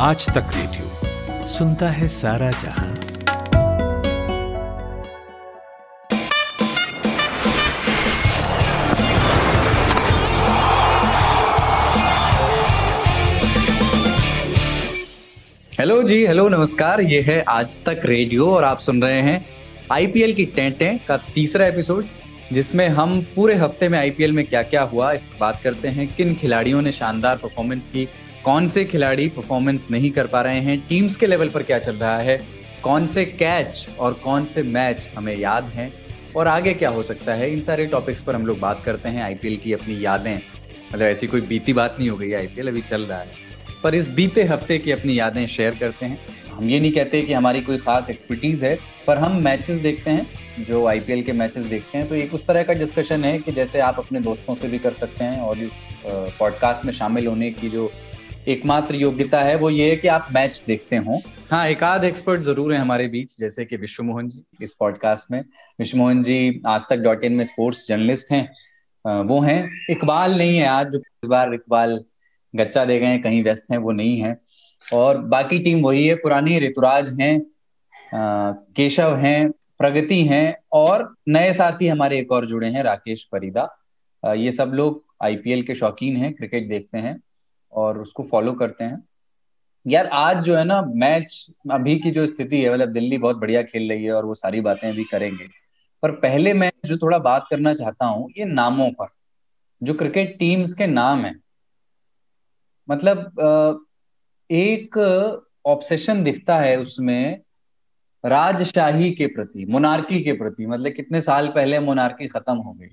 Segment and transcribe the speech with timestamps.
[0.00, 2.88] आज तक रेडियो सुनता है सारा जहाँ।
[15.72, 19.44] हेलो जी, हेलो, नमस्कार। ये है आज तक रेडियो और आप सुन रहे हैं
[19.92, 22.04] आईपीएल की टेंटे का तीसरा एपिसोड,
[22.52, 26.08] जिसमें हम पूरे हफ़्ते में आईपीएल में क्या क्या हुआ, इस पर बात करते हैं।
[26.14, 28.08] किन खिलाड़ियों ने शानदार परफॉर्मेंस की
[28.48, 30.86] कौन से खिलाड़ी परफॉर्मेंस नहीं कर पा रहे हैं?
[30.88, 32.40] टीम्स के लेवल पर क्या चल रहा है?
[32.82, 35.92] कौन से कैच और कौन से मैच हमें याद हैं?
[36.36, 37.52] और आगे क्या हो सकता है?
[37.52, 41.26] इन सारे टॉपिक्स पर हम लोग बात करते हैं आईपीएल की अपनी यादें। मतलब ऐसी
[41.26, 43.28] कोई बीती बात नहीं हो गई आईपीएल अभी चल रहा है।
[43.82, 46.18] पर इस बीते हफ़्ते की अपनी यादें शेयर करते हैं।
[46.52, 50.26] हम ये नहीं कहते कि हमारी कोई खास एक्सपर्टीज है, पर हम मैचेस देखते हैं,
[50.60, 53.80] जो आईपीएल के मैचेस देखते हैं। तो एक उस तरह का डिस्कशन है कि जैसे
[53.80, 57.68] आप अपने दोस्तों से भी कर सकते हैं और इस पॉडकास्ट में शामिल होने की
[57.68, 57.90] जो
[58.48, 61.20] एकमात्र योग्यता है, वो ये है कि आप मैच देखते हो।
[61.50, 65.30] हाँ एक आध एक्सपर्ट ज़रूर है हमारे बीच, जैसे कि विश्व मोहन जी इस पॉडकास्ट
[65.32, 65.40] में।
[65.78, 70.56] विश्व मोहन जी आज तक डॉट इन में स्पोर्ट्स जर्नलिस्ट हैं। वो हैं। इकबाल नहीं
[70.58, 71.98] है आज, जो इस बार इकबाल
[72.54, 74.36] गच्चा दे गए कहीं व्यस्त हैं, वो नहीं है।
[74.86, 77.40] और बाकी टीम वही है, पुरानी ऋतुराज हैं
[78.14, 83.68] केशव हैं, प्रगति हैं, और नए साथी हमारे एक और जुड़े हैं, राकेश फरीदा।
[84.22, 87.20] ये सब लोग आईपीएल के शौकीन हैं क्रिकेट देखते हैं।
[87.72, 89.02] और उसको फॉलो करते हैं।
[89.86, 93.62] यार, आज जो है ना मैच अभी की जो स्थिति है मतलब दिल्ली बहुत बढ़िया
[93.62, 95.48] खेल रही है और वो सारी बातें अभी करेंगे।
[96.02, 99.06] पर पहले मैं जो थोड़ा बात करना चाहता हूँ, ये नामों पर,
[99.82, 101.34] जो क्रिकेट टीम्स के नाम है।
[102.88, 103.84] मतलब
[104.50, 104.98] एक
[105.66, 107.40] ऑब्सेशन दिखता है उसमें
[108.24, 112.88] राजशाही के प्रति मोनार्की के प्रति मतलब कितने साल पहले मोनार्की खत्म हो गई।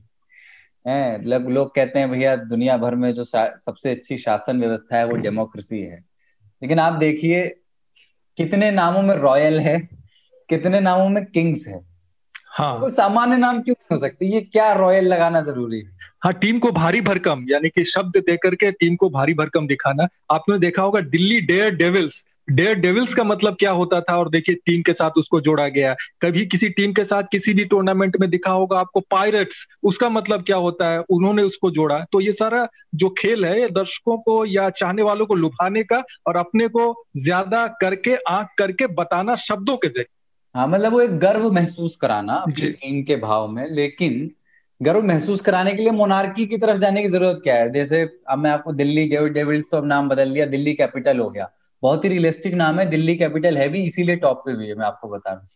[0.86, 5.06] है लोग लोग कहते हैं भैया दुनिया भर में जो सबसे अच्छी शासन व्यवस्था है
[5.08, 6.04] वो डेमोक्रेसी है।
[6.62, 7.44] लेकिन आप देखिए
[8.38, 9.80] कितने नामों में रॉयल है
[10.50, 11.80] कितने नामों में किंग्स है।
[12.48, 14.26] हाँ। तो सामान्य नाम क्यों हो सकती?
[14.26, 15.98] ये क्या रॉयल लगाना ज़रूरी है?
[16.24, 20.08] हाँ टीम को भारी भरकम यानी कि शब्द देकर के टीम को भारी भरकम दिखाना।
[20.32, 24.18] आपने देखा होगा Delhi dare devils dare devils का मतलब क्या होता था?
[24.18, 27.66] और देखिए टीम के साथ उसको जोड़ा गया। कभी किसी टीम के साथ किसी भी
[27.66, 31.00] टूर्नामेंट में दिखा होगा आपको पायरेट्स उसका मतलब क्या होता है?
[31.10, 35.36] उन्होंने उसको जोड़ा। तो ये सारा जो खेल है दर्शकों को या चाहने वालों को
[35.36, 40.06] लुभाने का और अपने को ज़्यादा करके आँख करके बताना शब्दों के ज़रिए।
[40.56, 44.30] हाँ मतलब वो एक गर्व महसूस कराना टीम के भाव में लेकिन
[44.82, 47.72] गर्व महसूस कराने के लिए मोनार्की की तरफ़ जाने की ज़रूरत क्या है?
[47.74, 51.52] जैसे अब मैं आपको दिल्ली डेविल्स तो अब नाम बदल दिया दिल्ली कैपिटल हो गया।
[51.82, 54.86] बहुत ही रियलिस्टिक नाम है दिल्ली कैपिटल है भी इसीलिए टॉप पे भी है मैं
[54.86, 55.48] आपको बता रहा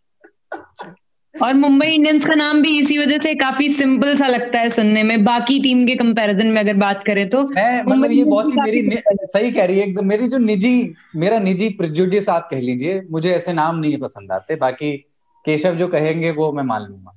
[1.44, 5.04] और मुंबई इंडियंस का नाम भी इसी वजह से काफ़ी सिंपल सा लगता है सुनने
[5.04, 8.82] में। बाकी टीम के कंपैरिजन में अगर बात करें तो मैं मतलब ये बहुत ही
[8.82, 13.32] मेरी सही कह रही है मेरी जो निजी मेरा निजी प्रिजुडियस आप कह लीजिए मुझे
[13.32, 14.98] ऐसे नाम नहीं पसंद आते बाकी
[15.46, 17.16] केशव जो कहेंगे वो मैं मान लूँगा।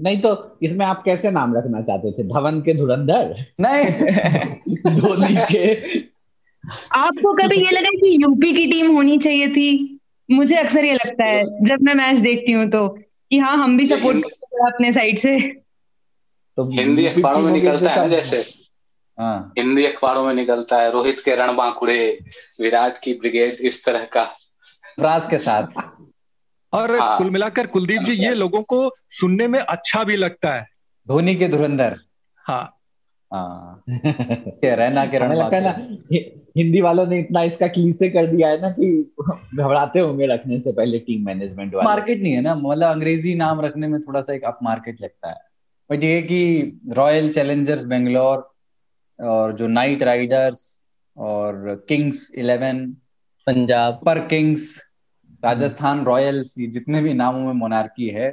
[0.00, 2.22] नहीं तो इसमें आप कैसे नाम रखना चाहते थे?
[2.22, 3.44] धवन के धुरंधर?
[3.60, 3.84] नहीं।
[5.00, 5.74] धोनी के
[6.96, 10.00] आपको कभी ये लगा कि यूपी की टीम होनी चाहिए थी?
[10.30, 12.88] मुझे अक्सर ये लगता है जब मैं मैच देखती हूँ तो
[13.30, 15.38] कि हाँ हम भी सपोर्ट करते हैं अपने साइड से।
[16.56, 18.64] तो हिंदी अखबारों में निकलता है जैसे?
[19.20, 22.18] हाँ। हिंदी अखबारों में निकलता है रोहित के रण बांकुड़े
[22.60, 24.34] विराट की ब्रिगेड इस तरह का।
[25.00, 25.66] राज के साथ।
[26.72, 30.66] और हाँ। कुल मिलाकर कुलदीप जी ये लोगों को सुनने में अच्छा भी लगता है।
[31.08, 31.96] धोनी के धुरंधर।
[32.36, 32.78] हाँ।
[33.34, 33.82] हाँ।
[34.64, 35.76] रहना के लगता है ना
[36.56, 38.88] हिंदी वालों ने इतना इसका क्लीसे कर दिया है ना कि
[39.54, 43.60] घबराते होंगे रखने से पहले टीम मैनेजमेंट वाले। मार्केट नहीं है ना मतलब अंग्रेज़ी नाम
[43.60, 45.36] रखने में थोड़ा सा एक अप मार्केट लगता है।
[45.90, 48.48] बट ये कि रॉयल चैलेंजर्स बेंगलोर
[49.18, 50.62] और जो नाइट राइडर्स
[51.16, 52.86] और किंग्स इलेवन
[53.46, 54.76] पंजाब पर किंग्स
[55.42, 58.32] राजस्थान रॉयल्स ये जितने भी नामों में मोनार्की है,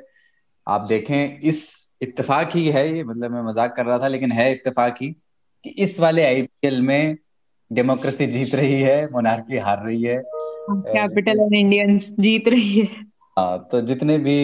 [0.68, 4.52] आप देखें, इस इत्तेफाक ही है ये मतलब मैं मज़ाक कर रहा था, लेकिन है
[4.52, 5.10] इत्तेफाक ही
[5.66, 7.18] कि इस वाले आईपीएल में
[7.72, 10.22] डेमोक्रेसी जीत रही है मोनार्की हार रही है
[10.72, 12.86] कैपिटल एंड इंडियंस जीत रही है।
[13.38, 14.36] हाँ तो जितने भी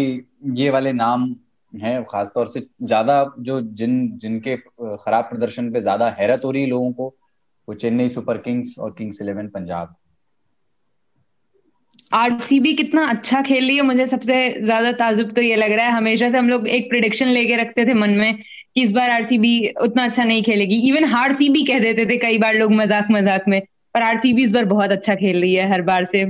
[0.56, 1.35] ये वाले नाम
[1.74, 6.69] हैं खासतौर से ज़्यादा जो जिन जिनके खराब प्रदर्शन पे ज़्यादा हैरत हो रही है
[6.69, 7.07] लोगों को
[7.68, 9.95] वो चेन्नई सुपर किंग्स और किंग्स इलेवन पंजाब।
[12.12, 15.91] आरसीबी कितना अच्छा खेल रही है मुझे सबसे ज़्यादा ताजुब तो ये लग रहा है।
[15.94, 18.39] हमेशा से हम लोग एक प्रिडिक्शन लेके रखते थे मन में
[18.77, 19.51] कि इस बार आरसीबी
[19.81, 23.07] उतना अच्छा नहीं खेलेगी। इवन हार सी भी कह देते थे कई बार लोग मज़ाक
[23.12, 23.62] मज़ाक में
[23.95, 26.24] पर आरसीबी इस बार बहुत अच्छा खेल रही है हर बार से।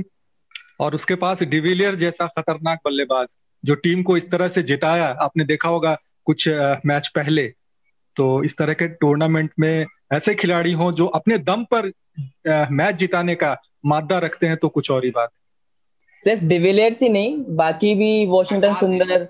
[0.80, 3.26] और उसके पास डिविलियर जैसा खतरनाक बल्लेबाज
[3.64, 5.96] जो टीम को इस तरह से जिताया आपने देखा होगा
[6.26, 6.48] कुछ
[6.86, 7.46] मैच पहले
[8.16, 11.92] तो इस तरह के टूर्नामेंट में ऐसे खिलाड़ी हों जो अपने दम पर
[12.72, 13.56] मैच जिताने का
[13.86, 15.30] मादा रखते हैं तो कुछ और ही बात।
[16.22, 19.28] सिर्फ़ डिविलियर्स ही नहीं बाकी भी वॉशिंगटन सुंदर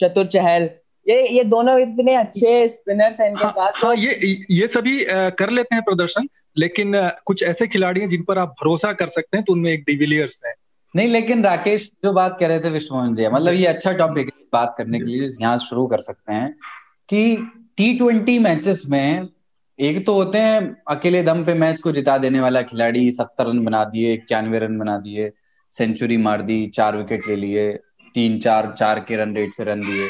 [0.00, 0.68] चतुर चहल
[1.06, 5.04] ये ये दोनों इतने अच्छे स्पिनर्स हैं इनके हाँ, पास। हाँ ये ये सभी
[5.38, 6.28] कर लेते हैं प्रदर्शन
[6.58, 6.92] लेकिन
[7.26, 10.40] कुछ ऐसे खिलाड़ी हैं जिन पर आप भरोसा कर सकते हैं तो उनमें एक डिविलियर्स
[10.46, 10.54] है।
[10.94, 14.46] नहीं लेकिन राकेश जो बात कर रहे थे विष्णुमोहन जी मतलब ये अच्छा टॉपिक है
[14.52, 16.52] बात करने के लिए यहाँ शुरू कर सकते हैं
[17.08, 17.36] कि
[17.76, 19.28] टी ट्वेंटी मैचेस में
[19.78, 23.64] एक तो होते हैं अकेले दम पे मैच को जिता देने वाला खिलाड़ी सत्तर रन
[23.64, 25.30] बना दिए इक्यानवे रन बना दिए
[25.72, 27.72] सेंचुरी मार दी चार विकेट ले लिए
[28.14, 30.08] तीन चार चार के रन रेट से रन दिए।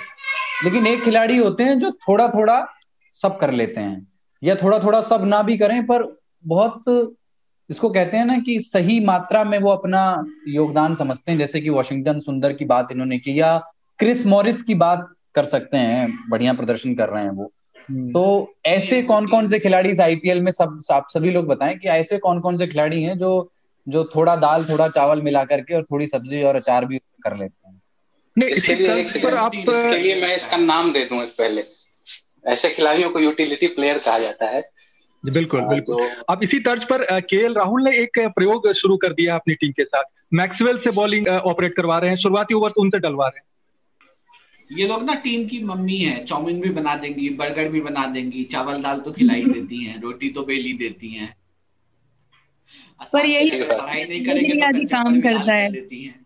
[0.64, 2.64] लेकिन एक खिलाड़ी होते हैं जो थोड़ा थोड़ा
[3.14, 4.06] सब कर लेते हैं
[4.42, 6.02] या थोड़ा थोड़ा सब ना भी करें पर
[6.44, 6.82] बहुत
[7.70, 10.02] इसको कहते हैं ना कि सही मात्रा में वो अपना
[10.48, 13.56] योगदान समझते हैं जैसे कि वॉशिंगटन सुंदर की बात इन्होंने की या
[13.98, 17.52] क्रिस मॉरिस की बात कर सकते हैं बढ़िया प्रदर्शन कर रहे हैं वो
[17.90, 21.88] हम्म। तो ऐसे कौन कौन से खिलाड़ी आईपीएल में सब आप सभी लोग बताएँ कि
[21.88, 23.50] ऐसे कौन कौन से खिलाड़ी हैं जो
[23.86, 27.68] जो थोड़ा दाल थोड़ा चावल मिला करके और थोड़ी सब्ज़ी और अचार भी कर लेते
[27.68, 27.73] हैं
[28.38, 31.62] नहीं इसके लिए एक पर आप इसके लिए मैं इसका नाम दे दूँ पहले।
[32.46, 34.62] ऐसे खिलाड़ियों को यूटिलिटी प्लेयर कहा जाता है।
[35.24, 39.12] बिल्कुल बिल्कुल। तो, अब इसी तर्ज पर के एल राहुल ने एक प्रयोग शुरू कर
[39.12, 40.04] दिया अपनी टीम के साथ।
[40.34, 45.04] मैक्सवेल से बॉलिंग ऑपरेट करवा रहे हैं शुरुआती ओवर उनसे डलवा रहे हैं। ये लोग
[45.04, 49.00] ना टीम की मम्मी है चाउमीन भी बना देंगी बर्गर भी बना देंगी चावल दाल
[49.00, 51.36] तो खिलाई देती हैं रोटी तो बेली देती हैं।
[53.12, 56.23] पर यही पढ़ाई नहीं करेंगे तो काम करता है। देती हैं।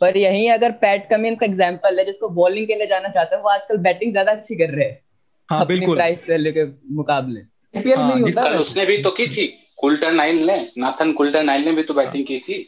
[0.00, 3.42] पर यही अगर पैट कमिंस का एग्जांपल है जिसको बॉलिंग के लिए जाना चाहते हैं
[3.42, 5.00] वो आजकल बैटिंग ज़्यादा अच्छी कर रहे हैं।
[5.48, 6.64] हाँ, बिल्कुल। प्राइस वैल्यू के
[6.94, 7.40] मुकाबले।
[7.74, 9.46] आईपीएल में ही होता है। उसने भी तो की थी
[9.78, 12.60] कुल्टर नाइल ने नाथन कुल्टर नाइल ने भी तो बैटिंग की थी।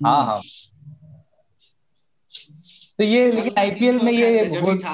[0.00, 0.40] हाँ हाँ।
[2.98, 4.38] तो ये लेकिन आईपीएल में ये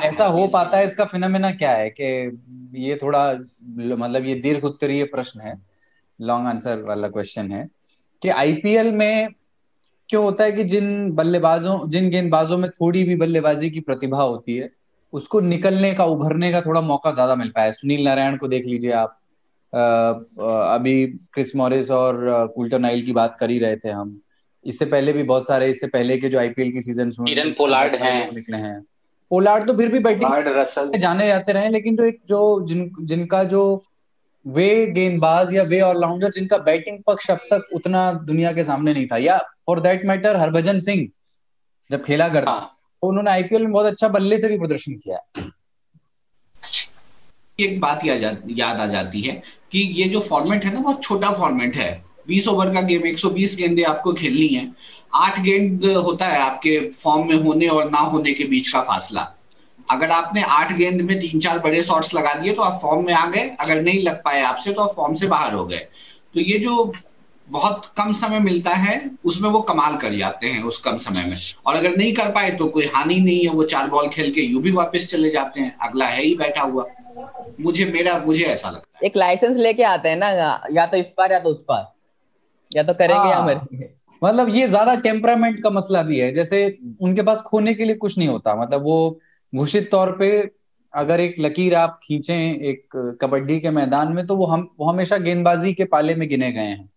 [0.03, 2.05] ऐसा हो पाता है इसका फिनोमेना क्या है कि
[2.81, 5.55] ये थोड़ा मतलब ये दीर्घ उत्तरीय प्रश्न है
[6.21, 7.69] लॉन्ग आंसर वाला क्वेश्चन है
[8.23, 9.29] कि आईपीएल में
[10.11, 14.57] क्यों होता है कि जिन बल्लेबाजों जिन गेंदबाजों में थोड़ी भी बल्लेबाजी की प्रतिभा होती
[14.57, 14.71] है
[15.13, 18.93] उसको निकलने का उभरने का थोड़ा मौका ज़्यादा मिल पाया सुनील नारायण को देख लीजिए
[18.93, 19.17] आप।
[19.73, 19.81] आ,
[20.75, 24.21] अभी क्रिस मॉरिस और कुल्टर नाइल की बात कर ही रहे थे हम।
[24.67, 27.11] इससे पहले भी बहुत सारे इससे पहले के जो आईपीएल की सीज़न
[27.59, 28.81] पोलार्ड हैं। निकले हैं।
[29.31, 33.63] पोलार्ड तो फिर भी बैटिंग जाने जाते रहे लेकिन जो एक जो जिन जिनका जो
[34.47, 39.07] वे गेंदबाज या वे ऑलराउंडर जिनका बैटिंग पक्ष अब तक उतना दुनिया के सामने नहीं
[39.07, 41.09] था। या for that matter Harbhajan Singh
[41.91, 42.77] जब खेला करता हाँ.
[43.03, 45.19] तो उन्होंने आईपीएल में बहुत अच्छा बल्ले से भी प्रदर्शन किया
[47.61, 49.43] एक बात या जा, याद आ जाती है
[49.73, 53.57] कि ये जो फॉर्मेट है ना बहुत छोटा फॉर्मेट है। बीस ओवर का गेम 120
[53.57, 54.73] गेंदे आपको खेलनी है।
[55.15, 59.35] आठ गेंद होता है आपके फॉर्म में होने और ना होने के बीच का फासला।
[59.91, 63.13] अगर आपने आठ गेंद में तीन चार बड़े शॉट्स लगा दिए तो आप फॉर्म में
[63.15, 65.87] आ गए। अगर नहीं लग पाए आपसे तो आप फॉर्म से बाहर हो गए।
[66.35, 66.93] तो ये जो
[67.49, 68.95] बहुत कम समय मिलता है
[69.25, 72.51] उसमें वो कमाल कर जाते हैं उस कम समय में। और अगर नहीं कर पाए
[72.51, 75.61] तो कोई हानि नहीं है। वो चार बॉल खेल के यू भी वापस चले जाते
[75.61, 76.85] हैं। अगला है ही बैठा हुआ।
[77.61, 80.29] मुझे मेरा मुझे ऐसा लगता है। एक लाइसेंस लेके आते हैं ना
[80.73, 81.87] या तो इस पार या तो उस पार
[82.73, 83.89] या तो करेंगे या हाँ। मरेंगे।
[84.23, 86.59] मतलब ये ज़्यादा टेम्परामेंट का मसला भी है। जैसे
[87.01, 89.21] उनके पास खोने के लिए कुछ नहीं होता। मतलब वो
[89.53, 90.31] घोषित तौर पे
[90.95, 92.35] अगर एक लकीर आप खींचे
[92.71, 96.51] एक कबड्डी के मैदान में तो वो हम वो हमेशा गेंदबाजी के पाले में गिने
[96.53, 96.89] गए हैं।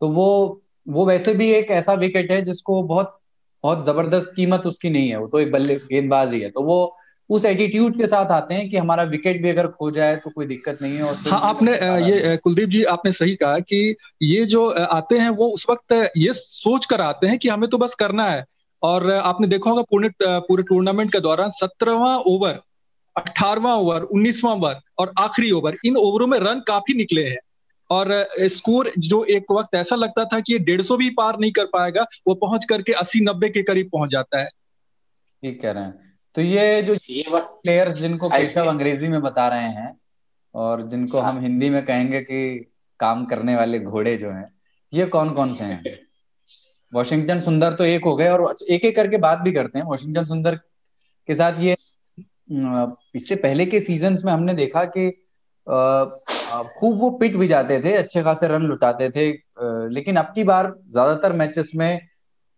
[0.00, 3.18] तो वो वो वैसे भी एक ऐसा विकेट है जिसको बहुत
[3.64, 6.96] बहुत ज़बरदस्त कीमत उसकी नहीं है। वो तो एक बल्ले गेंदबाज ही। है तो वो
[7.30, 10.46] उस एटीट्यूड के साथ आते हैं कि हमारा विकेट भी अगर खो जाए तो कोई
[10.46, 11.72] दिक्कत नहीं है और तो हाँ आपने
[12.06, 16.32] ये कुलदीप जी आपने सही कहा कि ये जो आते हैं वो उस वक्त ये
[16.32, 18.44] सोच कर आते हैं कि हमें तो बस करना है।
[18.82, 22.60] और आपने देखा होगा पूरे पूरे टूर्नामेंट के दौरान सत्रहवा ओवर
[23.16, 27.38] अठारवा ओवर उन्नीसवा ओवर और आखिरी ओवर इन ओवरों में रन काफ़ी निकले हैं।
[27.90, 31.52] और स्कोर जो एक वक्त ऐसा लगता था कि ये डेढ़ सौ भी पार नहीं
[31.52, 34.46] कर पाएगा वो पहुँच करके अस्सी नब्बे के करीब पहुँच जाता है।
[35.42, 39.68] ठीक कह रहे हैं। तो ये जो ये प्लेयर्स जिनको केशव अंग्रेज़ी में बता रहे
[39.68, 40.00] हैं
[40.54, 44.52] और जिनको हम हाँ। हिंदी में कहेंगे कि काम करने वाले घोड़े जो हैं
[44.94, 45.84] ये कौन कौन से हैं?
[46.92, 50.24] वॉशिंगटन सुंदर तो एक हो गए और एक एक करके बात भी करते हैं। वॉशिंगटन
[50.24, 50.54] सुंदर
[51.28, 51.76] के साथ ये
[53.16, 55.10] इससे पहले के सीज़न में हमने देखा कि
[56.78, 59.30] खूब वो पिट भी जाते थे अच्छे खासे रन लुटाते थे
[59.90, 62.00] लेकिन अब की बार ज़्यादातर मैचेस में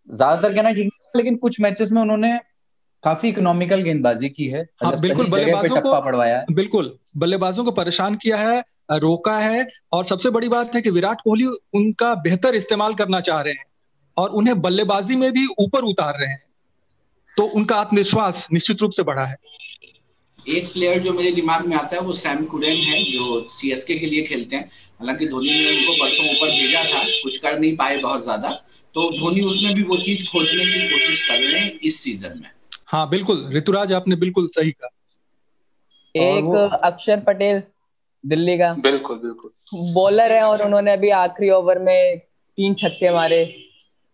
[0.08, 2.38] ज़्यादातर कहना ठीक लेकिन कुछ मैचेस में उन्होंने
[3.04, 8.36] काफ़ी इकोनॉमिकल गेंदबाजी की है। हाँ, बिल्कुल बल्लेबाजों को पड़वाया। बिल्कुल बल्लेबाजों को परेशान किया
[8.36, 8.62] है
[8.92, 13.40] रोका है और सबसे बड़ी बात है कि विराट कोहली उनका बेहतर इस्तेमाल करना चाह
[13.40, 13.64] रहे हैं।
[14.16, 16.42] और उन्हें बल्लेबाजी में भी ऊपर उतार रहे हैं।
[17.36, 19.36] तो उनका आत्मविश्वास निश्चित रूप से बढ़ा है।
[20.48, 24.06] एक प्लेयर जो मेरे दिमाग में आता है वो सैम कुरेन है जो सीएसके के
[24.06, 27.96] लिए खेलते हैं। हालाँकि धोनी ने उनको परसों ऊपर भेजा था कुछ कर नहीं पाए
[27.98, 28.48] बहुत ज़्यादा।
[28.94, 32.50] तो धोनी उसमें भी वो चीज़ खोजने की कोशिश कर रहे हैं इस सीज़न में।
[32.86, 34.88] हाँ बिल्कुल। ऋतुराज आपने बिल्कुल सही कहा।
[36.14, 37.62] एक अक्षर पटेल
[38.26, 42.18] दिल्ली का। बिल्कुल बिल्कुल। बॉलर है और उन्होंने अभी आखिरी ओवर में
[42.58, 43.44] तीन छक्के मारे।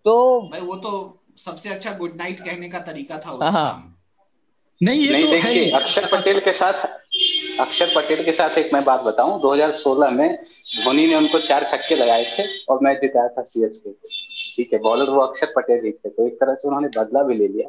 [0.04, 0.92] तो भाई वो तो
[1.38, 3.96] सबसे अच्छा गुड नाइट कहने का तरीका था उस हाँ।
[4.82, 6.72] नहीं ये नहीं तो देखिए अक्षर पटेल के साथ
[7.60, 10.36] अक्षर पटेल के साथ एक मैं बात बताऊँ 2016 में
[10.84, 13.92] धोनी ने उनको चार छक्के लगाए थे और मैच जिताया था सीएसके
[14.56, 17.34] ठीक है बॉलर वो अक्षर पटेल ही थे तो एक तरह से उन्होंने बदला भी
[17.34, 17.68] ले लिया।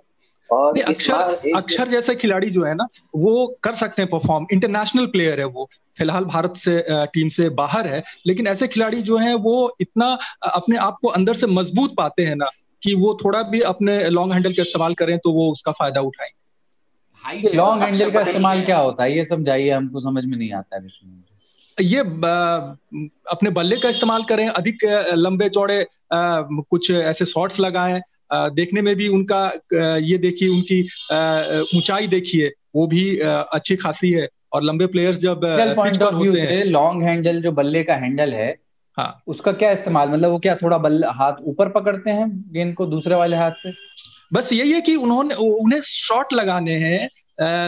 [0.56, 5.40] और अक्षर अक्षर जैसे खिलाड़ी जो है ना वो कर सकते हैं परफॉर्म इंटरनेशनल प्लेयर
[5.40, 5.70] है वो।
[6.02, 10.06] फ़िलहाल भारत से टीम से बाहर है लेकिन ऐसे खिलाड़ी जो हैं वो इतना
[10.44, 12.46] अपने आप को अंदर से मज़बूत पाते हैं ना
[12.84, 17.50] कि वो थोड़ा भी अपने लॉन्ग हैंडल का इस्तेमाल करें तो वो उसका फ़ायदा उठाएँगे।
[17.56, 19.16] लॉन्ग हैंडल का इस्तेमाल क्या होता है?
[19.18, 20.90] ये समझाइए हमको समझ में नहीं आता है
[21.80, 22.00] ये
[23.32, 28.02] अपने बल्ले का इस्तेमाल करें अधिक लंबे चौड़े कुछ ऐसे शॉट्स लगाएँ
[28.34, 29.46] देखने में भी उनका
[29.98, 30.82] ये देखिए उनकी
[31.78, 35.42] ऊंचाई देखिए वो भी अच्छी खासी है। और लंबे प्लेयर्स जब
[35.76, 38.58] पॉइंट ऑफ़ व्यू से लॉन्ग हैंडल जो बल्ले का हैंडल है
[38.98, 42.86] हाँ। उसका क्या इस्तेमाल मतलब वो क्या थोड़ा बल्ले हाथ ऊपर पकड़ते हैं गेंद को
[42.86, 43.74] दूसरे वाले हाथ से?
[44.34, 47.10] बस यही है कि उन्होंने उन्हें शॉट लगाने हैं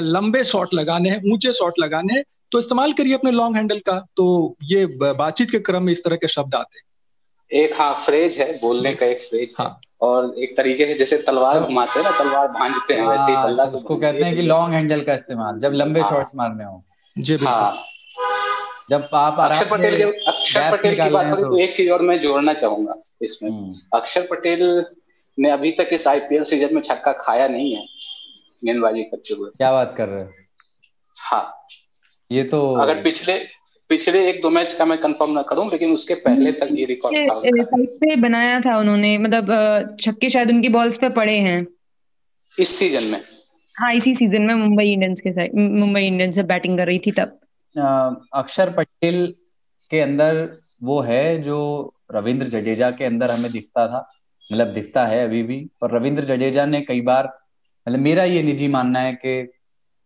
[0.01, 4.05] लंबे शॉट लगाने हैं ऊँचे शॉट लगाने हैं तो इस्तेमाल करिए अपने लॉन्ग हैंडल का
[4.17, 6.83] तो ये बातचीत के क्रम में इस तरह के शब्द आते हैं।
[7.61, 11.59] एक हाँ फ्रेज है बोलने का एक फ्रेज हाँ। और एक तरीके से जैसे तलवार
[11.59, 14.73] घुमाते हैं ना तलवार भांजते हैं वैसे ही हाँ, बल्ला उसको कहते हैं कि लॉन्ग
[14.73, 16.83] हैंडल का इस्तेमाल जब लंबे हाँ, शॉट्स मारने हो।
[17.15, 17.83] जी हाँ।
[18.89, 22.19] जब आप अक्षर पटेल के अक्षर पटेल की बात करें तो एक चीज़ और मैं
[22.21, 24.85] जोड़ना चाहूँगा इसमें। हम्म। अक्षर पटेल
[25.39, 27.85] ने अभी तक इस आईपीएल सीज़न में छक्का खाया नहीं है
[28.65, 30.29] गेंदबाजी करते हुए। क्या बात कर रहे हो?
[31.17, 31.67] हाँ।
[32.31, 33.33] ये तो अगर पिछले
[33.93, 37.29] पिछले एक दो मैच का मैं कंफर्म ना करूँ लेकिन उसके पहले तक ये रिकॉर्ड
[37.29, 41.65] था पे बनाया था उन्होंने मतलब छक्के शायद उनकी बॉल्स पे पड़े हैं।
[42.59, 43.19] इस सीज़न में?
[43.75, 47.11] हाँ इसी सीज़न में मुंबई इंडियंस के साथ मुंबई इंडियंस से बैटिंग कर रही थी
[47.11, 47.39] तब।
[48.33, 49.25] अक्षर पटेल
[49.91, 50.49] के अंदर
[50.83, 51.59] वो है जो
[52.11, 54.07] रविंद्र जडेजा के अंदर हमें दिखता था
[54.51, 57.29] मतलब दिखता है अभी भी और रविंद्र जडेजा ने कई बार
[57.87, 59.39] मतलब मेरा ये निजी मानना है कि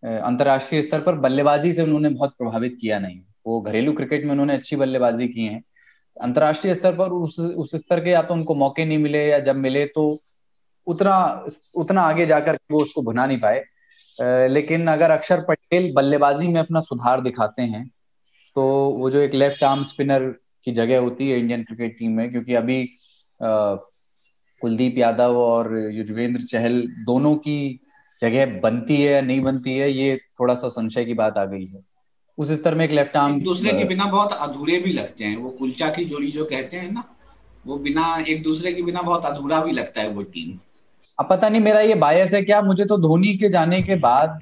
[0.04, 4.54] अंतर्राष्ट्रीय स्तर पर बल्लेबाजी से उन्होंने बहुत प्रभावित किया नहीं। वो घरेलू क्रिकेट में उन्होंने
[4.54, 5.62] अच्छी बल्लेबाजी की है।
[6.18, 9.56] अंतर्राष्ट्रीय स्तर पर उस उस स्तर के या तो उनको मौके नहीं मिले या जब
[9.58, 10.10] मिले तो
[10.88, 11.18] उतना
[11.76, 13.64] उतना आगे जाकर वो उसको भुना नहीं पाए।
[14.50, 17.86] लेकिन अगर अक्षर पटेल बल्लेबाजी में अपना सुधार दिखाते हैं
[18.56, 20.24] तो वो जो एक लेफ़्ट आर्म स्पिनर
[20.66, 22.84] की जगह होती है इंडियन क्रिकेट टीम में, क्योंकि अभी
[24.62, 27.80] कुलदीप यादव और युजवेंद्र चहल दोनों की
[28.20, 31.66] जगह बनती है या नहीं बनती है, ये थोड़ा सा संशय की बात आ गई
[31.66, 31.82] है।
[32.38, 35.50] उस स्तर में एक लेफ़्ट आर्म दूसरे के बिना बहुत अधूरे भी लगते हैं। वो
[35.50, 37.04] कुलचा की जोड़ी जो कहते हैं ना
[37.66, 40.58] वो बिना एक दूसरे के बिना बहुत अधूरा भी लगता है वो टीम
[41.20, 42.62] अब पता नहीं मेरा ये बायस है क्या?
[42.62, 44.42] मुझे तो धोनी के जाने के बाद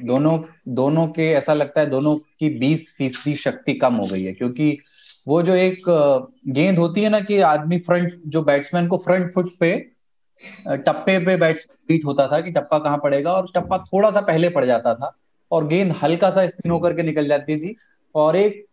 [0.00, 0.38] दोनों
[0.68, 4.76] दोनों के ऐसा लगता है दोनों की बीस फ़ीसदी शक्ति कम हो गई है। क्योंकि
[5.28, 5.84] वो जो एक
[6.48, 9.72] गेंद होती है ना कि आदमी फ्रंट जो बैट्समैन को फ्रंट फुट पे
[10.66, 14.48] टप्पे पे बैट्समैन बीट होता था कि टप्पा कहाँ पड़ेगा और टप्पा थोड़ा सा पहले
[14.48, 15.16] पड़ जाता था।
[15.50, 17.74] और गेंद हल्का सा स्पिन होकर के निकल जाती थी।
[18.14, 18.64] और एक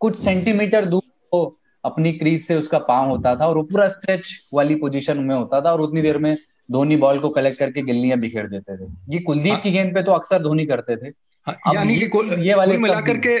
[0.00, 4.28] कुछ सेंटीमीटर दूर वो अपनी क्रीज से उसका पाँव होता था और वो पूरा स्ट्रेच
[4.54, 6.34] वाली पोजीशन में होता था और उतनी देर में
[6.72, 10.02] धोनी बॉल को कलेक्ट करके गिल्लियाँ बिखेर देते थे। ये कुलदीप हाँ, की गेंद पे
[10.02, 11.12] तो अक्सर धोनी करते थे।
[11.46, 13.34] हाँ, यानी कि कुल ये वाले मिलाकर के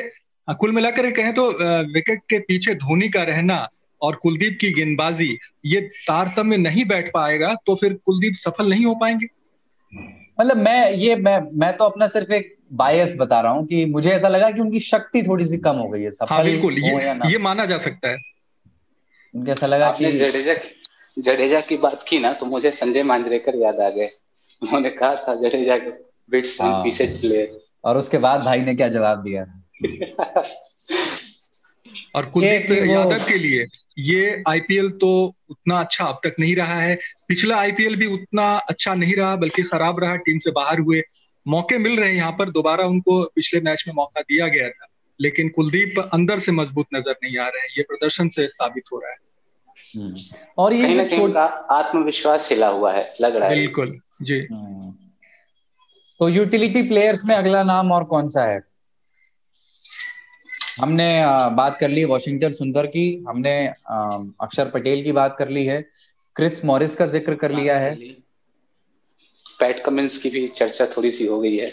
[0.48, 1.48] हाँ, कुल मिलाकर कहें तो
[1.94, 3.66] विकेट के पीछे धोनी का रहना
[4.02, 8.94] और कुलदीप की गेंदबाजी ये तारतम्य नहीं बैठ पाएगा तो फिर कुलदीप सफल नहीं हो
[8.94, 9.26] पाएँगे।
[10.40, 14.10] मतलब मैं ये मैं मैं तो अपना सिर्फ़ एक बायस बता रहा हूँ कि मुझे
[14.10, 17.30] ऐसा लगा कि उनकी शक्ति थोड़ी सी कम हो गई है। सफल हाँ, बिल्कुल ये,
[17.30, 18.16] ये माना जा सकता है।
[19.34, 20.54] उनके ऐसा लगा कि जडेजा
[21.18, 24.10] जडेजा की बात की ना तो मुझे संजय मांजरेकर याद आ गए।
[24.62, 25.90] उन्होंने कहा था जडेजा के
[26.30, 29.62] बिट्स हाँ, पीछे प्लेयर और उसके बाद भाई ने क्या जवाब दिया?
[32.14, 33.66] और कुलदीप यादव के लिए
[33.98, 38.94] ये आईपीएल तो उतना अच्छा अब तक नहीं रहा है। पिछला आईपीएल भी उतना अच्छा
[38.94, 41.02] नहीं रहा बल्कि खराब रहा टीम से बाहर हुए।
[41.46, 44.86] मौके मिल रहे हैं यहाँ पर। दोबारा उनको पिछले मैच में मौका दिया गया था
[45.20, 48.98] लेकिन कुलदीप अंदर से मज़बूत नज़र नहीं आ रहे हैं। ये प्रदर्शन से साबित हो
[48.98, 49.16] रहा है।
[49.96, 50.14] हम्म।
[50.58, 54.92] और ये छोटा आत्मविश्वास हिला हुआ है लग रहा है। बिल्कुल जी। हम्म।
[56.20, 58.60] तो यूटिलिटी प्लेयर्स में अगला नाम और कौन सा है?
[60.80, 61.08] हमने
[61.56, 65.80] बात कर ली वॉशिंगटन सुंदर की हमने अक्षर पटेल की बात कर ली है
[66.36, 67.94] क्रिस मॉरिस का ज़िक्र कर लिया है।
[69.60, 71.70] पैट कमिंस की भी चर्चा थोड़ी सी हो गई है।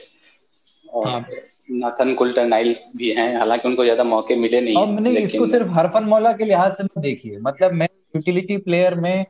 [0.93, 1.25] और हाँ।
[1.71, 5.23] नाथन कुल्टर नाइल भी हैं। हालाँकि उनको ज़्यादा मौके मिले नहीं और मैंने लेकिन...
[5.23, 9.25] इसको सिर्फ़ हरफन मौला के लिहाज से मत देखिए। मतलब मैं यूटिलिटी प्लेयर में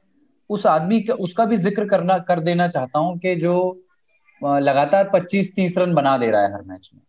[0.49, 3.55] उस आदमी का उसका भी ज़िक्र करना कर देना चाहता हूँ कि जो
[4.41, 7.01] लगातार 25-30 रन बना दे रहा है हर मैच में।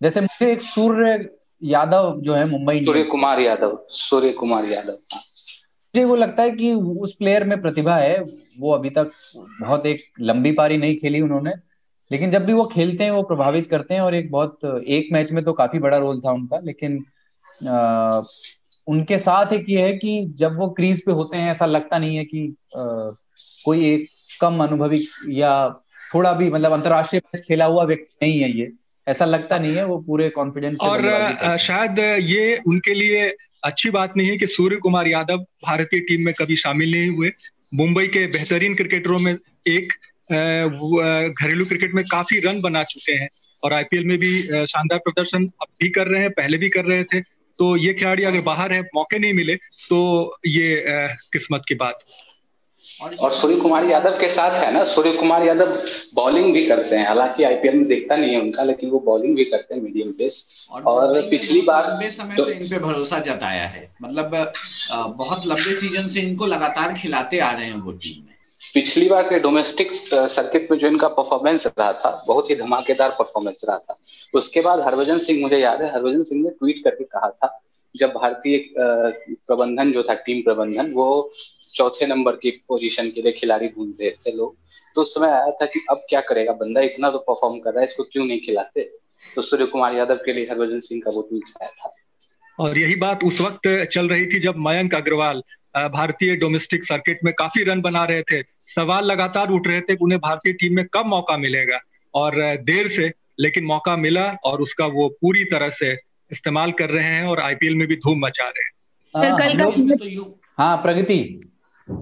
[0.00, 1.28] जैसे मुझे एक सूर्य
[1.62, 4.96] यादव जो है मुंबई सूर्य कुमार यादव सूर्य कुमार यादव
[5.96, 8.18] मुझे वो लगता है कि उस प्लेयर में प्रतिभा है।
[8.58, 9.10] वो अभी तक
[9.60, 11.52] बहुत एक लंबी पारी नहीं खेली उन्होंने।
[12.12, 15.32] लेकिन जब भी वो खेलते हैं वो प्रभावित करते हैं और एक बहुत एक मैच
[15.32, 17.04] में तो काफ़ी बड़ा रोल था उनका। लेकिन
[17.68, 18.22] आ,
[18.86, 22.16] उनके साथ एक ये है कि जब वो क्रीज पे होते हैं ऐसा लगता नहीं
[22.16, 22.82] है कि आ,
[23.64, 24.06] कोई एक
[24.40, 25.52] कम अनुभवी या
[26.14, 28.72] थोड़ा भी मतलब अंतरराष्ट्रीय मैच खेला हुआ व्यक्ति नहीं है ये।
[29.08, 34.28] ऐसा लगता नहीं है वो पूरे कॉन्फिडेंस और शायद ये उनके लिए अच्छी बात नहीं
[34.28, 37.30] है कि सूर्य कुमार यादव भारतीय टीम में कभी शामिल नहीं हुए।
[37.74, 39.92] मुंबई के बेहतरीन क्रिकेटरों में एक
[40.30, 43.28] घरेलू क्रिकेट में काफ़ी रन बना चुके हैं
[43.62, 47.04] और आईपीएल में भी शानदार प्रदर्शन अब भी कर रहे हैं, पहले भी कर रहे
[47.04, 47.20] थे।
[47.58, 49.98] तो ये खिलाड़ी अगर बाहर है, मौके नहीं मिले तो
[50.46, 50.84] ये
[51.32, 52.00] किस्मत की बात।
[53.20, 55.76] और सूर्य कुमार यादव के साथ है ना सूर्य कुमार यादव
[56.14, 59.44] बॉलिंग भी करते हैं। हालाँकि आईपीएल में देखता नहीं है उनका लेकिन वो बॉलिंग भी
[59.44, 63.18] करते हैं मीडियम पेस और, और पिछली बार लंबे समय तो, से इन पे भरोसा
[63.20, 68.18] जताया है। मतलब बहुत लंबे सीज़न से इनको लगातार खिलाते आ रहे हैं वो टीम
[68.18, 68.30] में।
[68.74, 73.64] पिछली बार के डोमेस्टिक सर्किट में जो इनका परफॉर्मेंस रहा था बहुत ही धमाकेदार परफॉर्मेंस
[73.68, 73.98] रहा था।
[74.34, 77.58] उसके बाद हरभजन सिंह मुझे याद है हरभजन सिंह ने ट्वीट करके कहा था
[77.94, 81.08] जब भारतीय प्रबंधन जो था टीम प्रबंधन वो
[81.74, 84.56] चौथे नंबर की पोजीशन के लिए खिलाड़ी ढूंढ रहे थे लोग।
[84.94, 86.52] तो उस समय आया था कि अब क्या करेगा?
[86.52, 88.82] बंदा इतना तो परफॉर्म कर रहा है इसको क्यों नहीं खिलाते?
[89.36, 91.94] तो सूर्य कुमार यादव के लिए हरभजन सिंह का वो ट्वीट आया था।
[92.58, 95.42] और यही बात उस वक्त चल रही थी जब मयंक अग्रवाल
[95.76, 100.04] भारतीय डोमेस्टिक सर्किट में काफ़ी रन बना रहे थे। सवाल लगातार उठ रहे थे कि
[100.04, 101.78] उन्हें भारतीय टीम में कब मौका मिलेगा?
[102.14, 103.10] और देर से
[103.40, 105.92] लेकिन मौका मिला और उसका वो पूरी तरह से
[106.30, 108.70] इस्तेमाल कर रहे हैं और आईपीएल में भी धूम मचा रहे हैं।
[109.14, 111.18] कल का तो हाँ प्रगति।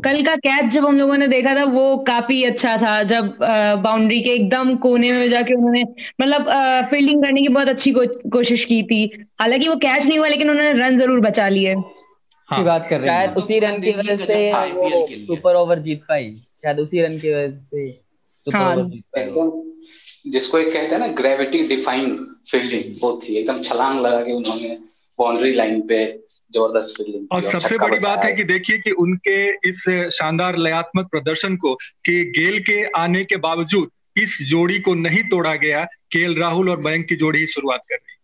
[0.05, 3.37] कल का कैच जब हम लोगों ने देखा था वो काफ़ी अच्छा था। जब
[3.83, 5.83] बाउंड्री के एकदम कोने में जाके उन्होंने
[6.21, 6.47] मतलब
[6.91, 9.05] फील्डिंग करने की बहुत अच्छी को, कोशिश की थी।
[9.41, 13.00] हालाँकि वो कैच नहीं हुआ लेकिन उन्होंने रन ज़रूर बचा लिए। हाँ, की बात कर
[13.00, 16.31] रहे हैं। शायद उसी रन की वजह से सुपर ओवर जीत पाई।
[16.63, 20.99] शायद उसी रन की वजह से सुपर हाँ, ओवर जीत पाई। जिसको एक कहते हैं
[20.99, 22.17] ना ग्रेविटी डिफाइन
[22.50, 24.76] फील्डिंग वो थी। एकदम छलांग लगा के उन्होंने
[25.19, 26.05] बाउंड्री लाइन पे
[26.52, 31.56] ज़बरदस्त फील्डिंग और सबसे बड़ी बात है कि देखिए कि उनके इस शानदार लयात्मक प्रदर्शन
[31.56, 36.71] को कि गेल के आने के बावजूद इस जोड़ी को नहीं तोड़ा गया केएल राहुल
[36.71, 38.19] और मयंक की जोड़ी ही शुरुआत कर दी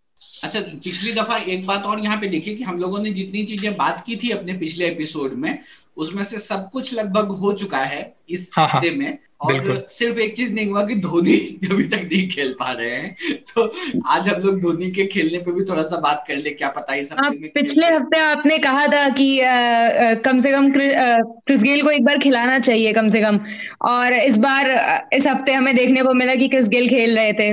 [0.44, 3.74] अच्छा पिछली दफ़ा एक बात और यहाँ पे देखिए कि हम लोगों ने जितनी चीज़ें
[3.76, 5.58] बात की थी अपने पिछले एपिसोड में
[5.96, 9.86] उसमें से सब कुछ लगभग हो चुका है इस हाँ, हाँ। हफ़्ते हाँ, में। और
[9.88, 11.36] सिर्फ़ एक चीज़ नहीं हुआ कि धोनी
[11.70, 13.72] अभी तक नहीं खेल पा रहे हैं। तो
[14.06, 16.94] आज हम लोग धोनी के खेलने पे भी थोड़ा सा बात कर ले क्या पता
[16.94, 21.62] इस हफ़्ते में पिछले हफ़्ते आपने कहा था कि आ, आ, कम से कम क्रिस
[21.62, 23.40] गेल को एक बार खिलाना चाहिए कम से कम।
[23.82, 24.70] और इस बार
[25.12, 27.52] इस हफ़्ते हमें देखने को मिला कि क्रिस गेल खेल रहे थे।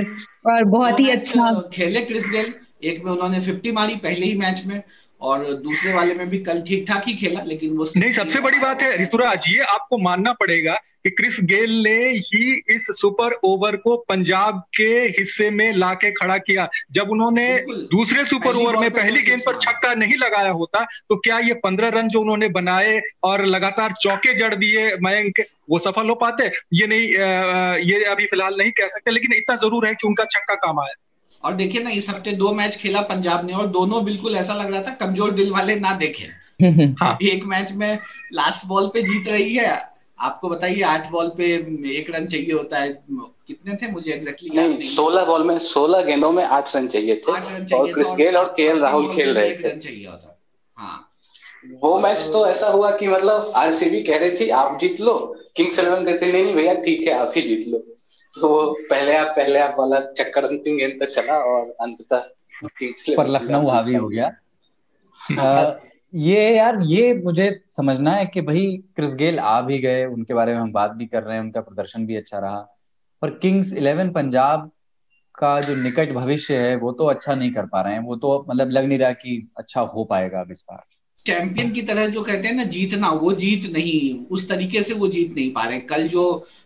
[0.52, 2.54] और बहुत ही अच्छा। खेले क्रिस गेल।
[2.84, 4.82] एक में उन्होंने फिफ्टी मारी पहले ही मैच में।
[5.24, 8.58] और दूसरे वाले में भी कल ठीक ठाक ही खेला लेकिन वो नहीं सबसे बड़ी
[8.60, 13.76] बात है ऋतुराज ये आपको मानना पड़ेगा कि क्रिस गेल ने ही इस सुपर ओवर
[13.76, 19.22] को पंजाब के हिस्से में लाके खड़ा किया। जब उन्होंने दूसरे सुपर ओवर में पहली
[19.22, 23.44] गेंद पर छक्का नहीं लगाया होता तो क्या ये पंद्रह रन जो उन्होंने बनाए और
[23.46, 26.50] लगातार चौके जड़ दिए मयंक वो सफल हो पाते?
[26.72, 27.08] ये नहीं
[27.84, 30.94] ये अभी फ़िलहाल नहीं कह सकते लेकिन इतना ज़रूर है कि उनका छक्का काम आया।
[31.44, 34.70] और देखिए ना इस हफ़्ते दो मैच खेला पंजाब ने और दोनों बिल्कुल ऐसा लग
[34.70, 36.28] रहा था कमज़ोर दिल वाले ना देखे।
[37.02, 37.98] हाँ। एक मैच में
[38.32, 39.82] लास्ट बॉल पे जीत रही है।
[40.18, 41.54] आपको बताइए आठ बॉल पे
[41.98, 43.02] एक रन चाहिए होता है।
[43.46, 47.32] कितने थे मुझे एग्जैक्टली नहीं सोलह बॉल में सोलह गेंदों में आठ रन चाहिए थे।
[47.32, 50.36] आठ रन चाहिए और क्रिस गेल और के राहुल खेल रहे थे। रन चाहिए होता।
[50.76, 51.10] हाँ।
[51.82, 55.78] वो मैच तो ऐसा हुआ कि मतलब आरसीबी कह रही थी आप जीत लो। किंग्स
[55.78, 57.93] इलेवन कहते नहीं नहीं भैया ठीक है आप ही जीत लो।
[58.40, 62.18] तो पहले आप पहले आप वाला चक्कर अंतिम गेंद तक चला और अंततः
[63.16, 64.32] पर लखनऊ हावी हो गया।
[65.40, 65.72] आ,
[66.14, 70.54] ये यार ये मुझे समझना है कि भाई क्रिस गेल आ भी गए उनके बारे
[70.54, 72.60] में हम बात भी कर रहे हैं उनका प्रदर्शन भी अच्छा रहा।
[73.22, 74.70] पर किंग्स इलेवन पंजाब
[75.34, 78.46] का जो निकट भविष्य है वो तो अच्छा नहीं कर पा रहे हैं। वो तो
[78.50, 80.82] मतलब लग नहीं रहा कि अच्छा हो पाएगा अब इस बार।
[81.26, 85.08] चैंपियन की तरह जो कहते हैं ना जीतना वो जीत नहीं। उस तरीके से वो
[85.08, 86.24] जीत नहीं पा रहे कल जो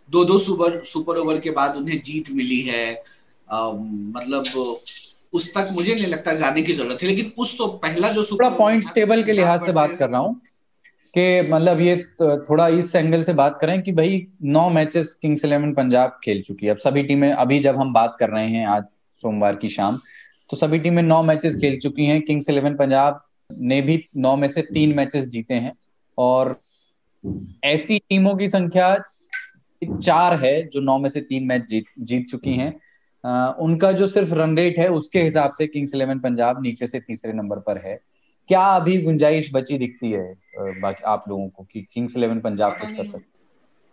[0.09, 2.85] दो दो सुपर सुपर ओवर के बाद उन्हें जीत मिली है
[3.49, 4.45] आ, मतलब
[5.33, 8.55] उस तक मुझे नहीं लगता जाने की ज़रूरत है। लेकिन उस तो पहला जो सुपर
[8.55, 10.35] पॉइंट टेबल के लिहाज से बात कर रहा हूँ
[11.15, 15.73] कि मतलब ये थोड़ा इस एंगल से बात करें कि भाई नौ मैचेस किंग्स इलेवन
[15.75, 18.85] पंजाब खेल चुकी है। अब सभी टीमें अभी जब हम बात कर रहे हैं आज
[19.23, 20.01] सोमवार की शाम
[20.51, 24.49] तो सभी टीमें नौ मैचेस खेल चुकी हैं। किंग्स इलेवन पंजाब ने भी नौ में
[24.49, 25.73] से तीन मैचेस जीते हैं
[26.19, 26.57] और
[27.65, 28.97] ऐसी टीमों की संख्या
[29.83, 32.75] चार है जो नौ में से तीन मैच जीत जीत चुकी हैं।
[33.25, 37.01] आ, उनका जो सिर्फ़ रन रेट है उसके हिसाब से किंग्स इलेवन पंजाब नीचे से
[37.01, 37.99] तीसरे नंबर पर है।
[38.49, 40.35] क्या अभी गुंजाइश बची दिखती है
[40.81, 43.37] बाकी आप लोगों को कि किंग्स इलेवन पंजाब कुछ कर सकते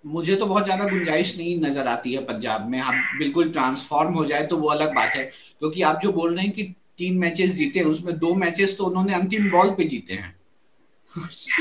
[0.03, 4.25] मुझे तो बहुत ज़्यादा गुंजाइश नहीं नज़र आती है पंजाब में। आप बिल्कुल ट्रांसफॉर्म हो
[4.25, 5.23] जाए तो वो अलग बात है
[5.59, 6.63] क्योंकि आप जो बोल रहे हैं कि
[6.97, 10.33] तीन मैचेस जीते हैं उसमें दो मैचेस तो उन्होंने अंतिम बॉल पे जीते हैं।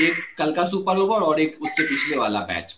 [0.01, 2.77] एक कल का सुपर ओवर और एक उससे पिछले वाला मैच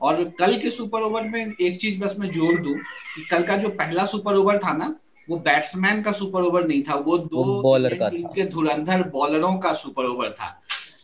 [0.00, 3.56] और कल के सुपर ओवर में एक चीज़ बस मैं जोड़ दू कि कल का
[3.56, 4.94] जो पहला सुपर ओवर था ना
[5.28, 9.56] वो बैट्समैन का सुपर ओवर नहीं था वो दो बॉलर का टीम के धुरंधर बॉलरों
[9.58, 10.60] का सुपर ओवर था।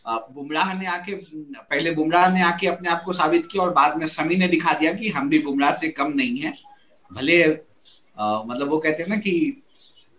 [0.07, 4.05] बुमराह ने आके पहले बुमराह ने आके अपने आप को साबित किया और बाद में
[4.07, 6.53] समी ने दिखा दिया कि हम भी बुमराह से कम नहीं है।
[7.11, 9.61] भले आ, मतलब वो कहते हैं ना कि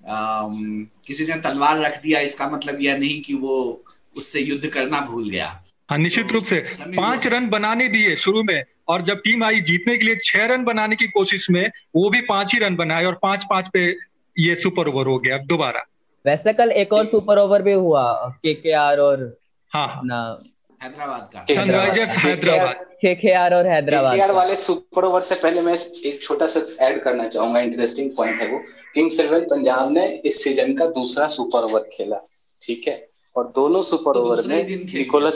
[0.08, 3.84] किसी ने तलवार रख दिया इसका मतलब यह नहीं कि वो
[4.16, 5.46] उससे युद्ध करना भूल गया।
[5.90, 6.58] हाँ निश्चित रूप से।
[6.96, 10.64] पाँच रन बनाने दिए शुरू में और जब टीम आई जीतने के लिए छह रन
[10.64, 13.88] बनाने की कोशिश में वो भी पाँच ही रन बनाए और पाँच पाँच पे
[14.36, 15.84] ये सुपर ओवर हो गया दोबारा।
[16.26, 19.36] वैसे कल एक और सुपर ओवर भी हुआ के के आर और
[19.72, 20.42] हाँ, हाँ। ना
[20.82, 26.22] हैदराबाद का। हैदराबाद। के के और हैदराबाद के। वाले सुपर ओवर से पहले मैं एक
[26.22, 28.58] छोटा सा ऐड करना चाहूँगा इंटरेस्टिंग पॉइंट है वो।
[28.94, 32.20] किंग्स इलेवन पंजाब ने इस सीज़न का दूसरा सुपर ओवर खेला
[32.62, 33.02] ठीक है?
[33.36, 35.34] और दोनों सुपर तो ओवर में निकोलस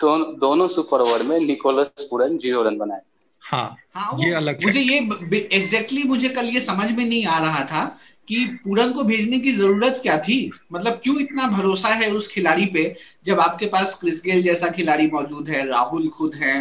[0.00, 3.00] दोनों दोनों सुपर ओवर में निकोलस पुरन ज़ीरो रन बनाए।
[3.42, 7.38] हाँ, हाँ ये अलग मुझे ये एग्जैक्टली exactly मुझे कल ये समझ में नहीं आ
[7.38, 7.82] रहा था
[8.28, 10.38] कि पूरन को भेजने की ज़रूरत क्या थी?
[10.72, 15.06] मतलब क्यों इतना भरोसा है उस खिलाड़ी पे जब आपके पास क्रिस गेल जैसा खिलाड़ी
[15.12, 16.60] मौजूद है राहुल खुद है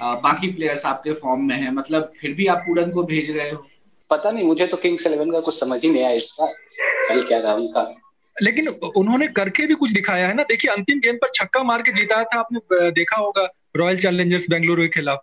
[0.00, 3.66] बाकी प्लेयर्स आपके फॉर्म में है मतलब फिर भी आप पूरन को भेज रहे हो?
[4.10, 6.46] पता नहीं मुझे तो किंग्स इलेवन का कुछ समझ ही नहीं आया इसका
[7.08, 7.82] चल क्या रहा उनका।
[8.36, 10.42] लेकिन उन्होंने करके भी कुछ दिखाया है ना?
[10.42, 14.82] देखिए अंतिम गेम पर छक्का मार के जीता था आपने देखा होगा रॉयल चैलेंजर्स बेंगलुरु
[14.82, 15.22] के खिलाफ।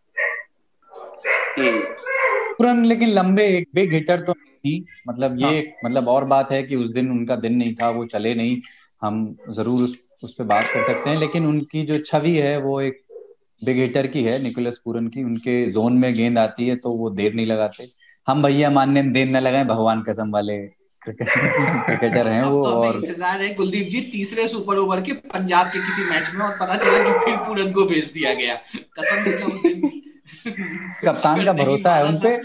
[2.62, 5.62] पूरन लेकिन लंबे एक बिग हिटर तो नहीं थी। मतलब ये हाँ.
[5.86, 8.58] मतलब और बात है कि उस दिन उनका दिन नहीं था वो चले नहीं।
[9.02, 12.80] हम ज़रूर उस उस पर बात कर सकते हैं लेकिन उनकी जो छवि है वो
[12.82, 13.00] एक
[13.62, 17.10] बिग हिटर की है निकोलस पूरन की। उनके जोन में गेंद आती है तो वो
[17.12, 17.88] देर नहीं लगाते।
[18.28, 20.58] हम भैया मानने में देर न लगाए भगवान कसम वाले
[21.02, 25.80] क्रिकेटर हैं वो तो और इंतज़ार है कुलदीप जी तीसरे सुपर ओवर के पंजाब के
[25.80, 28.56] किसी मैच में और पता चला कि फिर पूरन को भेज दिया गया।
[29.00, 29.90] कसम से उस दिन
[31.06, 32.38] कप्तान का भरोसा है उनपे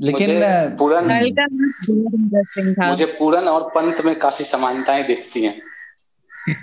[0.00, 0.40] लेकिन
[0.78, 1.10] पूरन
[2.88, 5.60] मुझे पूरन और पंत में काफ़ी समानताएँ दिखती हैं।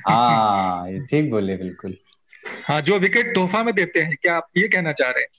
[0.07, 1.97] हाँ ठीक बोले बिल्कुल।
[2.65, 5.29] हाँ जो विकेट तोहफा में देते हैं क्या आप ये कहना चाह रहे हैं?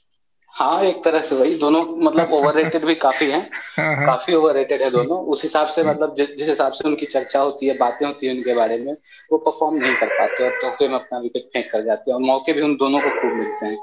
[0.50, 4.82] हाँ एक तरह से वही दोनों मतलब ओवररेटेड भी काफ़ी हैं। हाँ, हाँ। काफ़ी ओवररेटेड
[4.82, 8.26] है दोनों। उस हिसाब से मतलब जिस हिसाब से उनकी चर्चा होती है बातें होती
[8.26, 8.92] है उनके बारे में
[9.32, 12.22] वो परफॉर्म नहीं कर पाते और तोहफे में अपना विकेट फेंक कर जाते हैं और
[12.22, 13.78] मौके भी उन दोनों को खूब मिलते हैं।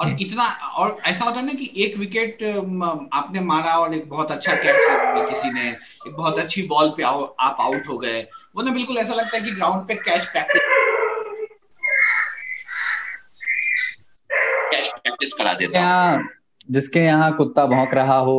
[0.00, 0.44] और इतना
[0.78, 2.42] और ऐसा होता है ना कि एक विकेट
[3.14, 7.24] आपने मारा और एक बहुत अच्छा कैच किसी ने। एक बहुत अच्छी बॉल पे आओ,
[7.40, 8.20] आप आउट हो गए।
[8.56, 10.68] वो ना बिल्कुल ऐसा लगता है कि ग्राउंड पे कैच प्रैक्टिस
[14.72, 16.28] कैच प्रैक्टिस करा देता हूँ
[16.68, 18.38] जिसके यहाँ कुत्ता भौंक रहा हो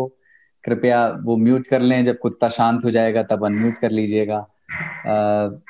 [0.63, 4.45] कृपया वो म्यूट कर लें। जब कुत्ता शांत हो जाएगा तब अनम्यूट कर लीजिएगा।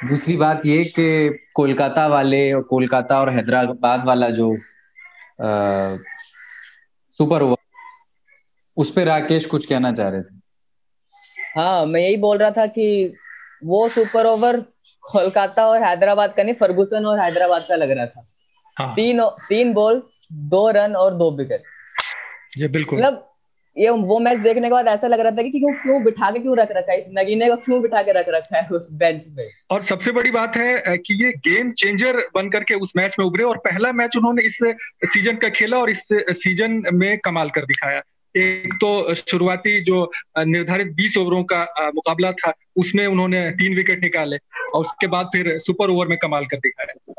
[0.08, 4.54] दूसरी बात ये कि कोलकाता वाले और कोलकाता और हैदराबाद वाला जो
[7.16, 7.58] सुपर ओवर।
[8.78, 10.42] उस पर राकेश कुछ कहना चाह रहे थे।
[11.56, 13.16] हाँ मैं यही बोल रहा था कि
[13.64, 14.66] वो सुपर ओवर
[15.04, 18.30] कोलकाता और हैदराबाद का नहीं फर्गुसन और हैदराबाद का लग रहा था।
[18.80, 20.02] हाँ। तीन तीन बॉल
[20.34, 21.64] दो रन और दो विकेट।
[22.58, 23.31] ये बिल्कुल। मतलब
[23.78, 26.40] ये वो मैच देखने के बाद ऐसा लग रहा था कि क्यों क्यों बिठा के
[26.40, 26.98] क्यों रख रखा है?
[26.98, 30.32] इस नगीने को क्यों बिठा के रख रखा है उस बेंच पे और सबसे बड़ी
[30.32, 34.18] बात है कि ये गेम चेंजर बन करके उस मैच में उभरे और पहला मैच
[34.18, 34.58] उन्होंने इस
[35.06, 38.02] सीज़न का खेला और इस सीज़न में कमाल कर दिखाया।
[38.36, 44.38] एक तो शुरुआती जो निर्धारित 20 ओवरों का मुकाबला था उसमें उन्होंने तीन विकेट निकाले
[44.74, 47.14] और उसके बाद फिर सुपर ओवर में कमाल कर दिखाया।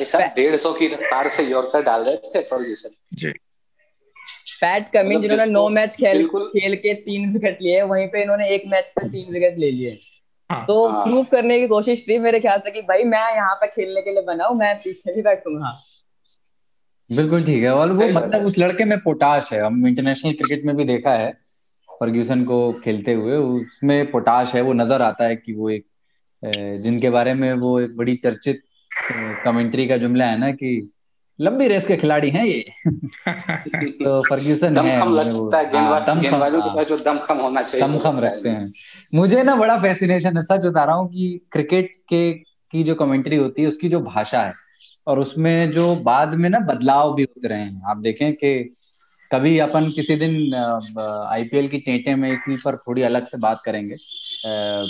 [0.00, 2.42] ऐसा डेढ़ सौ की रफ्तार से यॉर्कर डाल रहे थे
[3.14, 3.32] जी।
[4.60, 8.62] पैट कमिंस जिन्होंने नौ मैच खेल खेल के तीन विकेट लिए वहीं पे इन्होंने एक
[8.68, 9.98] मैच पे तीन विकेट ले लिए।
[10.50, 13.54] हाँ, तो प्रूव हाँ। करने की कोशिश थी मेरे ख्याल से कि भाई मैं यहाँ
[13.54, 15.72] पे खेलने के लिए बना हूँ मैं पीछे भी बैठूँगा।
[17.10, 20.74] बिल्कुल ठीक है। और वो मतलब उस लड़के में पोटाश है। हम इंटरनेशनल क्रिकेट में
[20.76, 21.30] भी देखा है
[22.00, 25.86] फर्ग्यूसन को खेलते हुए। उसमें पोटाश है वो नज़र आता है कि वो एक
[26.82, 28.62] जिनके बारे में वो एक बड़ी चर्चित
[29.44, 30.70] कमेंट्री का जुमला है ना कि
[31.40, 32.64] लंबी रेस के खिलाड़ी हैं ये।
[34.04, 35.70] तो फर्ग्यूसन है लगता है
[36.20, 38.72] गेंदबाजों के पास जो दमखम होना चाहिए। दमखम रखते हैं।
[39.14, 42.32] मुझे ना बड़ा फैसिनेशन है सच बता रहा हूँ कि क्रिकेट के
[42.72, 44.52] की जो कमेंट्री होती है उसकी जो भाषा है
[45.06, 48.74] और उसमें जो बाद में ना बदलाव भी होते रहे हैं। आप देखें कि
[49.32, 50.54] कभी अपन किसी दिन
[51.28, 53.94] आईपीएल की टेंटे में इसी पर थोड़ी अलग से बात करेंगे।
[54.48, 54.84] आ,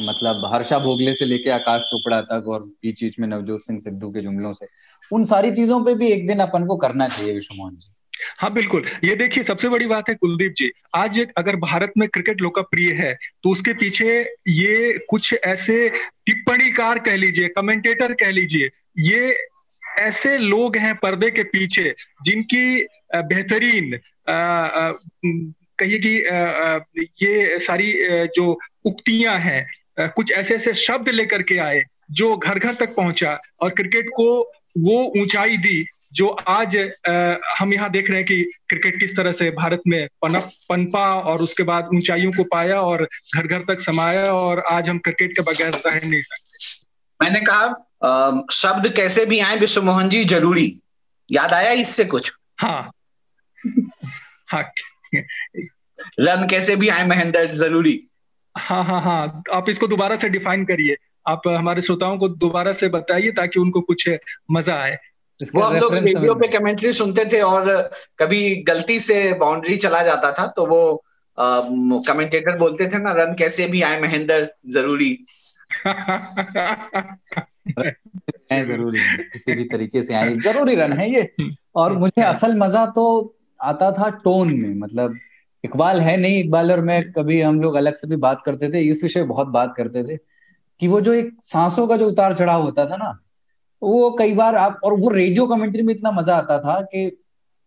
[0.00, 4.10] मतलब हर्षा भोगले से लेके आकाश चोपड़ा तक और बीच बीच में नवजोत सिंह सिद्धू
[4.10, 4.66] के जुमलों से।
[5.10, 7.88] उन सारी चीज़ों पे भी एक दिन अपन को करना चाहिए विश्व मोहन जी।
[8.38, 12.40] हाँ बिल्कुल। ये देखिए, सबसे बड़ी बात है कुलदीप जी। आज अगर भारत में क्रिकेट
[12.40, 15.88] लोकप्रिय है तो उसके पीछे ये कुछ ऐसे
[16.26, 18.68] टिप्पणीकार कह लीजिए कमेंटेटर कह लीजिए,
[19.00, 19.34] ये
[19.98, 23.98] ऐसे लोग हैं पर्दे के पीछे जिनकी बेहतरीन
[25.78, 26.14] कहिए कि
[27.22, 27.92] ये सारी
[28.36, 28.50] जो
[28.86, 33.70] उक्तियाँ हैं कुछ ऐसे ऐसे शब्द लेकर के आए, जो घर घर तक पहुँचा और
[33.70, 34.42] क्रिकेट को
[34.78, 36.76] वो ऊंचाई दी जो आज
[37.08, 41.14] आ, हम यहाँ देख रहे हैं कि क्रिकेट किस तरह से भारत में पनप पनपा
[41.14, 45.32] और उसके बाद ऊंचाइयों को पाया और घर घर तक समाया और आज हम क्रिकेट
[45.32, 46.80] के बगैर रह नहीं सकते।
[47.20, 50.80] मैंने कहा शब्द कैसे भी आए विश्व मोहन जी ज़रूरी।
[51.30, 52.32] याद आया इससे कुछ?
[52.60, 52.90] हाँ।
[54.46, 54.72] हाँ।
[56.20, 58.08] रन कैसे भी आए महेंद्र ज़रूरी।
[58.58, 62.88] हाँ हाँ हाँ। आप इसको दोबारा से डिफाइन करिए। आप हमारे श्रोताओं को दोबारा से
[62.88, 64.08] बताइए ताकि उनको कुछ
[64.50, 64.98] मज़ा आए।
[65.40, 67.70] वो हम लोग रेडियो पे कमेंट्री सुनते थे और
[68.18, 71.04] कभी गलती से बाउंड्री चला जाता था तो वो
[72.08, 75.16] कमेंटेटर बोलते थे ना रन कैसे भी आए महेंद्र ज़रूरी।
[78.64, 78.98] ज़रूरी
[79.32, 81.28] किसी भी तरीके से आए ज़रूरी रन है ये।
[81.74, 83.04] और मुझे असल मज़ा तो
[83.60, 85.18] आता था टोन में मतलब
[85.64, 88.80] इकबाल है नहीं इकबाल और मैं कभी हम लोग अलग से भी बात करते थे
[88.80, 90.16] इस विषय बहुत बात करते थे।
[90.82, 93.18] कि वो जो एक सांसों का जो उतार चढ़ाव होता था ना
[93.82, 97.18] वो कई बार आप और वो रेडियो कमेंट्री में इतना मज़ा आता था कि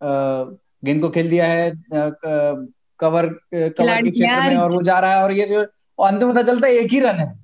[0.02, 5.24] गेंद को खेल दिया है कवर कवर के क्षेत्र में और वो जा रहा है
[5.24, 5.62] और ये जो
[6.04, 7.40] अंत में पता चलता है एक ही रन है।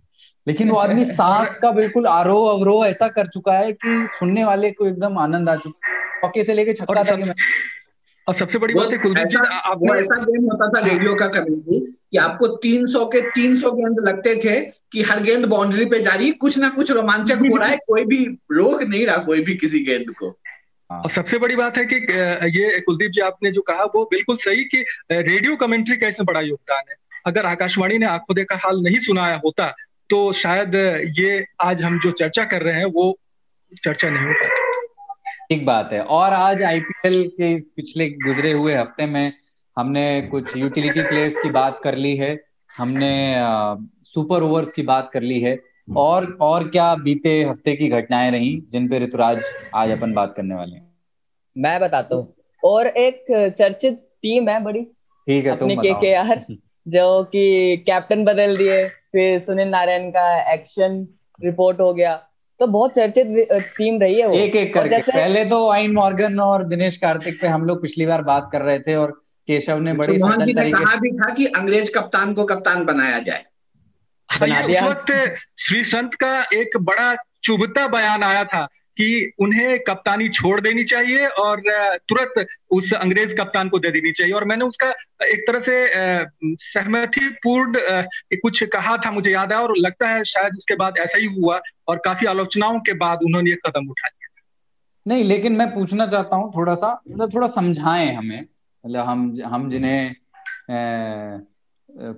[0.47, 4.71] लेकिन वो आदमी सांस का बिल्कुल आरोह अवरोह ऐसा कर चुका है कि सुनने वाले
[4.71, 7.33] को एकदम आनंद आ चुका पक्के से लेके छक्का तक
[8.27, 11.79] और सबसे बड़ी बात है कुलदीप जी आपने ऐसा गेम होता था रेडियो का कमेंट्री
[12.11, 16.31] कि आपको 300 के 300 गेंद लगते थे कि हर गेंद बाउंड्री पे जा रही
[16.37, 19.79] कुछ ना कुछ रोमांचक हो रहा है कोई भी रोक नहीं रहा कोई भी किसी
[19.85, 20.37] गेंद को।
[20.89, 21.95] और सबसे बड़ी बात है कि
[22.55, 26.41] ये कुलदीप जी आपने जो कहा वो बिल्कुल सही कि रेडियो कमेंट्री का इसमें बड़ा
[26.41, 29.73] योगदान है। अगर आकाशवाणी ने आँखों देखा हाल नहीं सुनाया होता
[30.09, 30.75] तो शायद
[31.19, 33.17] ये आज हम जो चर्चा कर रहे हैं वो
[33.83, 34.69] चर्चा नहीं हो पाती।
[35.49, 39.33] ठीक बात है। और आज आईपीएल के पिछले गुजरे हुए हफ़्ते में
[39.77, 42.35] हमने कुछ यूटिलिटी प्लेयर्स की बात कर ली है।
[42.77, 43.13] हमने
[44.03, 45.57] सुपर ओवर्स की बात कर ली है।
[45.97, 49.43] और और क्या बीते हफ़्ते की घटनाएँ रही जिन पे ऋतुराज
[49.75, 50.87] आज अपन बात करने वाले हैं?
[51.55, 53.25] मैं बताता हूँ। और एक
[53.57, 54.81] चर्चित टीम है बड़ी।
[55.27, 56.43] ठीक है तुम के के आर
[56.87, 61.07] जो कि कैप्टन बदल दिए फिर सुनील नारायण का एक्शन
[61.39, 62.15] रिपोर्ट हो गया।
[62.59, 63.27] तो बहुत चर्चित
[63.77, 67.41] टीम रही है वो। एक एक करके। जैसे पहले तो आइन मॉर्गन और दिनेश कार्तिक
[67.41, 70.53] पे हम लोग पिछली बार बात कर रहे थे और केशव ने बड़ी मोहन जी
[70.53, 73.45] ने कहा भी था कि अंग्रेज़ कप्तान को कप्तान बनाया जाए।
[74.29, 78.65] बना दिया उस वक्त श्री संत का एक बड़ा चुभता बयान आया था
[78.97, 81.61] कि उन्हें कप्तानी छोड़ देनी चाहिए और
[82.09, 84.89] तुरंत उस अंग्रेज़ कप्तान को दे देनी चाहिए। और मैंने उसका
[85.25, 85.87] एक तरह से
[86.65, 87.73] सहमति पूर्ण
[88.37, 91.59] कुछ कहा था मुझे याद है और लगता है शायद उसके बाद ऐसा ही हुआ
[91.87, 94.27] और काफ़ी आलोचनाओं के बाद उन्होंने ये कदम उठा लिया।
[95.05, 98.45] नहीं लेकिन मैं पूछना चाहता हूँ थोड़ा सा मतलब थोड़ा समझाएँ हमें।
[98.85, 100.15] मतलब हम हम जिन्हें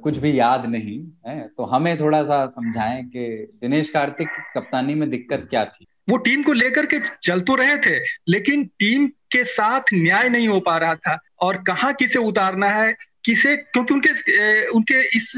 [0.03, 3.25] कुछ भी याद नहीं है तो हमें थोड़ा सा समझाएँ कि
[3.61, 7.55] दिनेश कार्तिक की कप्तानी में दिक्कत क्या थी। वो टीम को लेकर के चल तो
[7.55, 7.97] रहे थे,
[8.27, 12.95] लेकिन टीम के साथ न्याय नहीं हो पा रहा था, और कहा किसे उतारना है,
[13.25, 15.31] किसे, क्योंकि उनके उनके इस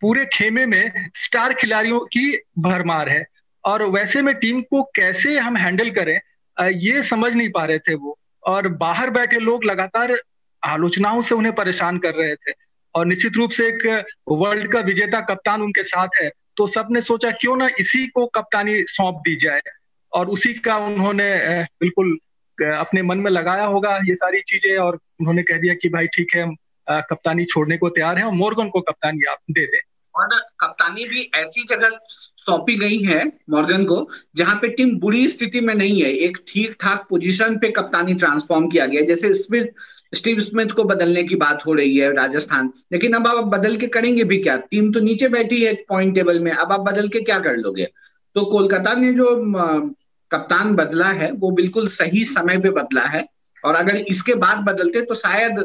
[0.00, 3.24] पूरे खेमे में स्टार खिलाड़ियों की भरमार है,
[3.64, 6.18] और वैसे में टीम को कैसे हम हैंडल करें
[6.56, 10.16] ये समझ नहीं पा रहे थे वो, और बाहर बैठे लोग लगातार
[10.62, 12.52] आलोचनाओं से उन्हें परेशान कर रहे थे।
[12.94, 17.30] और निश्चित रूप से एक वर्ल्ड का विजेता कप्तान उनके साथ है तो सबने सोचा
[17.32, 19.60] क्यों ना इसी को कप्तानी सौंप दी जाए।
[20.12, 21.34] और उसी का उन्होंने
[21.80, 22.16] बिल्कुल
[22.58, 26.34] अपने मन में लगाया होगा ये सारी चीज़ें और उन्होंने कह दिया कि भाई ठीक
[26.36, 29.80] है, हम कप्तानी छोड़ने को तैयार है और मोर्गन को कप्तानी आप दे दें।
[30.14, 31.98] और कप्तानी भी ऐसी जगह
[32.38, 36.76] सौंपी गई है, मॉर्गन को, जहाँ पे टीम बुरी स्थिति में नहीं है। एक ठीक
[36.80, 39.66] ठाक पोजीशन पे कप्तानी ट्रांसफॉर्म किया गया, जैसे स्मिथ
[40.12, 43.86] स्टीव स्मिथ को बदलने की बात हो रही है राजस्थान। लेकिन अब आप बदल के
[43.88, 44.56] करेंगे भी क्या?
[44.60, 47.88] टीम तो नीचे बैठी है पॉइंट टेबल में। अब आप बदल के क्या कर लोगे?
[48.36, 49.26] तो कोलकाता ने जो
[50.30, 53.26] कप्तान बदला है, वो बिल्कुल सही समय पे बदला है।
[53.64, 55.64] और अगर इसके बाद बदलते तो शायद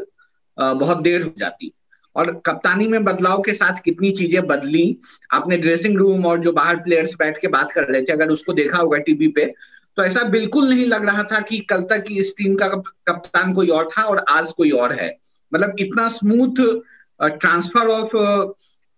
[0.58, 1.72] बहुत देर हो जाती।
[2.16, 4.96] और कप्तानी में बदलाव के साथ कितनी चीज़ें बदली?
[5.32, 8.52] आपने ड्रेसिंग रूम और जो बाहर प्लेयर्स बैठ के बात कर रहे थे, अगर उसको
[8.52, 9.52] देखा होगा टीवी पे
[9.96, 13.52] तो ऐसा बिल्कुल नहीं लग रहा था कि कल तक की इस टीम का कप्तान
[13.52, 15.10] कोई और था और आज कोई और है।
[15.52, 16.62] मतलब इतना स्मूथ
[17.20, 18.16] ट्रांसफ़र ऑफ़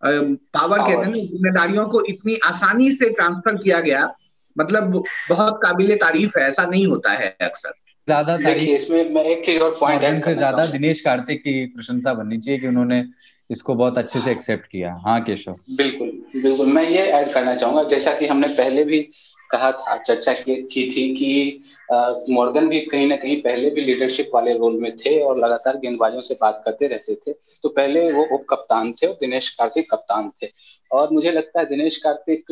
[0.03, 4.09] पावर कहते हैं जिम्मेदारियों को इतनी आसानी से ट्रांसफ़र किया गया
[4.57, 7.73] मतलब बहुत काबिल तारीफ़ है ऐसा नहीं होता है अक्सर।
[8.09, 12.39] ज़्यादा देखिए इसमें मैं एक चीज़ और पॉइंट ऐड ज़्यादा दिनेश कार्तिक की प्रशंसा बननी
[12.39, 13.05] चाहिए कि उन्होंने
[13.51, 16.11] इसको बहुत अच्छे से एक्सेप्ट किया। हाँ केशव। बिल्कुल
[16.43, 19.01] बिल्कुल। मैं ये ऐड करना चाहूँगा जैसा कि हमने पहले भी
[19.51, 24.31] कहा था चर्चा की, की थी कि मॉर्गन भी कहीं ना कहीं पहले भी लीडरशिप
[24.35, 27.33] वाले रोल में थे और लगातार गेंदबाजों से बात करते रहते थे।
[27.65, 30.51] तो पहले वो उप कप्तान थे और दिनेश कार्तिक कप्तान थे।
[30.91, 32.45] और मुझे लगता है दिनेश कार्तिक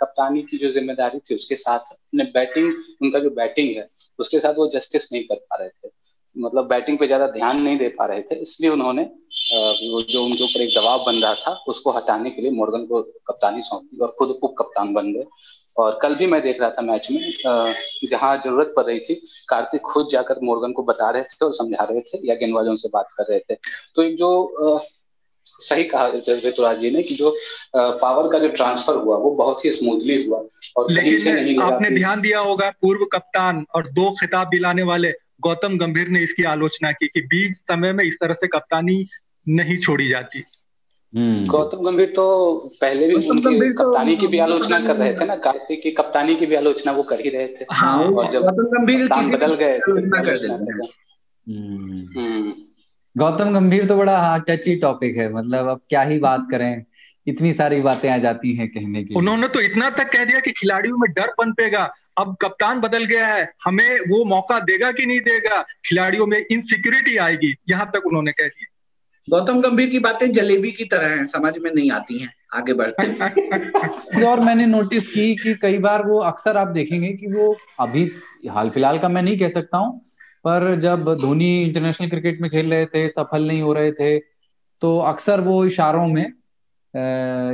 [0.00, 4.54] कप्तानी की जो ज़िम्मेदारी थी उसके साथ अपने बैटिंग उनका जो बैटिंग है उसके साथ
[4.54, 5.88] वो जस्टिस नहीं कर पा रहे थे।
[6.36, 10.60] मतलब बैटिंग पे ज़्यादा ध्यान नहीं दे पा रहे थे इसलिए उन्होंने जो उनके ऊपर
[10.62, 14.14] एक दबाव बन रहा था उसको हटाने के लिए मॉर्गन को कप्तानी सौंप दी और
[14.18, 15.24] खुद उप कप्तान बन गए।
[15.80, 17.74] और कल भी मैं देख रहा था मैच में
[18.10, 19.14] जहाँ ज़रूरत पड़ रही थी
[19.48, 22.88] कार्तिक खुद जाकर मोर्गन को बता रहे थे और समझा रहे थे या गेंदबाजों से
[22.92, 23.54] बात कर रहे थे
[23.96, 24.30] तो एक जो
[25.46, 26.06] सही कहा
[26.44, 27.34] ऋतुराज जी ने कि जो
[27.76, 30.38] पावर का जो ट्रांसफ़र हुआ वो बहुत ही स्मूथली हुआ
[30.76, 35.12] और लेकिन से नहीं आपने ध्यान दिया होगा पूर्व कप्तान और दो खिताब दिलाने वाले
[35.40, 39.06] गौतम गंभीर ने इसकी आलोचना की कि बीच समय में इस तरह से कप्तानी
[39.48, 40.42] नहीं छोड़ी जाती।
[41.14, 42.24] गौतम गंभीर तो
[42.80, 46.34] पहले भी उनकी तो कप्तानी की भी आलोचना कर रहे थे ना कार्तिक की कप्तानी
[46.34, 49.78] की भी आलोचना वो कर ही रहे थे। हाँ, और जब गौतम गंभीर बदल गए
[51.46, 52.52] हम्म। हम्म।
[53.16, 56.84] गौतम गंभीर तो बड़ा हाँ टची टॉपिक है मतलब अब क्या ही बात करें
[57.26, 60.50] इतनी सारी बातें आ जाती हैं कहने की उन्होंने तो इतना तक कह दिया कि
[60.50, 61.82] खिलाड़ियों में डर पनपेगा
[62.18, 67.16] अब कप्तान बदल गया है हमें वो मौका देगा कि नहीं देगा खिलाड़ियों में इनसिक्योरिटी
[67.16, 68.69] आएगी यहाँ तक उन्होंने कह दिया।
[69.30, 74.26] गौतम गंभीर की बातें जलेबी की तरह हैं समझ में नहीं आती हैं आगे बढ़ते
[74.26, 78.10] और मैंने नोटिस की कि कई बार वो अक्सर आप देखेंगे कि वो अभी
[78.48, 79.98] हाल फ़िलहाल का मैं नहीं कह सकता हूँ
[80.44, 84.18] पर जब धोनी इंटरनेशनल क्रिकेट में खेल रहे थे सफल नहीं हो रहे थे
[84.80, 86.32] तो अक्सर वो इशारों में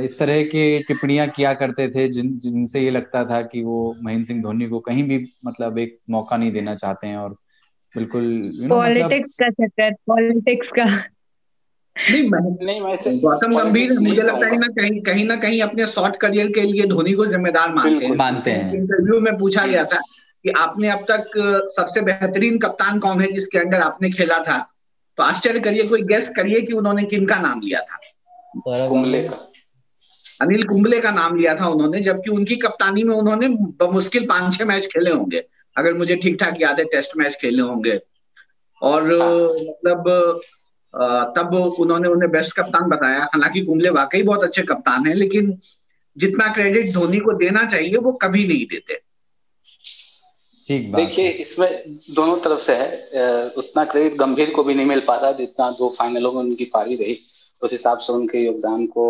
[0.03, 4.25] इस तरह के टिप्पणियाँ किया करते थे जिन जिनसे ये लगता था कि वो महेंद्र
[4.25, 7.29] सिंह धोनी को कहीं भी मतलब एक मौका नहीं देना चाहते हैं और
[7.95, 9.31] बिल्कुल पॉलिटिक्स मतलब...
[9.39, 11.03] का चक्कर पॉलिटिक्स का।
[12.09, 16.61] नहीं गौतम गंभीर मुझे लगता है ना कहीं कहीं ना कहीं अपने शॉर्ट करियर के
[16.61, 19.99] लिए धोनी को जिम्मेदार मानते हैं। मानते हैं। इंटरव्यू में पूछा गया था
[20.43, 21.31] कि आपने अब तक
[21.71, 24.57] सबसे बेहतरीन कप्तान कौन है जिसके अंडर आपने खेला था?
[25.17, 27.99] तो आश्चर्य करिए कोई गेस करिए कि उन्होंने किनका नाम लिया था।
[28.87, 29.37] कुंबले का।
[30.41, 33.47] अनिल कुंबले का नाम लिया था उन्होंने जबकि उनकी कप्तानी में उन्होंने
[33.91, 35.43] मुश्किल पाँच छह मैच खेले होंगे
[35.77, 37.99] अगर मुझे ठीक ठाक याद है टेस्ट मैच खेले होंगे।
[38.81, 39.29] और हाँ।
[39.63, 40.39] मतलब
[41.35, 45.57] तब उन्होंने उन्हें बेस्ट कप्तान बताया। हालाँकि कुंबले वाकई बहुत अच्छे कप्तान हैं लेकिन
[46.17, 48.99] जितना क्रेडिट धोनी को देना चाहिए वो कभी नहीं देते।
[50.93, 51.69] देखिए इसमें
[52.11, 56.31] दोनों तरफ़ से है उतना क्रेडिट गंभीर को भी नहीं मिल पाता जितना दो फाइनलों
[56.33, 57.13] में उनकी पारी रही।
[57.63, 59.05] उस हिसाब से उनके योगदान को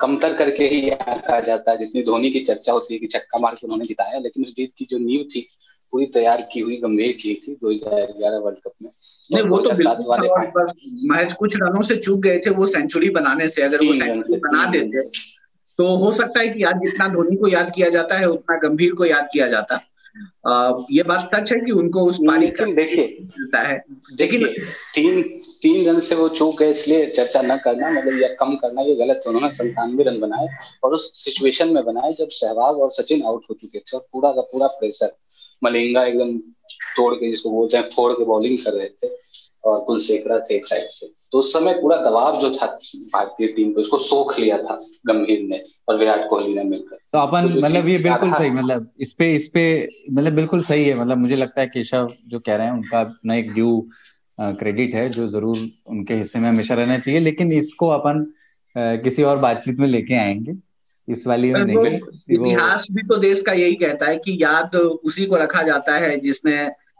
[0.00, 3.54] कमतर करके ही कहा जाता है। जितनी धोनी की चर्चा होती है कि छक्का मार
[3.54, 5.46] के उन्होंने जिताया लेकिन उस जीत की जो नींव थी
[5.92, 8.90] पूरी तैयार की हुई गंभीर की थी दो हज़ार ग्यारह वर्ल्ड कप में।
[9.30, 10.66] नहीं वो तो बिल्कुल
[11.10, 14.64] महज कुछ रनों से चूक गए थे वो सेंचुरी बनाने से अगर वो सेंचुरी बना
[14.70, 15.08] देते
[15.78, 18.92] तो हो सकता है कि आज जितना धोनी को याद किया जाता है उतना गंभीर
[18.92, 19.80] को याद किया जाता।
[20.46, 23.76] आ, ये बात सच है कि उनको उस पारी का देखिए मिलता है।
[24.20, 24.46] लेकिन
[24.94, 25.22] तीन
[25.62, 28.94] तीन रन से वो चूक गए इसलिए चर्चा न करना मतलब या कम करना ये
[28.94, 30.46] गलत उन्होंने संतानवे रन बनाए
[30.84, 34.32] और उस सिचुएशन में बनाए जब सहवाग और सचिन आउट हो चुके थे और पूरा
[34.32, 35.16] का पूरा प्रेशर
[35.64, 36.36] मलिंगा एकदम
[36.96, 39.08] तोड़ के जिसको बोलते हैं फोड़ के बॉलिंग कर रहे थे
[39.64, 42.66] और कुलशेखरा थे एक साइड से। तो उस समय पूरा दबाव जो था
[43.12, 47.18] भारतीय टीम को इसको सोख लिया था गंभीर ने और विराट कोहली ने मिलकर। तो
[47.18, 49.64] अपन तो मतलब ये बिल्कुल सही मतलब इस पे इस पे
[50.12, 53.34] मतलब बिल्कुल सही है मतलब मुझे लगता है केशव जो कह रहे हैं उनका अपना
[53.34, 53.78] एक ड्यू
[54.40, 58.24] क्रेडिट है जो ज़रूर उनके हिस्से में हमेशा रहना चाहिए लेकिन इसको अपन
[58.76, 60.52] किसी और बातचीत में लेके आएँगे।
[61.12, 61.94] इस वाली में नहीं
[62.30, 66.16] इतिहास भी तो देश का यही कहता है कि याद उसी को रखा जाता है
[66.20, 66.56] जिसने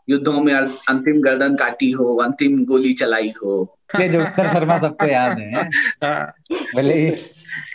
[0.08, 5.38] युद्धों में अंतिम गर्दन काटी हो अंतिम गोली चलाई हो। ये जोगिंदर शर्मा सबको याद
[5.38, 5.62] है।
[6.04, 6.32] हाँ।
[6.76, 7.10] भले ही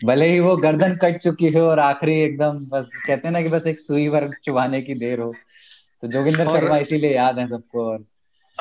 [0.05, 3.49] भले ही वो गर्दन कट चुकी हो और आखिरी एकदम बस कहते हैं ना कि
[3.49, 5.33] बस एक सुई वर्ग चुभाने की देर हो।
[6.01, 8.03] तो जोगिंदर शर्मा इसीलिए याद है सबको और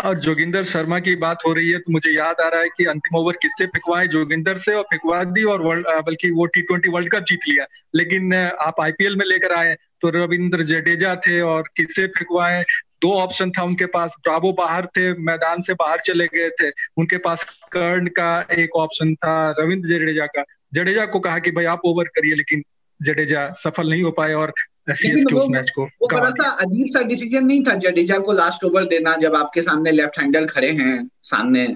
[0.04, 2.84] और जोगिंदर शर्मा की बात हो रही है तो मुझे याद आ रहा है कि
[2.84, 6.90] अंतिम ओवर किससे फिकवाए जोगिंदर से और फिकवा दी और वर्ल्ड बल्कि वो टी ट्वेंटी
[6.90, 11.62] वर्ल्ड कप जीत लिया। लेकिन आप आईपीएल में लेकर आए तो रविंद्र जडेजा थे और
[11.76, 12.64] किससे फेंकवाए
[13.02, 17.16] दो ऑप्शन था उनके पास। ब्रावो बाहर थे, मैदान से बाहर चले गए थे। उनके
[17.16, 20.44] पास कर्ण का एक ऑप्शन था, रविंद्र जडेजा का।
[20.74, 22.62] जडेजा को कहा कि, भाई, आप ओवर करिए, लेकिन
[23.02, 24.52] जडेजा सफल नहीं हो पाए और
[24.90, 29.36] उस वो बड़ा सा अजीब सा डिसीज़न नहीं था जडेजा को लास्ट ओवर देना जब
[29.36, 31.66] आपके सामने लेफ़्ट हैंडर खड़े हैं सामने।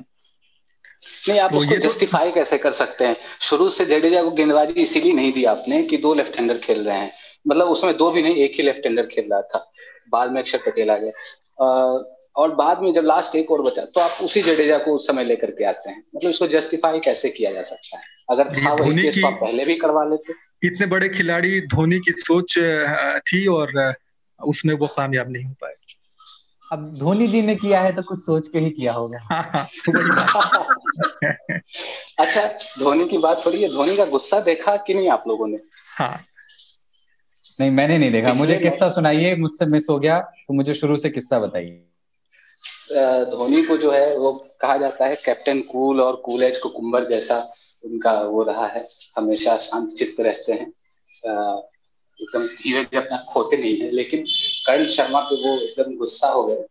[1.28, 2.34] नहीं आप उसको जस्टिफाई तो...
[2.34, 3.16] कैसे कर सकते हैं?
[3.40, 6.98] शुरू से जडेजा को गेंदबाजी इसीलिए नहीं दी आपने कि दो लेफ़्ट हैंडर खेल रहे
[6.98, 7.10] हैं।
[7.48, 9.72] मतलब उसमें दो भी नहीं एक ही लेफ़्ट हैंडर खेल रहा था।
[10.10, 11.12] बाद में अक्षर पटेल आ गया।
[12.36, 15.24] और बाद में जब लास्ट एक और बचा तो आप उसी जडेजा को उस समय
[15.24, 18.04] लेकर के आते हैं। मतलब इसको जस्टिफाई कैसे किया जा सकता है?
[18.30, 20.32] अगर था वही चीज़ तो आप पहले भी करवा लेते।
[20.62, 22.54] इतने बड़े खिलाड़ी धोनी की सोच
[23.18, 23.94] थी और
[24.46, 25.72] उसमें वो कामयाब नहीं हो पाए।
[26.72, 29.68] अब धोनी जी ने किया है तो कुछ सोच के ही किया होगा। हाँ, हाँ,
[29.88, 29.92] तो
[32.18, 35.58] अच्छा धोनी की बात थोड़ी है। धोनी का गुस्सा देखा कि नहीं आप लोगों ने?
[35.96, 36.24] हाँ।
[37.60, 41.10] नहीं मैंने नहीं देखा। मुझे किस्सा सुनाइए मुझसे मिस हो गया तो मुझे शुरू से
[41.10, 41.86] किस्सा बताइए।
[43.24, 47.52] धोनी को जो है वो कहा जाता है कैप्टन कूल और कूल एज कुकुम्बर जैसा।
[47.84, 50.66] उनका वो रहा है। हमेशा शांत चित्त रहते हैं।
[52.20, 54.24] एकदम धीरज अपना खोते नहीं है, लेकिन
[54.66, 56.64] कर्ण शर्मा पे वो एकदम गुस्सा हो गए।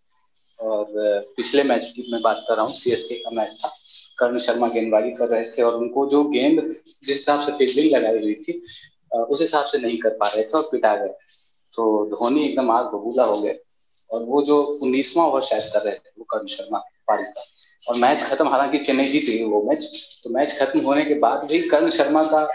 [0.60, 0.86] और
[1.38, 3.70] पिछले मैच की मैं बात कर रहा हूँ सी का मैच था।
[4.20, 8.20] कर्ण शर्मा गेंदबाजी कर रहे थे और उनको जो गेंद जिस हिसाब से फील्डिंग लगाई
[8.20, 8.62] हुई थी
[9.16, 11.14] उस हिसाब से नहीं कर पा रहे थे और पिटा गए।
[11.74, 13.60] तो धोनी एकदम आग बबूला हो गए।
[14.12, 17.44] और वो जो उन्नीसवा ओवर शायद कर रहे थे, वो कर्ण शर्मा, पारी का।
[17.88, 19.86] और मैच खत्म हालाँकि चेन्नई जीत गई वो मैच
[20.24, 22.46] तो मैच खत्म होने के बाद भी कर्ण शर्मा का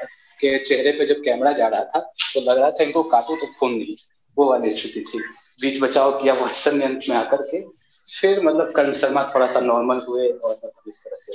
[0.41, 2.01] के चेहरे पे जब कैमरा जा रहा था
[2.35, 3.97] तो लग रहा था इनको काटो तो खून नहीं।
[4.39, 5.19] वो वाली स्थिति थी।
[5.61, 7.85] बीच बचाव किया वाटसन ने अंत में आकर के।
[8.21, 11.33] फिर मतलब कर्ण शर्मा थोड़ा सा नॉर्मल हुए और मतलब इस तरह से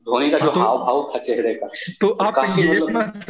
[0.00, 1.66] धोनी का जो तो, हाव भाव था चेहरे का।
[2.00, 3.22] तो आप काफ़ी मतलब हाँ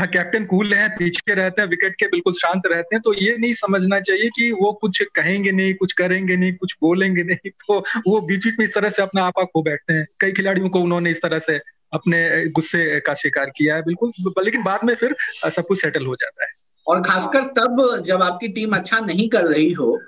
[0.00, 3.54] कैप्टन कूल है पीछे रहते हैं विकेट के बिल्कुल शांत रहते हैं तो ये नहीं
[3.54, 7.78] समझना चाहिए कि वो कुछ कहेंगे नहीं कुछ करेंगे नहीं कुछ बोलेंगे नहीं तो
[8.08, 10.80] वो बीच बीच में इस तरह से अपना आपा खो बैठते हैं। कई खिलाड़ियों को
[10.80, 11.58] उन्होंने इस तरह से
[11.92, 16.14] अपने गुस्से का शिकार किया है बिल्कुल लेकिन बाद में फिर सब कुछ सेटल हो
[16.14, 16.50] जाता है।
[16.86, 20.00] और खासकर तब जब आपकी टीम अच्छा नहीं कर रही हो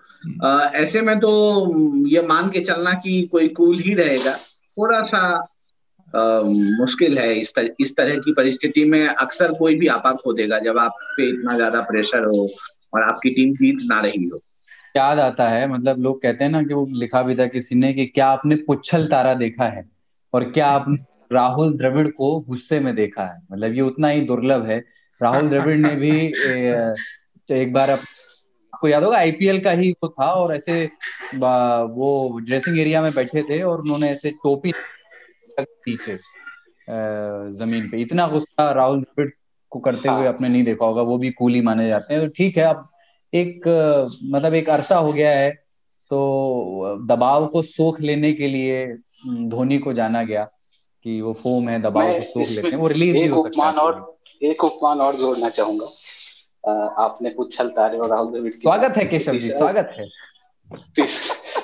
[0.45, 1.31] आ, ऐसे में तो
[2.09, 4.33] ये मान के चलना कि कोई कूल ही रहेगा
[4.79, 5.21] थोड़ा सा
[6.15, 10.59] मुश्किल है इस तरह इस तरह की परिस्थिति में अक्सर कोई भी आपा खो देगा
[10.59, 12.49] जब आप पे इतना ज़्यादा प्रेशर हो
[12.95, 14.39] और आपकी टीम जीत ना रही हो।
[14.95, 17.93] याद आता है मतलब लोग कहते हैं ना कि वो लिखा भी था किसी ने
[17.93, 19.85] कि क्या आपने पुच्छल तारा देखा है
[20.35, 20.97] और क्या आपने
[21.33, 24.79] राहुल द्रविड़ को गुस्से में देखा है। मतलब ये उतना ही दुर्लभ है।
[25.21, 26.11] राहुल द्रविड़ ने भी
[27.49, 30.85] एक बार आपको याद होगा आईपीएल का ही वो था और ऐसे
[31.35, 34.73] वो ड्रेसिंग एरिया में बैठे थे और उन्होंने ऐसे टोपी
[35.61, 36.17] पीछे
[37.59, 39.29] ज़मीन पे। इतना गुस्सा राहुल द्रविड़
[39.73, 42.57] को करते हुए। आपने नहीं देखा होगा वो भी कूली माने जाते हैं। तो ठीक
[42.59, 42.85] है अब
[43.33, 43.69] एक
[44.33, 45.51] मतलब एक अरसा हो गया है
[46.11, 48.87] तो दबाव को सोख लेने के लिए
[49.49, 50.45] धोनी को जाना गया
[51.05, 53.77] कि वो फोम है दबाव को सोख लेते हैं। वो रिलीज़ भी हो सकता है
[53.77, 55.87] और एक उपमान और जोड़ना चाहूँगा।
[57.05, 60.07] आपने पूछल तारे और राहुल द्रविड़ स्वागत है केशव जी स्वागत है।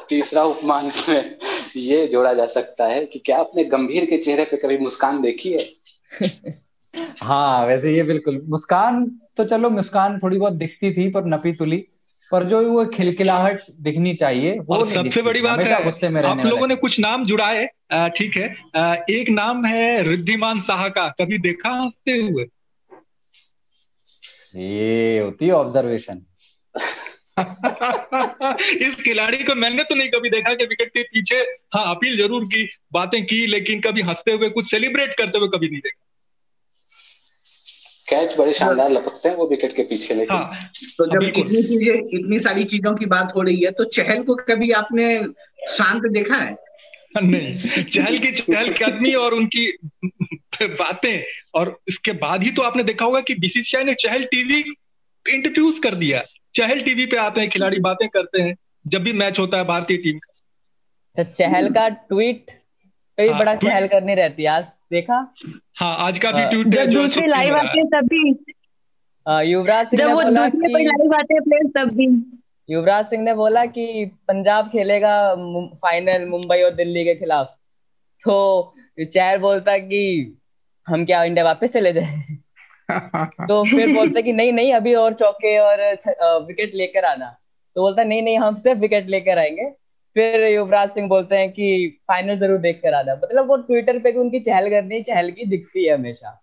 [0.09, 1.39] तीसरा उपमान में
[1.77, 5.53] ये जोड़ा जा सकता है कि क्या आपने गंभीर के चेहरे पे कभी मुस्कान देखी
[5.53, 5.69] है?
[7.23, 11.87] हाँ वैसे ये बिल्कुल। मुस्कान तो चलो मुस्कान थोड़ी बहुत दिखती थी पर नपी तुली।
[12.33, 16.47] पर जो वो खिलखिलाहट दिखनी चाहिए वो और सबसे बड़ी बात है गुस्से में आप
[16.47, 21.39] लोगों ने कुछ नाम जुड़ाए ठीक है। आ, एक नाम है रिद्धिमान शाह का कभी
[21.39, 22.45] देखा हँसते हुए?
[24.57, 26.23] ये होती है ऑब्जर्वेशन
[28.59, 31.37] इस खिलाड़ी को मैंने तो नहीं कभी देखा कि विकेट के पीछे
[31.75, 35.69] हाँ अपील ज़रूर की बातें की लेकिन कभी हँसते हुए कुछ सेलिब्रेट करते हुए कभी
[35.69, 36.07] नहीं देखा।
[38.09, 42.19] कैच बड़े शानदार लपकते हैं वो विकेट के पीछे लेकिन हाँ, तो जब इतनी चीज़ें
[42.19, 45.07] इतनी सारी चीज़ों की बात हो रही है तो चहल को कभी आपने
[45.69, 46.57] शांत देखा है?
[47.17, 49.67] नहीं चहल की चहल कदमी और उनकी
[50.63, 51.23] बातें
[51.55, 54.59] और इसके बाद ही तो आपने देखा होगा कि बीसीसीआई ने चहल टीवी
[55.27, 56.23] इंट्रोड्यूस कर दिया।
[56.55, 59.97] चहल टीवी पे आते हैं खिलाड़ी बातें करते हैं जब भी मैच होता है भारतीय
[59.97, 60.33] टीम का।
[61.17, 62.51] अच्छा, चहल का ट्वीट
[63.17, 65.35] पे भी हाँ, बड़ा चहल करनी रहती है आज देखा?
[65.77, 68.45] हाँ आज का भी ट्वीट जब दूसरी लाइव आते हैं तब भी।
[69.51, 72.09] युवराज सिंह जब वो दूसरे लाइव आते हैं प्लेयर तब भी।
[72.71, 75.35] युवराज सिंह ने बोला कि पंजाब खेलेगा
[75.75, 77.47] फाइनल मुंबई और दिल्ली के खिलाफ।
[78.25, 80.37] तो चहल बोलता कि
[80.89, 82.40] हम क्या इंडिया वापस चले जाए?
[83.49, 85.83] तो फिर बोलते कि नहीं नहीं अभी और चौके और
[86.47, 87.37] विकेट लेकर आना।
[87.75, 89.71] तो बोलता नहीं नहीं हम सिर्फ़ विकेट लेकर आएँगे।
[90.15, 94.13] फिर युवराज सिंह बोलते हैं कि फाइनल ज़रूर देख कर आना। मतलब वो ट्विटर पे
[94.13, 96.43] भी उनकी चहल करनी चहल की दिखती है हमेशा।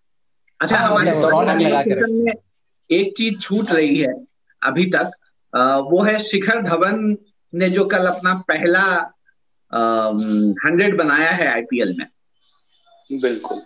[0.61, 1.11] अच्छा हाँ, हमारे
[1.53, 2.33] में
[2.91, 4.13] एक चीज़ छूट रही है
[4.63, 5.11] अभी तक
[5.91, 7.17] वो है शिखर धवन
[7.53, 9.13] ने जो कल अपना पहला
[10.65, 12.07] हंड्रेड बनाया है आईपीएल में।
[13.21, 13.61] बिल्कुल।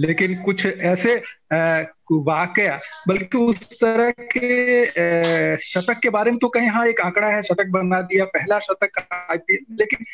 [0.00, 1.14] लेकिन कुछ ऐसे
[2.12, 2.78] वाक्य
[3.08, 7.66] बल्कि उस तरह के शतक के बारे में तो कहीं हाँ एक आंकड़ा है शतक
[7.66, 10.04] बना दिया पहला शतक आईपीएल लेकिन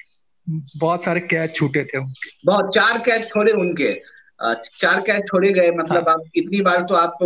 [0.77, 3.93] बहुत सारे कैच छूटे थे उनके बहुत चार कैच छोड़े उनके
[4.81, 7.17] चार कैच छोड़े गए मतलब हाँ। आप इतनी बार तो आप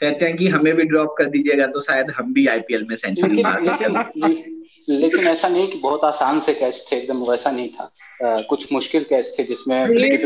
[0.00, 3.36] कहते हैं कि हमें भी ड्रॉप कर दीजिएगा तो शायद हम भी आईपीएल में सेंचुरी
[3.36, 4.54] लेकिन,
[4.88, 7.84] लेकिन ऐसा नहीं कि बहुत आसान से कैच थे एकदम वैसा नहीं था।
[8.24, 10.16] आ, कुछ मुश्किल कैच थे जिसमें टी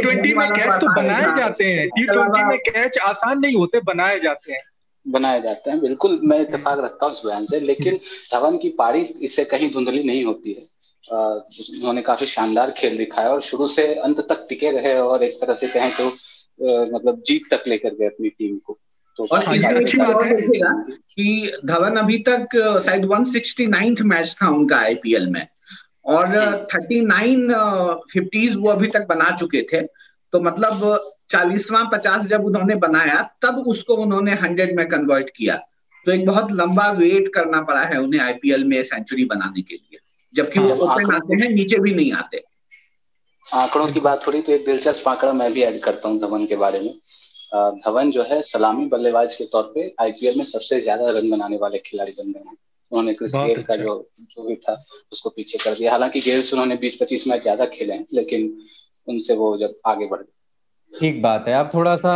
[0.00, 4.18] ट्वेंटी में कैच तो बनाए जाते हैं। टी ट्वेंटी में कैच आसान नहीं होते बनाए
[4.20, 4.60] जाते हैं।
[5.06, 7.98] बनाए जाते हैं बिल्कुल मैं इतफाक रखता हूँ इस बयान से लेकिन
[8.32, 10.62] धवन की पारी इससे कहीं धुंधली नहीं होती है।
[11.04, 15.54] उन्होंने काफ़ी शानदार खेल दिखाया और शुरू से अंत तक टिके रहे और एक तरह
[15.54, 16.06] से कहें तो
[16.96, 18.78] मतलब जीत तक लेकर गए अपनी टीम को।
[19.18, 19.38] तो और
[19.74, 20.34] अच्छी बात है
[20.90, 23.66] कि धवन अभी तक शायद वन सिक्सटी
[24.04, 25.46] मैच था उनका आईपीएल में।
[26.04, 26.28] और
[26.74, 27.52] थर्टी नाइन
[28.12, 29.80] फिफ्टीज वो अभी तक बना चुके थे।
[30.32, 30.80] तो मतलब
[31.30, 35.56] चालीसवां पचास जब उन्होंने बनाया तब उसको उन्होंने हंड्रेड में कन्वर्ट किया।
[36.06, 39.98] तो एक बहुत लंबा वेट करना पड़ा है उन्हें आईपीएल में सेंचुरी बनाने के लिए।
[40.34, 42.42] जबकि वो ओपन हाँ, आते हैं नीचे भी नहीं आते।
[43.46, 46.46] आंकड़ों की बात हो रही तो एक दिलचस्प आंकड़ा मैं भी ऐड करता हूँ धवन
[46.46, 46.94] के बारे में।
[47.52, 51.78] धवन जो है सलामी बल्लेबाज के तौर पे आईपीएल में सबसे ज़्यादा रन बनाने वाले
[51.86, 52.56] खिलाड़ी बन गए हैं।
[52.92, 53.94] उन्होंने क्रिस गेल का अच्छा। जो
[54.30, 54.78] जो भी था
[55.12, 58.52] उसको पीछे कर दिया। हालाँकि गेल से उन्होंने बीस पच्चीस मैच ज़्यादा खेले हैं लेकिन
[59.08, 62.14] उनसे वो जब आगे बढ़ गए। ठीक बात है। आप थोड़ा सा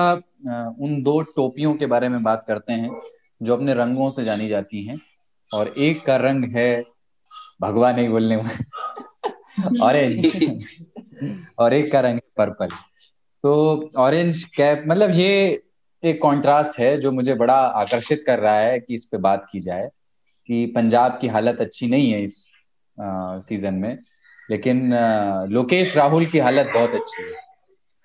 [0.80, 3.00] उन दो टोपियों के बारे में बात करते हैं
[3.40, 4.98] जो अपने रंगों से जानी जाती हैं।
[5.50, 6.84] और एक का रंग है
[7.60, 10.24] भगवान नहीं बोलने में ऑरेंज
[11.58, 12.68] और एक का रंग पर्पल।
[13.46, 15.62] तो ऑरेंज कैप मतलब ये
[16.02, 19.60] एक कॉन्ट्रास्ट है जो मुझे बड़ा आकर्षित कर रहा है कि इस पे बात की
[19.60, 19.88] जाए
[20.48, 22.54] कि पंजाब की हालत अच्छी नहीं है इस
[23.00, 23.98] आ, सीज़न में
[24.50, 27.34] लेकिन आ, लोकेश राहुल की हालत बहुत अच्छी है।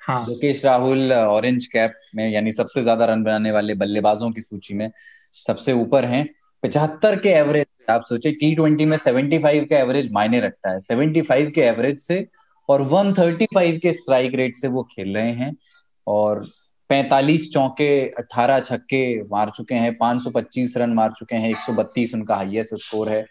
[0.01, 4.73] हाँ। लोकेश राहुल ऑरेंज कैप में यानी सबसे ज़्यादा रन बनाने वाले बल्लेबाजों की सूची
[4.73, 4.91] में
[5.35, 6.27] सबसे ऊपर हैं।
[6.63, 10.79] पचहत्तर के एवरेज आप सोचे टी ट्वेंटी में सेवेंटी फाइव का एवरेज मायने रखता है।
[10.79, 12.25] सेवेंटी फाइव के एवरेज से
[12.71, 15.55] और वन थर्टी फाइव के स्ट्राइक रेट से वो खेल रहे हैं
[16.07, 16.45] और
[16.89, 22.75] पैंतालीस चौके अट्ठारह छक्के मार चुके हैं 525 रन मार चुके हैं 132 उनका हाईएस्ट
[22.77, 23.25] स्कोर है।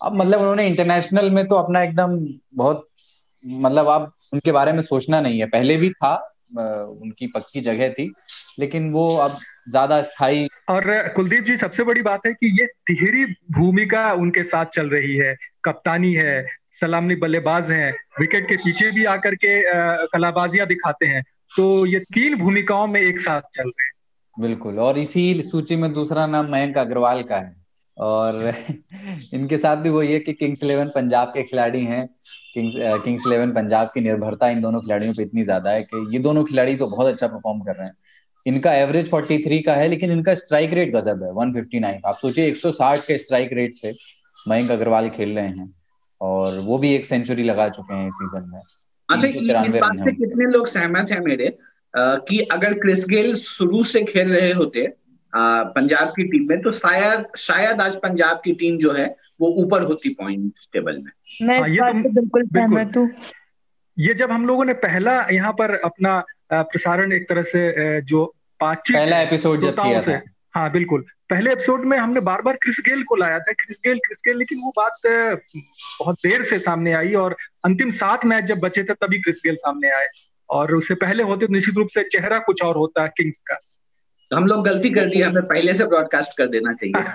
[0.00, 2.18] अब मतलब उन्होंने इंटरनेशनल में तो अपना एकदम
[2.54, 2.86] बहुत
[3.44, 6.14] मतलब अब उनके बारे में सोचना नहीं है। पहले भी था
[6.52, 8.10] उनकी पक्की जगह थी,
[8.58, 9.36] लेकिन वो अब
[9.68, 14.66] ज़्यादा स्थायी और कुलदीप जी, सबसे बड़ी बात है कि ये तिहरी भूमिका उनके साथ
[14.74, 16.46] चल रही है। कप्तानी है
[16.80, 19.60] सलामी बल्लेबाज हैं विकेट के पीछे भी आकर के
[20.08, 21.22] कलाबाजियाँ दिखाते हैं।
[21.56, 23.92] तो ये तीन भूमिकाओं में एक साथ चल रहे हैं।
[24.36, 27.58] बिल्कुल, और इसी सूची में दूसरा नाम मयंक अग्रवाल का है।
[27.96, 28.52] और
[29.34, 32.06] इनके साथ भी वही है कि किंग्स इलेवन पंजाब के खिलाड़ी हैं।
[32.54, 32.74] किंग्स
[33.04, 36.44] किंग्स इलेवन पंजाब की निर्भरता इन दोनों खिलाड़ियों पे इतनी ज़्यादा है कि ये दोनों
[36.44, 37.94] खिलाड़ी तो बहुत अच्छा परफॉर्म कर रहे हैं।
[38.46, 43.06] इनका एवरेज 43 का है, लेकिन इनका स्ट्राइक रेट गजब है 159 आप सोचिए 160
[43.06, 43.92] के स्ट्राइक रेट से
[44.48, 45.68] मयंक अग्रवाल खेल रहे हैं।
[46.20, 48.60] और वो भी एक सेंचुरी लगा चुके हैं इस सीज़न में।
[49.08, 49.28] अच्छा
[49.62, 51.46] इस बात से कितने लोग सहमत हैं मेरे
[51.94, 54.86] आ, कि अगर क्रिस गेल शुरू से खेल रहे होते
[55.32, 59.06] आ, पंजाब की टीम में तो शायद शायद आज पंजाब की टीम जो है
[59.40, 61.12] वो ऊपर होती पॉइंट टेबल में।
[61.42, 63.10] मैं हाँ, ये तो बिल्कुल सहमत हूँ।
[63.98, 68.24] ये जब हम लोगों ने पहला यहाँ पर अपना प्रसारण एक तरह से जो
[68.60, 70.20] बातचीत पहला एपिसोड जब किया था।
[70.54, 73.98] हाँ बिल्कुल। पहले एपिसोड में हमने बार बार क्रिस गेल को लाया था क्रिस गेल
[73.98, 74.92] क्रिस गेल लेकिन वो बात
[76.00, 79.56] बहुत देर से सामने आई और अंतिम सात मैच जब बचे थे तभी क्रिस गेल
[79.56, 80.06] सामने आए
[80.50, 83.58] और उससे पहले होते तो निश्चित रूप से चेहरा कुछ और होता है किंग्स का
[84.36, 87.02] हम लोग गलती कर दी हमें पहले से ब्रॉडकास्ट कर देना चाहिए।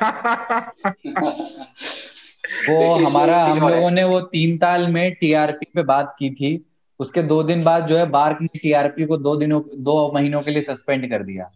[2.69, 6.65] वो हमारा हम लोगों ने वो तीन ताल में टीआरपी पे बात की थी
[6.99, 10.51] उसके दो दिन बाद जो है बार्क ने टीआरपी को दो दिनों दो महीनों के
[10.51, 11.51] लिए सस्पेंड कर दिया।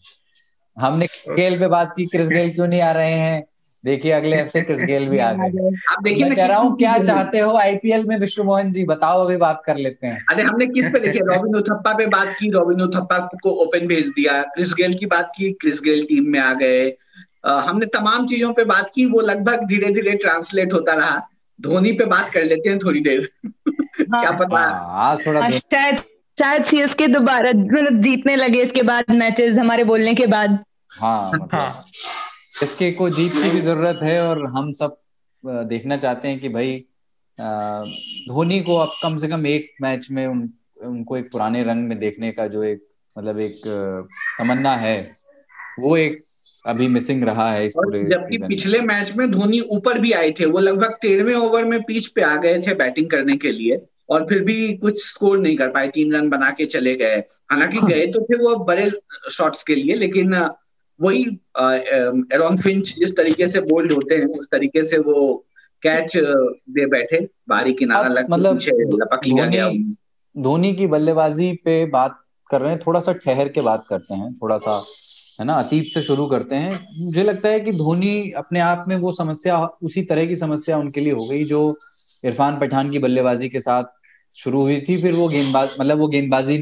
[0.77, 3.43] हमने गेल पे बात की क्रिस गेल क्यों नहीं आ रहे हैं?
[3.85, 7.03] देखिए अगले हफ़्ते क्रिस गेल भी आ गए। आप देखिए मैं कह रहा हूँ क्या
[7.03, 8.17] चाहते हो आईपीएल में?
[8.17, 11.21] विश्व मोहन जी बताओ अभी बात कर लेते हैं। अरे हमने किस पे देखिए?
[11.21, 15.31] रॉबिन उथप्पा पे बात की रॉबिन उथप्पा को ओपन भेज दिया। क्रिस गेल की बात
[15.37, 16.97] की क्रिस गेल टीम में आ गए।
[17.45, 21.27] हमने तमाम चीज़ों पे बात की वो लगभग धीरे धीरे ट्रांसलेट होता रहा।
[21.61, 23.29] धोनी पे बात कर लेते हैं थोड़ी देर।
[24.01, 24.57] क्या पता?
[24.57, 25.49] हाँ, आज थोड़ा
[26.39, 30.59] शायद सीएसके दोबारा मतलब जीतने लगे इसके बाद मैचेस हमारे बोलने के बाद।
[30.91, 31.83] हाँ मतलब हाँ।
[32.63, 34.97] इसके को जीत की भी ज़रूरत है और हम सब
[35.43, 36.85] देखना चाहते हैं कि भाई
[38.29, 40.49] धोनी को अब कम से कम एक मैच में उन
[40.83, 42.87] उनको एक पुराने रंग में देखने का जो एक
[43.17, 43.61] मतलब एक
[44.39, 45.11] तमन्ना है
[45.79, 46.17] वो एक
[46.65, 50.45] अभी मिसिंग रहा है इस पूरे जबकि पिछले मैच में धोनी ऊपर भी आए थे
[50.45, 54.25] वो लगभग तेरहवें ओवर में पीच पे आ गए थे बैटिंग करने के लिए। और
[54.29, 57.15] फिर भी कुछ स्कोर नहीं कर पाए तीन रन बना के चले गए।
[57.51, 58.89] हालाँकि हाँ। गए तो थे वो बड़े
[59.31, 60.33] शॉट्स के लिए लेकिन
[60.99, 61.23] वही
[62.33, 65.45] एरॉन फिंच जिस तरीके से बोल्ड होते हैं उस तरीके से वो
[65.83, 68.59] कैच दे बैठे बारी किनारा लग मतलब
[68.93, 69.69] लपक लिया गया
[70.37, 72.19] धोनी की बल्लेबाजी पे बात
[72.51, 74.83] कर रहे हैं थोड़ा सा ठहर के बात करते हैं थोड़ा सा
[75.39, 78.95] है ना अतीत से शुरू करते हैं। मुझे लगता है कि धोनी अपने आप में
[78.95, 81.79] वो समस्या उसी तरह की समस्या उनके लिए हो गई जो
[82.25, 83.83] इरफान पठान की बल्लेबाजी के साथ
[84.37, 86.61] शुरू हुई थी, फिर वो गेंदबाज मतलब वो गेंदबाजी,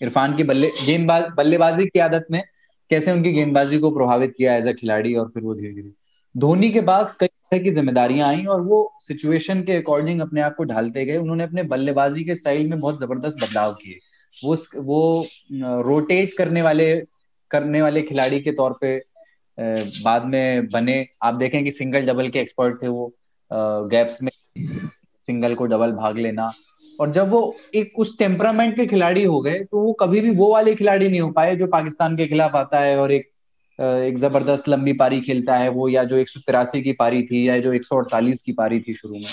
[0.00, 2.42] इरफान की बल्ले गेंदबाज बल्लेबाजी की आदत में
[2.90, 5.92] कैसे उनकी गेंदबाजी को प्रभावित किया एज अ खिलाड़ी और फिर वो धीरे धीरे
[6.34, 10.54] धोनी के पास कई तरह की जिम्मेदारियाँ आई और वो सिचुएशन के अकॉर्डिंग अपने आप
[10.56, 13.98] को ढालते गए। उन्होंने अपने बल्लेबाजी के स्टाइल में बहुत ज़बरदस्त बदलाव किए।
[14.36, 16.90] वो वो रोटेट करने वाले
[17.50, 18.96] करने वाले खिलाड़ी के तौर पे
[19.58, 23.12] बाद में बने। आप देखें कि सिंगल डबल के एक्सपर्ट थे वो
[23.90, 24.30] गैप्स में
[25.28, 26.50] सिंगल को डबल भाग लेना।
[27.00, 30.52] और जब वो एक उस टेम्परामेंट के खिलाड़ी हो गए तो वो कभी भी वो
[30.52, 33.30] वाले खिलाड़ी नहीं हो पाए जो पाकिस्तान के खिलाफ आता है और एक
[33.78, 37.48] एक ज़बरदस्त लंबी पारी खेलता है वो, या जो एक सौ तिरासी की पारी थी,
[37.48, 39.32] या जो एक सौ अड़तालीस की पारी थी शुरू में।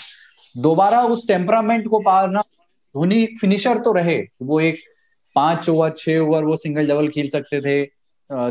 [0.56, 2.42] दोबारा उस टेम्परामेंट को पारना,
[2.96, 4.80] धोनी फिनिशर तो रहे। वो एक
[5.36, 7.84] पाँच ओवर छह ओवर वो सिंगल डबल खेल सकते थे।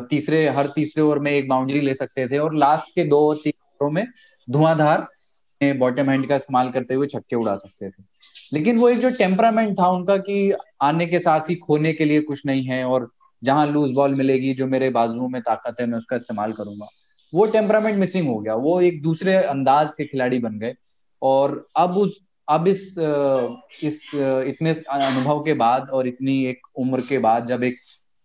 [0.09, 3.53] तीसरे, हर तीसरे ओवर में एक बाउंड्री ले सकते थे। और लास्ट के दो, तीन
[3.53, 4.07] ओवरों में
[4.49, 5.07] धुआंधार
[5.63, 8.03] बॉटम हैंड का इस्तेमाल करते हुए छक्के उड़ा सकते थे।
[8.53, 10.53] लेकिन वो एक जो टेम्परामेंट था उनका कि
[10.83, 13.11] आने के साथ ही खोने के लिए कुछ नहीं है और
[13.43, 16.87] जहाँ लूज बॉल मिलेगी, जो मेरे बाजुओं में ताकत है, मैं उसका इस्तेमाल करूँगा।
[17.33, 20.75] वो टेम्परामेंट मिसिंग हो गया। वो एक दूसरे अंदाज के खिलाड़ी बन गए।
[21.23, 22.95] और अब उस, अब इस
[23.83, 27.77] इस, इतने अनुभव के बाद और इतनी एक उम्र के बाद जब एक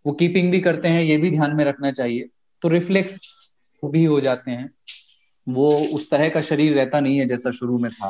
[0.06, 2.28] वो कीपिंग भी करते हैं, ये भी ध्यान में रखना चाहिए
[2.62, 3.20] तो रिफ्लेक्स
[3.84, 4.70] भी हो जाते हैं।
[5.48, 8.10] वो उस तरह का शरीर रहता नहीं है जैसा शुरू में था।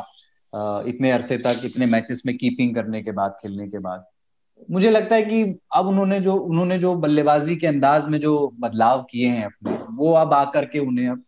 [0.88, 4.06] इतने अरसे तक इतने मैचेस में कीपिंग करने के बाद खेलने के बाद।
[4.72, 5.44] मुझे लगता है कि
[5.76, 10.14] अब उन्होंने जो उन्होंने जो बल्लेबाजी के अंदाज में जो बदलाव किए हैं अपने वो
[10.14, 11.24] अब आकर के उन्हें अब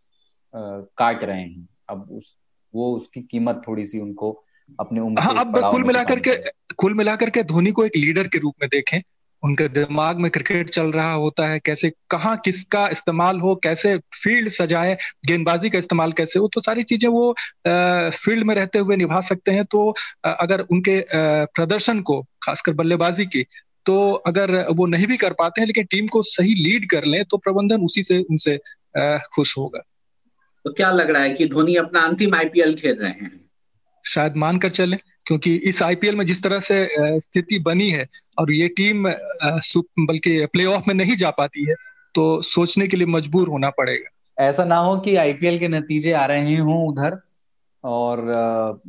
[0.98, 2.36] काट रहे हैं। अब उस
[2.74, 4.32] वो उसकी कीमत थोड़ी सी उनको
[4.80, 6.32] अपने उम्र हाँ, अब कुल मिलाकर के
[6.78, 9.00] कुल मिलाकर के धोनी को एक लीडर के रूप में देखें
[9.44, 14.50] उनके दिमाग में क्रिकेट चल रहा होता है, कैसे, कहाँ किसका इस्तेमाल हो, कैसे फ़ील्ड
[14.52, 17.32] सजाए, गेंदबाजी का इस्तेमाल कैसे हो तो सारी चीज़ें वो
[17.68, 19.90] फ़ील्ड में रहते हुए निभा सकते हैं। तो
[20.26, 23.46] अगर उनके प्रदर्शन को, खासकर बल्लेबाजी की
[23.86, 27.24] तो अगर वो नहीं भी कर पाते हैं, लेकिन टीम को सही लीड कर लें
[27.26, 28.58] तो प्रबंधन उसी से उनसे
[29.36, 29.80] खुश होगा।
[30.66, 33.47] तो क्या लग रहा है कि धोनी अपना अंतिम आईपीएल खेल रहे हैं?
[34.08, 38.08] शायद मान कर चले, क्योंकि इस आईपीएल में जिस तरह से स्थिति बनी है
[38.40, 41.76] और ये टीम बल्कि प्लेऑफ में नहीं जा पाती है
[42.16, 46.26] तो सोचने के लिए मजबूर होना पड़ेगा। ऐसा ना हो कि आईपीएल के नतीजे आ
[46.26, 47.20] रहे हों उधर
[47.84, 48.20] और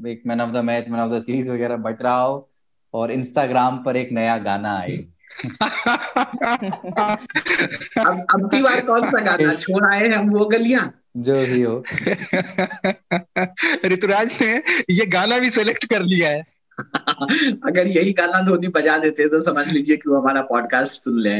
[0.08, 2.48] एक man of the match man of the series वगैरह बट रहा हो
[2.94, 4.96] और इंस्टाग्राम पर एक नया गाना आए।
[7.98, 9.54] अब अब की बार कौन सा गाना?
[9.54, 11.84] छोड़ आए हम वो गलियाँ। जो भी हो।
[13.84, 16.44] ऋतुराज ने ये गाना भी सेलेक्ट कर लिया है।
[17.66, 21.30] अगर यही गाना धोनी बजा देते तो समझ लीजिए कि वो हमारा पॉडकास्ट सुन ले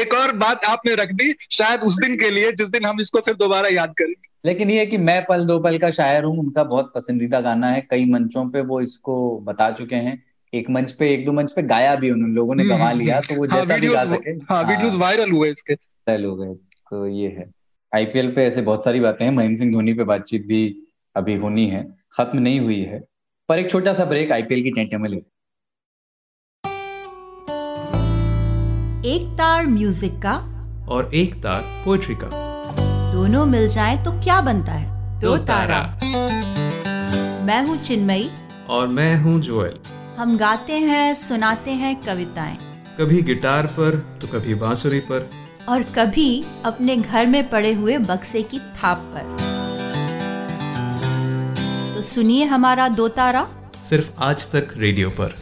[0.00, 3.20] एक और बात आपने रख दी शायद उस दिन के लिए जिस दिन हम इसको
[3.20, 6.64] फिर दोबारा याद करेंगे लेकिन ये कि मैं पल दो पल का शायर हूँ उनका
[6.64, 11.12] बहुत पसंदीदा गाना है कई मंचों पे वो इसको बता चुके हैं। एक मंच पे
[11.14, 13.40] एक दो मंच पे गाया भी उन लोगों ने हम्म, गवा हम्म, लिया हम्म। तो
[13.40, 16.54] वो हाँ, जैसा भी गा सके। हाँ वीडियोस वायरल हुए इसके। वायरल हो गए
[16.90, 17.50] तो ये है।
[17.92, 20.62] आईपीएल पे ऐसे बहुत सारी बातें हैं महेंद्र सिंह धोनी पे बातचीत भी
[21.16, 21.82] अभी होनी है
[22.16, 23.02] खत्म नहीं हुई है
[23.48, 25.16] पर एक छोटा सा ब्रेक आईपीएल की टेंटे में ले।
[29.08, 30.34] एक तार म्यूज़िक का।
[30.88, 32.28] और एक तार पोएट्री का।
[33.14, 35.20] दोनों मिल जाए तो क्या बनता है?
[35.20, 35.82] दो तारा।
[37.46, 38.30] मैं हूँ चिन्मयी।
[38.68, 39.74] और मैं हूँ जोएल।
[40.18, 42.56] हम गाते हैं सुनाते हैं कविताएँ।
[43.00, 45.30] कभी गिटार पर तो कभी बांसुरी पर।
[45.68, 49.22] और कभी अपने घर में पड़े हुए बक्से की थाप पर।
[51.96, 53.46] तो सुनिए हमारा दो तारा।
[53.84, 55.34] सिर्फ़ आज तक रेडियो पर।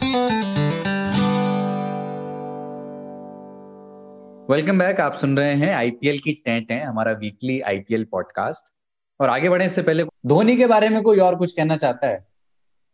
[4.53, 8.73] वेलकम बैक आप सुन रहे हैं आईपीएल की टेंट है हमारा वीकली आईपीएल पॉडकास्ट
[9.21, 12.32] और आगे बढ़ने से पहले धोनी के बारे में कोई और कुछ कहना चाहता है?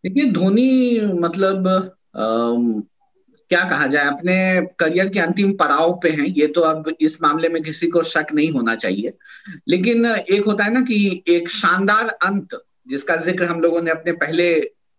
[0.03, 2.25] देखिए धोनी मतलब आ,
[3.51, 4.35] क्या कहा जाए अपने
[4.79, 8.27] करियर के अंतिम पड़ाव पे हैं। ये तो अब इस मामले में किसी को शक
[8.33, 9.13] नहीं होना चाहिए।
[9.67, 14.11] लेकिन एक होता है ना कि एक शानदार अंत जिसका ज़िक्र हम लोगों ने अपने
[14.15, 14.53] पहले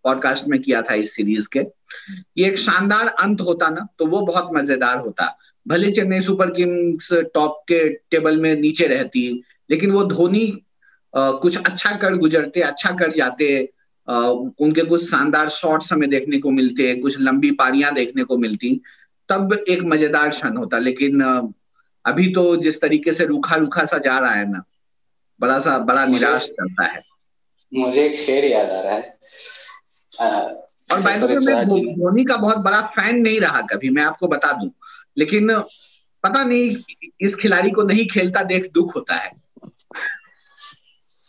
[0.05, 1.61] पॉडकास्ट में किया था इस सीरीज़ के
[2.38, 5.36] ये एक शानदार अंत होता ना तो वो बहुत मज़ेदार होता।
[5.66, 9.28] भले चेन्नई सुपर किंग्स टॉप के टेबल में नीचे रहती
[9.70, 10.46] लेकिन वो धोनी
[11.14, 13.46] कुछ अच्छा कर गुजरते अच्छा कर जाते
[14.61, 18.80] उनके कुछ शानदार शॉट्स हमें देखने को मिलते हैं कुछ लंबी पारियाँ देखने को मिलती
[19.28, 21.22] तब एक मज़ेदार क्षण होता लेकिन
[22.06, 24.62] अभी तो जिस तरीके से रूखा रूखा सा जा रहा है ना
[25.40, 27.02] बड़ा सा बड़ा निराश करता है।
[27.74, 29.18] मुझे एक शेर याद आ रहा है।
[30.20, 30.40] आ,
[30.92, 34.70] और बाय मैं धोनी का बहुत बड़ा फ़ैन नहीं रहा कभी मैं आपको बता दूँ।
[35.18, 35.58] लेकिन
[36.24, 36.76] पता नहीं
[37.20, 39.30] इस खिलाड़ी को नहीं खेलता देख दुख होता है।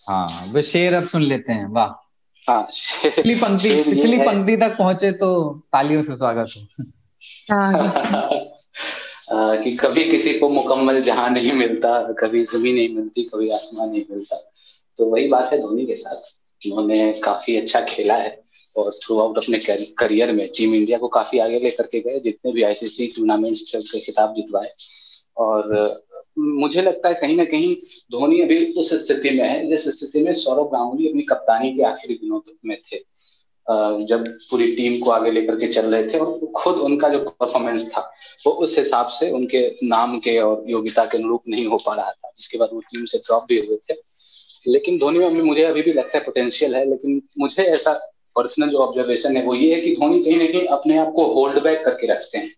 [0.09, 2.10] हाँ वो शेर अब सुन लेते हैं वाह।
[2.51, 2.67] हाँ
[3.03, 6.83] पिछली पंक्ति पिछली पंक्ति तक पहुँचे तो तालियों से स्वागत हो।
[7.51, 13.89] हाँ। कि कभी किसी को मुकम्मल जहाँ नहीं मिलता कभी ज़मीन नहीं मिलती कभी आसमान
[13.89, 14.51] नहीं मिलता।
[14.97, 16.21] तो वही बात है धोनी के साथ।
[16.67, 18.41] उन्होंने काफ़ी अच्छा खेला है
[18.77, 19.59] और थ्रू आउट अपने
[19.99, 23.77] करियर में टीम इंडिया को काफ़ी आगे लेकर के गए। जितने भी आईसीसी टूर्नामेंट्स थे
[23.77, 24.69] उसके खिताब जितवाए।
[25.37, 25.87] और
[26.37, 27.75] मुझे लगता है कहीं ना कहीं
[28.11, 32.13] धोनी अभी उस स्थिति में है, जिस स्थिति में सौरभ गांगुली अपनी कप्तानी के आखिरी
[32.13, 32.97] दिनों तक में थे।
[34.05, 37.87] जब पूरी टीम को आगे लेकर के चल रहे थे और खुद उनका जो परफॉर्मेंस
[37.89, 38.01] था,
[38.45, 42.11] वो उस हिसाब से उनके नाम के और योग्यता के अनुरूप नहीं हो पा रहा
[42.11, 43.95] था, जिसके बाद वो टीम से ड्रॉप भी हुए थे।
[44.67, 47.93] लेकिन धोनी में मुझे अभी भी लगता है पोटेंशियल है, लेकिन मुझे ऐसा
[48.35, 51.25] पर्सनल जो ऑब्जर्वेशन है, वो ये है कि धोनी कहीं ना कहीं अपने आप को
[51.33, 52.51] होल्ड बैक करके रखते हैं।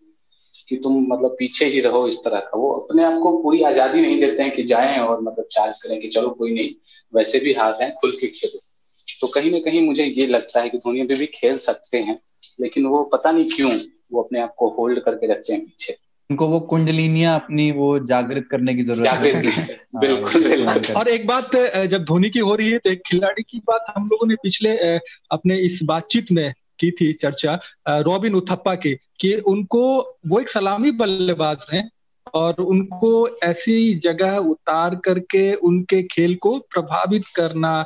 [0.68, 4.00] कि तुम मतलब पीछे ही रहो इस तरह का। वो अपने आप को पूरी आज़ादी
[4.02, 6.68] नहीं देते हैं कि जाएँ और मतलब चार्ज करें कि चलो कोई नहीं
[7.14, 8.60] वैसे भी हाथ हैं खुल के खेलो।
[9.20, 12.18] तो कहीं ना कहीं मुझे ये लगता है कि धोनी अभी भी खेल सकते हैं
[12.60, 13.80] लेकिन वो पता नहीं क्यों
[14.12, 15.96] वो अपने आप को होल्ड करके रखते हैं पीछे।
[16.30, 19.32] उनको वो कुंडलिनिया अपनी वो जागृत करने की ज़रूरत है।
[19.74, 21.56] हाँ, बिल्कुल बिल्कुल। और एक बात
[21.86, 24.76] जब धोनी की हो रही है तो एक खिलाड़ी की बात हम लोगों ने पिछले
[25.30, 27.58] अपने इस बातचीत में की थी चर्चा
[27.88, 29.82] रॉबिन उथप्पा की कि उनको
[30.26, 31.88] वो एक सलामी बल्लेबाज हैं
[32.34, 37.84] और उनको ऐसी जगह उतार करके उनके खेल को प्रभावित करना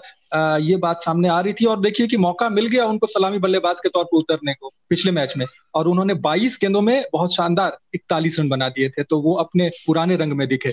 [0.61, 3.81] ये बात सामने आ रही थी। और देखिए कि मौका मिल गया उनको सलामी बल्लेबाज
[3.81, 7.79] के तौर पर उतरने को पिछले मैच में। और उन्होंने 22 गेंदों में बहुत शानदार
[7.95, 10.71] इकतालीस रन बना दिए थे तो वो अपने पुराने रंग में दिखे।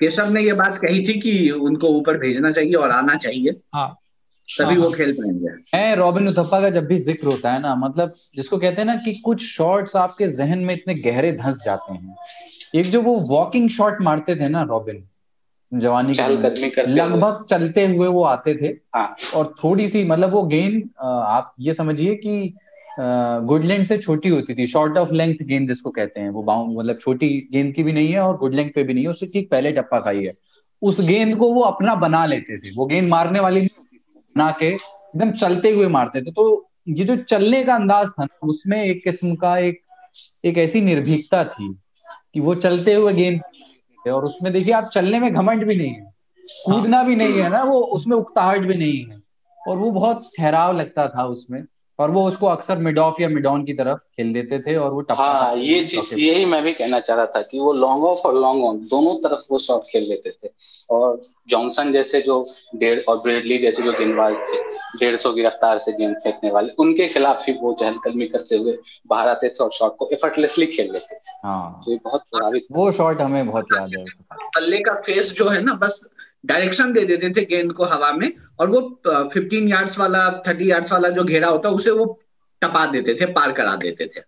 [0.00, 3.94] केशव ने ये बात कही थी कि उनको ऊपर भेजना चाहिए और आना चाहिए। हाँ।
[4.48, 7.74] तभी वो हाँ। खेल पाएँगे। है रॉबिन उथप्पा का जब भी ज़िक्र होता है ना
[7.76, 11.92] मतलब जिसको कहते हैं ना कि कुछ शॉट्स आपके जहन में इतने गहरे धंस जाते
[11.94, 12.16] हैं।
[12.74, 15.04] एक जो वो वॉकिंग शॉट मारते थे ना रॉबिन
[15.72, 21.54] जवानी लगभग चलते हुए वो आते थे। हाँ। और थोड़ी सी मतलब वो गेंद आप
[21.60, 22.52] ये समझिए कि
[23.00, 26.98] गुडलैंड से छोटी होती थी। शॉर्ट ऑफ़ लेंथ गेंद जिसको कहते हैं। वो बाउंड मतलब
[27.00, 29.72] छोटी गेंद की भी नहीं है और गुडलैंड पे भी नहीं है। उससे ठीक पहले
[29.72, 30.32] टप्पा खाई है।
[30.82, 33.68] उस गेंद को वो अपना बना लेते थे। वो गेंद मारने वाली नहीं
[34.38, 38.48] बना के, एकदम चलते हुए मारते थे। तो ये जो चलने का अंदाज था ना,
[38.48, 39.80] उसमें एक किस्म का एक
[40.44, 41.78] एक ऐसी निर्भीकता थी
[42.34, 43.40] कि वो चलते हुए गेंद
[44.08, 46.14] और उसमें देखिए, आप चलने में घमंड भी नहीं है।
[46.66, 49.20] कूदना भी नहीं है ना, वो उसमें उकताहट भी नहीं है।
[49.68, 51.64] और वो बहुत ठहराव लगता था उसमें।
[51.98, 54.90] और वो उसको अक्सर मिड ऑफ़ या मिड ऑन की तरफ़ खेल देते थे और
[54.90, 58.18] वो हाँ ये चीज़ यही मैं भी कहना चाह रहा था कि वो लॉन्ग ऑफ़
[58.18, 60.50] और लॉन्ग ऑन दोनों तरफ़ वो शॉट खेल लेते थे।
[60.90, 62.46] और जॉनसन जैसे जो
[62.76, 64.62] डेढ़ और ब्रेडली जैसे जो गेंदबाज थे
[64.98, 68.76] डेढ़ सौ की रफ्तार से गेंद फेंकने वाले उनके खिलाफ ही वो चहलकदमी करते हुए
[69.06, 72.66] बाहर आते थे और शॉट को एफर्टलेसली खेल लेते थे। हाँ। तो ये बहुत प्रभावित
[72.72, 74.04] वो शॉट हमें बहुत याद है।
[74.56, 76.00] बल्ले का फेस जो है ना बस
[76.44, 78.80] डायरेक्शन दे देते थे गेंद को हवा में और वो
[79.32, 82.06] फिफ्टीन यार्ड्स वाला थर्टी यार्ड्स वाला जो घेरा होता है उसे वो
[82.62, 84.20] टपा देते थे पार करा देते थे।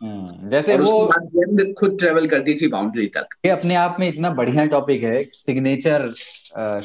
[0.00, 4.30] हम्म, जैसे वो गेंद खुद ट्रेवल करती थी बाउंड्री तक। ये अपने आप में इतना
[4.32, 6.12] बढ़िया टॉपिक है सिग्नेचर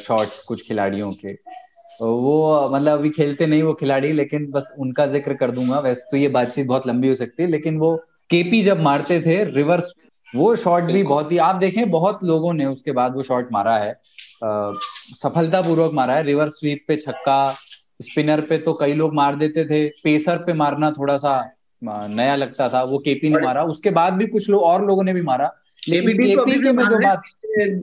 [0.00, 1.32] शॉट्स कुछ खिलाड़ियों के।
[2.00, 6.16] वो मतलब अभी खेलते नहीं वो खिलाड़ी लेकिन बस उनका ज़िक्र कर दूँगा। वैसे तो
[6.16, 7.94] ये बातचीत बहुत लंबी हो सकती है लेकिन वो
[8.30, 9.92] केपी जब मारते थे रिवर्स
[10.28, 13.76] वो शॉट भी बहुत ही आप देखें बहुत लोगों ने उसके बाद वो शॉट मारा
[13.78, 13.92] है।
[14.44, 17.54] सफलता पूर्वक मारा है। रिवर्स स्वीप पे छक्का
[18.02, 21.34] स्पिनर पे तो कई लोग मार देते थे। पेसर पे मारना थोड़ा सा
[21.84, 25.12] नया लगता था। वो केपी ने मारा। उसके बाद भी कुछ लोग और लोगों ने
[25.12, 25.52] भी मारा।
[25.88, 27.22] लेकिन केपी के में जो बात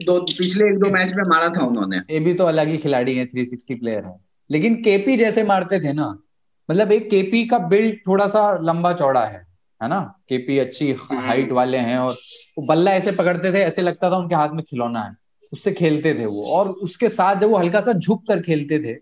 [0.04, 3.16] दो पिछले एक दो मैच में मारा था उन्होंने। ये भी तो अलग ही खिलाड़ी
[3.16, 4.14] है थ्री सिक्सटी प्लेयर है।
[4.50, 6.08] लेकिन केपी जैसे मारते थे ना
[6.70, 9.46] मतलब एक केपी का बिल्ड थोड़ा सा लंबा चौड़ा है
[9.82, 10.00] है ना?
[10.28, 12.12] केपी अच्छी हाइट हम्म। वाले हैं और
[12.58, 15.10] वो बल्ला ऐसे पकड़ते थे ऐसे लगता था उनके हाथ में खिलौना है।
[15.52, 18.94] उससे खेलते थे वो। और उसके साथ जब वो हल्का सा झुक कर खेलते थे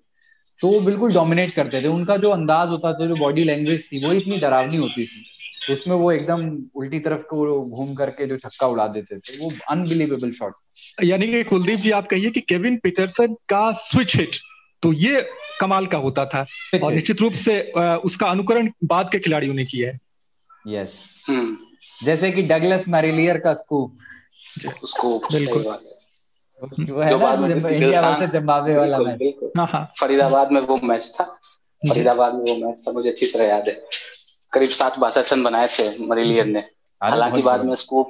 [0.61, 4.05] तो वो बिल्कुल डोमिनेट करते थे। उनका जो अंदाज होता था जो बॉडी लैंग्वेज थी
[4.07, 5.24] वो इतनी डरावनी होती थी।
[5.66, 9.53] तो उसमें वो एकदम उल्टी तरफ़ को घूम करके जो छक्का उड़ा देते थे वो
[9.70, 14.36] अनबिलीवेबल शॉट यानी कि कुलदीप जी आप कहिए कि केविन पीटरसन का स्विच हिट
[14.82, 15.26] तो ये
[15.61, 16.44] कमाल का होता था।
[16.82, 17.61] और निश्चित रूप से
[18.05, 21.24] उसका अनुकरण बाद के खिलाड़ियों ने किया है। यस
[22.05, 23.94] जैसे कि डगलस मैरिलियर का स्कूप
[24.86, 25.64] स्कूप बिल्कुल।
[26.62, 29.22] वो है ना इंडिया वर्सेस जिम्बाब्वे वाला मैच
[29.56, 31.24] हाँ, हाँ। फरीदाबाद में वो मैच था।
[31.82, 33.74] फरीदाबाद में वो मैच था मुझे अच्छी तरह याद है।
[34.52, 36.61] करीब सात बासठ रन बनाए थे मरिलियर ने।
[37.00, 38.09] हालाँकि बाद में स्कूप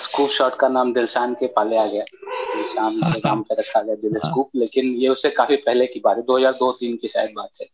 [0.00, 2.04] स्कूप शॉट का नाम दिलशान के पाले आ गया।
[2.56, 6.16] दिलशान के नाम पे रखा गया दिल स्कूप लेकिन ये उससे काफ़ी पहले की बात
[6.16, 7.66] है दो हज़ार दो तीन की शायद बात है।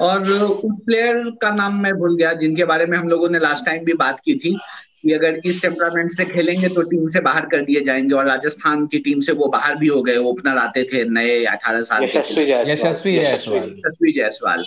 [0.00, 3.64] और उस प्लेयर का नाम मैं भूल गया जिनके बारे में हम लोगों ने लास्ट
[3.66, 4.56] टाइम भी बात की थी।
[5.02, 8.86] कि अगर इस टेम्परामेंट से खेलेंगे तो टीम से बाहर कर दिए जाएँगे और राजस्थान
[8.86, 13.16] की टीम से वो बाहर भी हो गए। ओपनर आते थे नए अठारह साल यशस्वी
[13.16, 14.64] यशस्वी जायसवाल।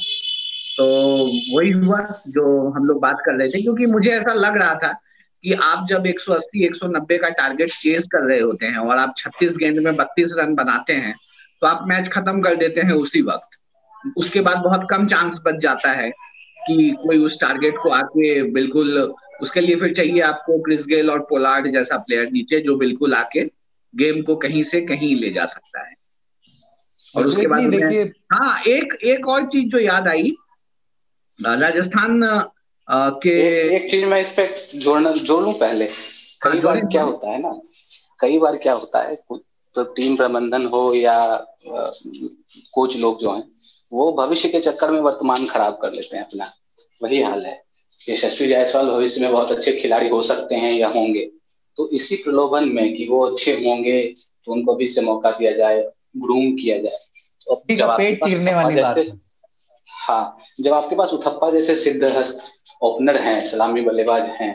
[0.77, 0.85] तो
[1.51, 4.91] वही हुआ जो हम लोग बात कर रहे थे क्योंकि मुझे ऐसा लग रहा था
[5.43, 9.57] कि आप जब 180 190 का टारगेट चेज कर रहे होते हैं और आप 36
[9.57, 11.15] गेंद में 32 रन बनाते हैं
[11.61, 13.57] तो आप मैच खत्म कर देते हैं उसी वक्त।
[14.17, 16.09] उसके बाद बहुत कम चांस बच जाता है
[16.59, 21.19] कि कोई उस टारगेट को आके बिल्कुल उसके लिए फिर चाहिए आपको क्रिस गेल और
[21.19, 23.45] पोलार्ड जैसा प्लेयर नीचे जो बिल्कुल आके
[23.93, 25.93] गेम को कहीं से कहीं ले जा सकता है।
[27.15, 27.73] और उसके बाद
[28.33, 30.35] हाँ एक एक और चीज़ जो याद आई
[31.39, 32.21] राजस्थान
[33.23, 33.35] के
[33.75, 37.41] एक चीज़ मैं इस पे जोड़ना जोड़ लू पहले। हाँ, कई बार क्या होता है
[37.41, 37.61] ना
[38.19, 39.15] कई बार क्या होता है
[39.75, 43.43] तो टीम प्रबंधन हो या कोच लोग जो हैं
[43.93, 46.51] वो भविष्य के चक्कर में वर्तमान खराब कर लेते हैं अपना।
[47.03, 47.64] वही हाल है।
[48.07, 51.25] यशस्वी जायसवाल भविष्य में बहुत अच्छे खिलाड़ी हो सकते हैं या होंगे।
[51.77, 54.01] तो इसी प्रलोभन में कि वो अच्छे होंगे
[54.45, 55.81] तो उनको भी से मौका दिया जाए
[56.17, 56.97] ग्रूम किया जाए।
[57.47, 59.05] तो जब पेट चीरने वाली बात
[59.87, 62.41] हाँ जब आपके पास उथप्पा जैसे सिद्धहस्त
[62.81, 64.53] ओपनर हैं सलामी बल्लेबाज हैं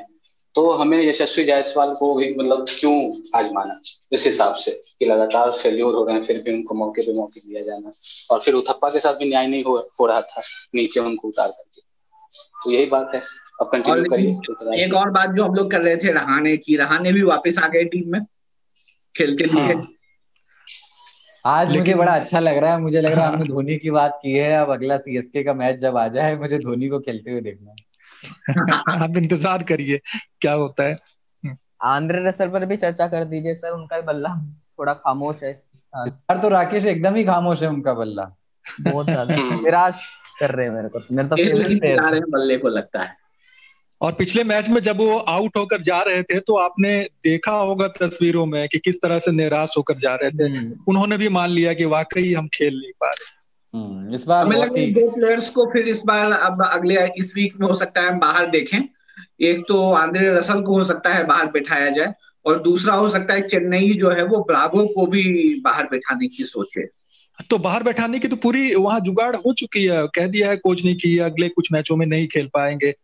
[0.55, 2.95] तो हमें यशस्वी जायसवाल को भी मतलब क्यों
[3.35, 3.81] आजमाना?
[4.13, 7.41] इस हिसाब से कि लगातार फेल्योर हो रहे हैं फिर भी उनको मौके पे मौके
[7.41, 7.93] दिया जाना।
[8.31, 10.43] और फिर उथप्पा के साथ भी न्याय नहीं हो, हो रहा था
[10.75, 11.90] नीचे उनको उतार करके।
[12.65, 13.23] तो यही बात है।
[13.61, 17.13] अब कंटिन्यू करिए एक और बात जो हम लोग कर रहे थे रहाने की रहाने
[17.13, 18.25] भी वापस आ गए टीम में
[19.17, 19.87] खेल के लिए। हाँ।
[21.47, 24.19] आज मुझे बड़ा अच्छा लग रहा है मुझे लग रहा है हमने धोनी की बात
[24.23, 27.41] की है अब अगला सीएसके का मैच जब आ जाए मुझे धोनी को खेलते हुए
[27.41, 27.89] देखना है।
[29.03, 30.01] आप इंतज़ार करिए
[30.41, 30.97] क्या होता है।
[31.83, 34.35] आंद्रे रसल पर भी चर्चा कर दीजिए सर उनका बल्ला
[34.79, 38.37] थोड़ा खामोश है। यार तो राकेश एकदम ही खामोश है उनका बल्ला।
[38.81, 43.21] बहुत ज़्यादा। निराश। कर रहे हैं मेरे को। मेरे तो फेवरेट बल्ले को लगता है।
[44.01, 47.89] और पिछले मैच में जब वो आउट होकर जा रहे थे तो आपने देखा होगा
[47.89, 51.51] तस्वीरों में कि किस तरह से निराश होकर जा रहे थे। हम्म। उन्होंने भी मान
[51.51, 53.41] लिया कि वाकई हम खेल नहीं पा रहे।
[53.79, 57.33] हम्म, इस बार हमें लगता है दो प्लेयर्स को फिर इस बार अब अगले इस
[57.37, 58.89] वीक में हो सकता है हम बाहर देखें।
[59.41, 62.15] एक तो आंद्रे रसल को हो सकता है बाहर बैठाया जाए
[62.47, 66.45] और दूसरा हो सकता है चेन्नई जो है वो ब्रावो को भी बाहर बैठाने की
[66.45, 67.00] सोचे।
[67.51, 70.85] तो बाहर बैठाने की तो पूरी वहाँ जुगाड़ हो चुकी है। कह दिया है कोच
[70.85, 72.95] ने कि अगले कुछ मैचों में नहीं खेल पाएँगे।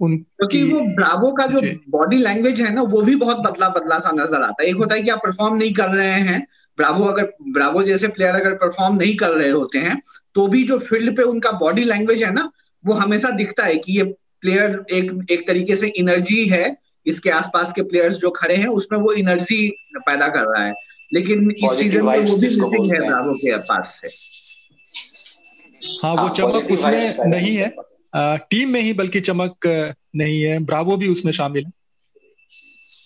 [0.00, 3.98] उन क्योंकि वो ब्रावो का जो बॉडी लैंग्वेज है ना वो भी बहुत बदला बदला
[3.98, 6.46] सा नज़र आता है। एक होता है कि आप परफॉर्म नहीं कर रहे हैं।
[6.78, 10.00] ब्रावो अगर ब्रावो जैसे प्लेयर अगर परफॉर्म नहीं कर रहे होते हैं
[10.34, 12.50] तो भी जो फ़ील्ड पे उनका बॉडी लैंग्वेज है ना
[12.84, 14.04] वो हमेशा दिखता है कि ये
[14.42, 16.76] प्लेयर एक एक तरीके से एनर्जी है।
[17.06, 19.68] इसके आसपास के प्लेयर्स जो खड़े हैं उसमें वो एनर्जी
[19.98, 20.72] पैदा कर रहा है।
[21.14, 24.08] लेकिन इस सीज़न में वो भी मिसिंग है ब्रावो के पास से।
[26.02, 27.72] हाँ वो हाँ, चमक उसमें नहीं है।
[28.50, 29.66] टीम में ही बल्कि चमक
[30.16, 31.72] नहीं है। ब्रावो भी उसमें शामिल है।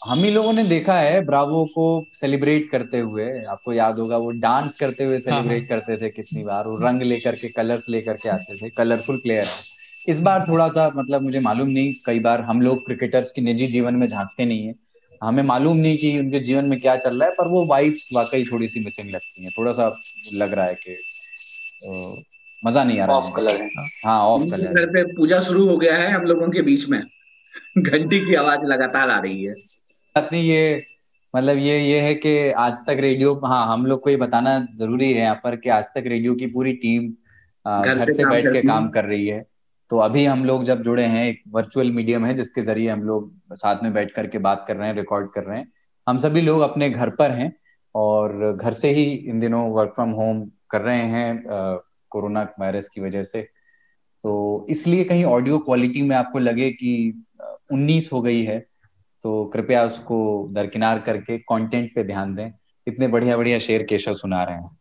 [0.06, 4.30] हम ही लोगों ने देखा है ब्रावो को सेलिब्रेट करते हुए। आपको याद होगा वो
[4.40, 7.88] डांस करते हुए सेलिब्रेट हाँ, हाँ। करते थे कितनी बार। वो रंग लेकर के कलर्स
[7.88, 9.76] लेकर के आते थे। कलरफुल प्लेयर है
[10.08, 13.66] इस बार थोड़ा सा मतलब मुझे मालूम नहीं कई बार हम लोग क्रिकेटर्स की निजी
[13.66, 14.72] जीवन में झांकते नहीं है।
[15.22, 18.44] हमें मालूम नहीं कि उनके जीवन में क्या चल रहा है पर वो वाइब्स वाकई
[18.44, 19.90] थोड़ी सी मिसिंग लगती है। थोड़ा सा
[20.34, 20.96] लग रहा है कि
[22.66, 23.68] मज़ा नहीं आ रहा ऑफ़ कलर है।
[24.04, 27.02] हाँ ऑफ़ कलर घर पे पूजा शुरू हो गया है हम लोगों के बीच में।
[27.78, 29.54] घंटी की आवाज़ लगातार आ रही है।
[30.16, 30.82] नहीं ये
[31.34, 35.12] मतलब ये ये है कि आज तक रेडियो हाँ हम लोग को ये बताना ज़रूरी
[35.12, 37.08] है यहाँ पर कि आज तक रेडियो की पूरी टीम
[37.66, 39.44] घर से, से बैठ के काम कर रही है।
[39.90, 43.32] तो अभी हम लोग जब जुड़े हैं एक वर्चुअल मीडियम है जिसके ज़रिए हम लोग
[43.52, 45.72] साथ में बैठ करके बात कर रहे हैं रिकॉर्ड कर रहे हैं।
[46.08, 47.56] हम सभी लोग अपने घर पर हैं
[47.94, 51.44] और घर से ही इन दिनों वर्क फ्रॉम होम कर रहे हैं
[52.10, 53.48] कोरोना वायरस की वजह से।
[54.22, 57.24] तो इसलिए कहीं ऑडियो क्वालिटी में आपको लगे कि
[57.72, 58.66] उन्नीस हो गई है
[59.22, 62.50] तो कृपया उसको दरकिनार करके कंटेंट पे ध्यान दें।
[62.86, 64.78] इतने बढ़िया बढ़िया शेर केशव सुना रहे हैं।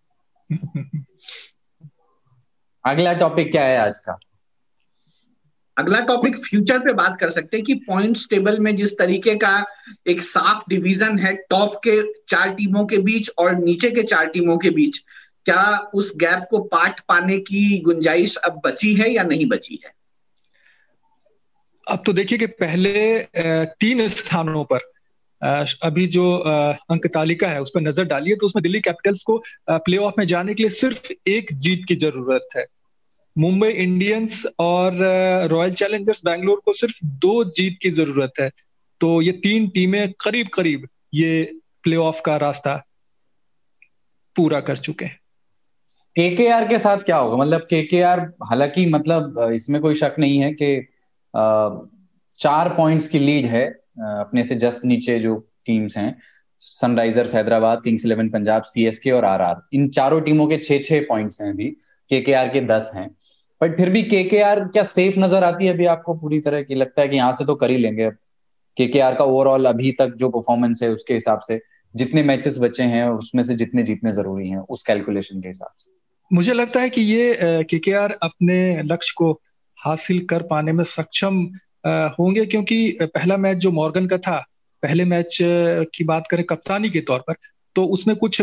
[2.86, 4.20] अगला टॉपिक क्या है आज का?
[5.78, 9.54] अगला टॉपिक फ्यूचर पे बात कर सकते हैं कि पॉइंट्स टेबल में जिस तरीके का
[10.08, 14.58] एक साफ़ डिवीज़न है टॉप के चार टीमों के बीच और नीचे के चार टीमों
[14.58, 14.98] के बीच,
[15.46, 19.92] क्या उस गैप को पाट पाने की गुंजाइश अब बची है या नहीं बची है?
[21.88, 23.18] अब तो देखिए कि पहले
[23.80, 24.80] तीन स्थानों पर
[25.84, 29.38] अभी जो अंक तालिका है, उस पर नज़र डालिए तो उसमें दिल्ली कैपिटल्स को
[29.70, 32.66] प्लेऑफ में जाने के लिए सिर्फ़ एक जीत की ज़रूरत है।
[33.38, 34.98] मुंबई इंडियंस और
[35.52, 38.50] रॉयल चैलेंजर्स बैंगलोर को सिर्फ़ दो जीत की ज़रूरत है।
[39.02, 42.76] तो ये तीन टीमें करीब करीब ये प्लेऑफ का रास्ता
[44.36, 45.20] पूरा कर चुके हैं।
[46.16, 47.38] केकेआर के साथ क्या होगा?
[47.38, 50.88] मतलब केकेआर, हालाँकि मतलब इसमें कोई शक नहीं है कि
[52.40, 53.66] चार पॉइंट्स की लीड है
[54.00, 55.36] अपने से जस्ट नीचे जो
[55.66, 56.16] टीम्स हैं
[56.60, 61.42] Sunrisers Hyderabad Kings Eleven Punjab CSK और आरआर इन चारों टीमों के छह छह पॉइंट्स
[61.42, 61.66] हैं अभी।
[62.12, 63.10] केकेआर के दस हैं।
[63.62, 66.76] बट फिर भी केकेआर क्या सेफ़ नज़र आती है अभी आपको पूरी तरह की?
[66.76, 68.10] लगता है कि यहाँ से तो कर ही लेंगे
[68.78, 71.60] केकेआर का ओवरऑल अभी तक जो परफॉर्मेंस है उसके हिसाब से,
[71.96, 75.92] जितने मैचेस बचे हैं, उसमें से जितने जीतने ज़रूरी हैं, उस कैलकुलेशन के हिसाब से।
[76.32, 79.32] मुझे लगता है कि ये के के आर अपने लक्ष्य को
[79.80, 81.44] हासिल कर पाने में सक्षम
[82.20, 84.38] होंगे क्योंकि पहला मैच जो मॉर्गन का था,
[84.84, 85.38] पहले मैच
[85.96, 87.36] की बात करें कप्तानी के तौर पर
[87.76, 88.42] तो उसमें कुछ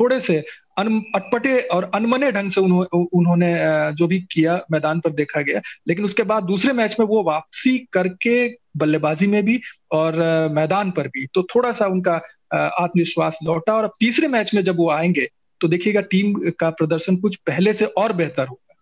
[0.00, 0.42] थोड़े से
[0.86, 3.54] अटपटे और अनमने ढंग से उन्हों, उन्होंने
[3.94, 7.78] जो भी किया मैदान पर देखा गया। लेकिन उसके बाद दूसरे मैच में वो वापसी
[7.92, 9.60] करके बल्लेबाजी में भी
[9.92, 10.16] और
[10.52, 12.14] मैदान पर भी। तो थोड़ा सा उनका
[12.54, 15.28] आत्मविश्वास लौटा और अब तीसरे मैच में जब वो आएँगे
[15.60, 18.74] तो देखिएगा टीम का प्रदर्शन कुछ पहले से और बेहतर होगा।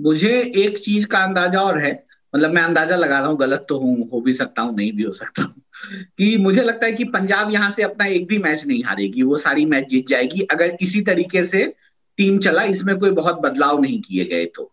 [0.00, 3.78] मुझे एक चीज़ का अंदाज़ा और है। मतलब मैं अंदाज़ा लगा रहा हूँ गलत तो
[3.78, 7.04] हूँ हो भी सकता हूँ नहीं भी हो सकता हूँ। कि मुझे लगता है कि
[7.04, 10.76] पंजाब यहाँ से अपना एक भी मैच नहीं हारेगी। वो सारी मैच जीत जाएगी। अगर
[10.80, 11.74] इसी तरीके से
[12.16, 14.72] टीम चला इसमें कोई बहुत बदलाव नहीं किए गए तो।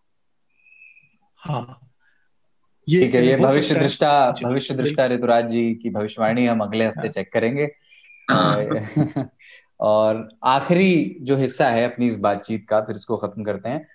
[1.36, 1.80] हाँ।
[2.89, 7.09] ये ठीक है ये भविष्य दृष्टा भविष्य दृष्टा ऋतुराज जी की भविष्यवाणी हम अगले हफ़्ते
[7.09, 7.70] चेक हाँ। करेंगे।
[8.32, 9.30] हाँ।
[9.80, 13.88] और आखिरी जो हिस्सा है अपनी इस बातचीत का फिर इसको खत्म करते हैं।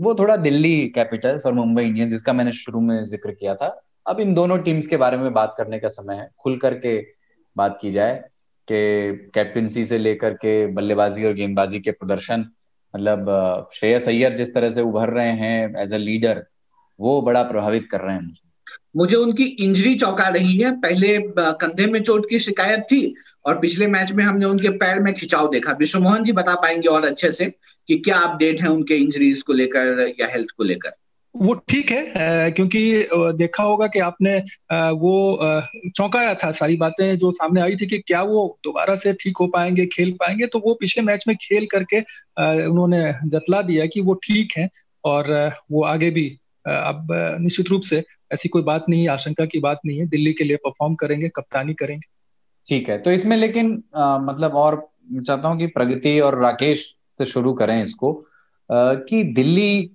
[0.00, 4.20] वो थोड़ा दिल्ली कैपिटल्स और मुंबई इंडियंस जिसका मैंने शुरू में ज़िक्र किया था। अब
[4.20, 6.96] इन दोनों टीम्स के बारे में बात करने का समय है। खुल करके
[7.56, 8.14] बात की जाए
[8.68, 12.44] कि कैप्टनसी से लेकर के बल्लेबाजी और गेंदबाजी के प्रदर्शन
[12.94, 16.42] मतलब श्रेयस अय्यर जिस तरह से उभर रहे हैं एज अ लीडर
[17.00, 18.48] वो बड़ा प्रभावित कर रहे हैं मुझे।
[18.96, 23.86] मुझे उनकी इंजरी चौंका रही है। पहले कंधे में चोट की शिकायत थी और पिछले
[23.86, 27.30] मैच में हमने उनके पैर में खिंचाव देखा। विश्व मोहन जी बता पाएँगे और अच्छे
[27.32, 27.46] से
[27.88, 30.92] कि क्या अपडेट है उनके इंजरीज को लेकर या हेल्थ को लेकर।
[31.36, 34.38] वो ठीक है क्योंकि देखा होगा कि आपने
[34.90, 35.38] वो
[35.96, 39.46] चौंकाया था सारी बातें जो सामने आई थी कि क्या वो दोबारा से ठीक हो
[39.46, 42.00] पाएँगे खेल पाएँगे तो वो पिछले मैच में खेल करके
[42.66, 44.68] उन्होंने जतला दिया कि वो ठीक है
[45.04, 47.08] और वो आगे भी अब
[47.40, 50.56] निश्चित रूप से ऐसी कोई बात नहीं आशंका की बात नहीं है दिल्ली के लिए
[50.56, 52.08] परफॉर्म करेंगे कप्तानी करेंगे।
[52.68, 54.88] ठीक है तो इसमें लेकिन आ, मतलब और
[55.26, 58.26] चाहता हूँ कि प्रगति और राकेश से शुरू करें इसको
[58.72, 59.90] कि दिल्ली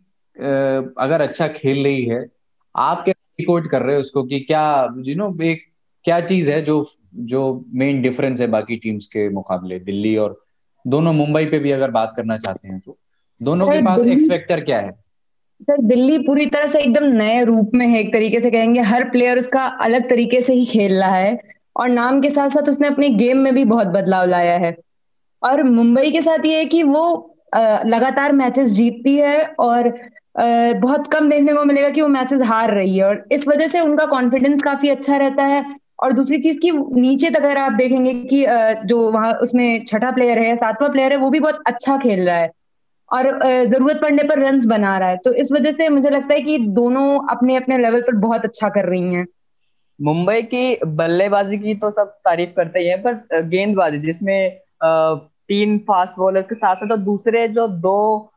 [0.97, 2.25] अगर अच्छा खेल रही है
[2.75, 5.63] आप क्या रिकॉर्ड कर रहे हो उसको कि क्या यू नो एक
[6.03, 10.45] क्या चीज़ है जो जो मेन डिफरेंस है बाकी टीम्स के मुकाबले दिल्ली और
[10.87, 12.97] दोनों मुंबई पे भी अगर बात करना चाहते हैं तो?
[13.41, 14.91] दोनों के पास एक्सपेक्टर क्या है?
[15.61, 19.03] सर दिल्ली पूरी तरह से एकदम नए रूप में है एक तरीके से कहेंगे हर
[19.03, 21.39] प्लेयर उसका अलग तरीके से ही खेल रहा है
[21.77, 24.75] और नाम के साथ साथ उसने अपने गेम में भी बहुत बदलाव लाया है।
[25.43, 27.31] और मुंबई के साथ ये है कि वो
[27.85, 29.99] लगातार मैचेस जीतती है और
[30.35, 33.79] बहुत कम देखने को मिलेगा कि वो मैचेस हार रही है और इस वजह से
[33.79, 35.63] उनका कॉन्फिडेंस काफ़ी अच्छा रहता है।
[36.03, 36.71] और दूसरी चीज़ की
[37.01, 38.45] नीचे तक अगर आप देखेंगे कि
[38.87, 42.37] जो वहाँ उसमें छठा प्लेयर है सातवां प्लेयर है, वो भी बहुत अच्छा खेल रहा
[42.37, 42.49] है
[43.11, 46.41] और ज़रूरत पड़ने पर रन बना रहा है। तो इस वजह से मुझे लगता है
[46.41, 49.25] कि दोनों अपने अपने लेवल पर बहुत अच्छा कर रही हैं।
[49.99, 56.13] मुंबई की बल्लेबाजी की तो सब तारीफ़ करते ही हैं, पर गेंदबाजी जिसमें तीन फास्ट
[56.17, 58.31] बॉलर्स के साथ साथ तो दूसरे जो दो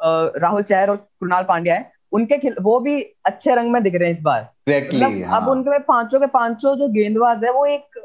[0.00, 4.04] राहुल चहर और कृणाल पांड्या है उनके खिल वो भी अच्छे रंग में दिख रहे
[4.04, 5.40] हैं इस बार exactly, मतलब हाँ.
[5.40, 7.98] अब उनके में पाँचों के पाँचों जो गेंदबाज है वो एक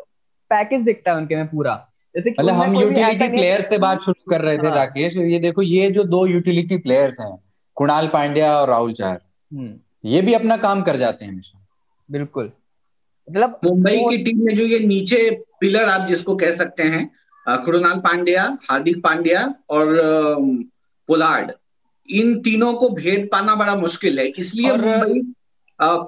[0.51, 1.75] पैकेज दिखता है उनके में पूरा
[2.15, 5.61] जैसे मतलब हम यूटिलिटी प्लेयर से बात शुरू कर रहे थे हाँ। राकेश ये देखो
[5.61, 7.35] ये जो दो यूटिलिटी प्लेयर्स हैं
[7.77, 9.19] कुणाल पांड्या और राहुल चहर
[9.51, 9.73] हम्म।
[10.05, 11.59] ये भी अपना काम कर जाते हैं हमेशा
[12.09, 12.51] बिल्कुल
[13.27, 15.29] मतलब मुंबई की टीम में जो ये नीचे
[15.59, 17.09] पिलर आप जिसको कह सकते हैं
[17.45, 19.95] कृणाल पांड्या हार्दिक पांड्या और
[21.09, 21.51] पोलार्ड
[22.09, 25.21] इन तीनों को भेद पाना बड़ा मुश्किल है। इसलिए मुंबई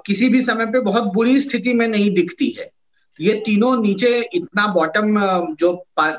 [0.06, 2.70] किसी भी समय पे बहुत बुरी स्थिति में नहीं दिखती है।
[3.20, 5.18] ये तीनों नीचे इतना बॉटम
[5.54, 6.10] जो पा,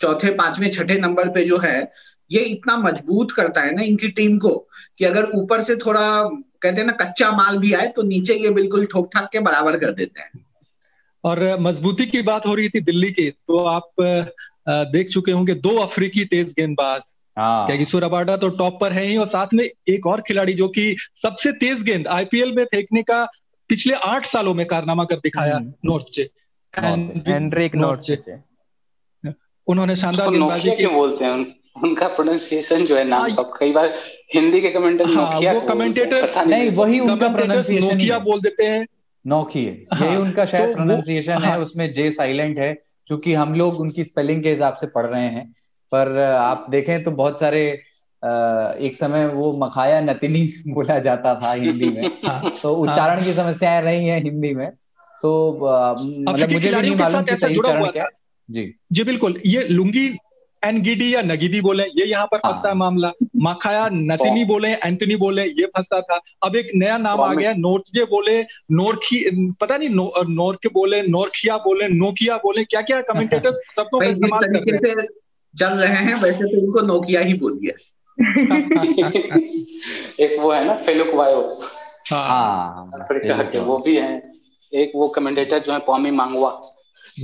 [0.00, 1.90] चौथे पाँचवें छठे नंबर पे जो है
[2.30, 4.54] ये इतना मज़बूत करता है ना इनकी टीम को
[4.98, 8.50] कि अगर ऊपर से थोड़ा कहते हैं ना कच्चा माल भी आए तो नीचे ये
[8.50, 10.44] बिल्कुल ठोक ठाक के बराबर कर देते हैं।
[11.24, 13.90] और मजबूती की बात हो रही थी दिल्ली की तो आप
[14.92, 17.00] देख चुके होंगे दो अफ्रीकी तेज गेंदबाज
[17.40, 20.52] हाँ। क्या सूर्य रबाडा तो टॉप पर है ही और साथ में एक और खिलाड़ी
[20.52, 23.24] जो कि सबसे तेज गेंद आईपीएल में फेंकने का
[23.68, 26.22] पिछले आठ सालों में कारनामा कर दिखाया नॉर्थ से।
[26.74, 28.16] Anrich Nortje.
[29.66, 31.46] उन्होंने शानदार गेंदबाजी की। बोलते हैं?
[31.82, 33.92] उनका प्रोनाउंसिएशन जो है नाम हाँ, का कई बार
[34.34, 38.86] हिंदी के कमेंटेटर हाँ, नोकिया वो कमेंटेटर नहीं वही उनका प्रोनाउंसिएशन नोकिया बोल देते हैं।
[39.26, 39.64] नोकी
[39.94, 42.72] हाँ, यही उनका शायद प्रोनाउंसिएशन हाँ, है। उसमें जे साइलेंट है
[43.06, 45.54] क्योंकि हम लोग उनकी स्पेलिंग के हिसाब से पढ़ रहे हैं।
[45.92, 47.62] पर आप देखें तो बहुत सारे
[48.86, 53.80] एक समय वो मखाया नतिनी बोला जाता था हिंदी में। हाँ, तो उच्चारण की समस्याएँ
[53.82, 54.68] रही हैं हिंदी में।
[55.22, 55.30] तो
[56.28, 58.06] मतलब मुझे भी नहीं मालूम कि सही उच्चारण क्या
[58.48, 60.06] जी। जी बिल्कुल। ये लुंगी
[60.62, 65.16] एनगिडी या नगिदी बोले ये यहाँ पर फंसता है हाँ। मामला। माखाया नतिनी बोले एंटनी
[65.16, 69.24] बोले ये फंसता था। अब एक नया नाम आ गया नोटजे बोले नोरखी
[69.60, 74.06] पता नहीं नो, नोर के बोले नोरखिया बोले नोकिया बोले क्या क्या कमेंटेटर शब्दों का
[74.06, 75.08] इस्तेमाल कर रहे हैं।
[75.58, 77.74] चल रहे हैं वैसे तो इनको नोकिया ही बोलिए
[80.20, 81.60] एक वो है ना फेलुक वायो
[82.12, 84.22] हाँ। अफ्रीका के वो भी है।
[84.72, 86.60] एक वो कमेंटेटर जो है पॉमी मांगवा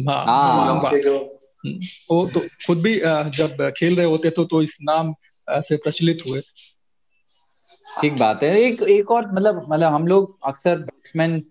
[0.08, 0.90] हाँ, हाँ।
[2.10, 3.00] वो तो खुद भी
[3.38, 5.14] जब खेल रहे होते तो तो इस नाम
[5.50, 6.40] से प्रचलित हुए।
[8.00, 11.42] ठीक बात है। एक एक और मतलब मतलब हम लोग अक्सर बैट्समैन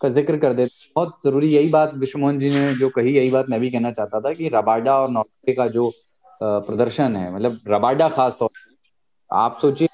[0.00, 3.46] का ज़िक्र कर देते बहुत ज़रूरी यही बात विश्वमोहन जी ने जो कही यही बात
[3.50, 5.92] मैं भी कहना चाहता था कि रबाडा और नॉर्वे का जो
[6.42, 8.50] प्रदर्शन है। मतलब रबाडा खास तौर
[9.30, 9.88] आप सोचिए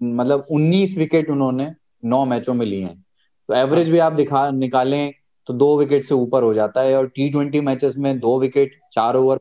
[0.00, 1.70] मतलब 19 विकेट उन्होंने
[2.04, 3.04] नौ मैचों में लिए हैं।
[3.48, 5.12] तो एवरेज भी आप दिखा, निकालें
[5.48, 8.78] तो दो विकेट से ऊपर हो जाता है और टी ट्वेंटी मैचेस में दो विकेट,
[8.92, 9.38] चार ओवर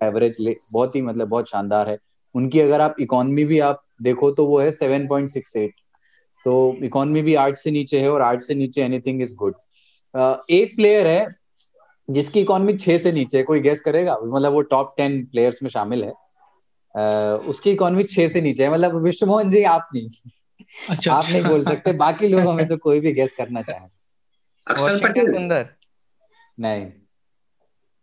[0.00, 1.98] एवरेज ले, बहुत ही मतलब बहुत शानदार है।
[2.34, 5.74] उनकी अगर आप इकोनॉमी भी आप देखो तो वो है सेवन पॉइंट सिक्स एट
[6.44, 9.54] तो इकोनॉमी भी आठ से नीचे है और आठ से नीचे एनीथिंग इज़ गुड
[10.50, 11.26] एक प्लेयर है
[12.10, 14.16] जिसकी इकोनॉमी छह से नीचे कोई गेस करेगा?
[14.24, 16.12] मतलब वो टॉप टेन प्लेयर्स में शामिल है।
[16.98, 20.10] uh, उसकी इकोनॉमी छह से नीचे है मतलब विष्णु मोहन जी आप नहीं।
[20.90, 23.86] अच्छा, आप अच्छा। नहीं बोल सकते बाकी लोग हमें से कोई भी गेस करना चाहे।
[24.66, 25.68] अक्षर पटेल। सुंदर?
[26.60, 26.86] नहीं।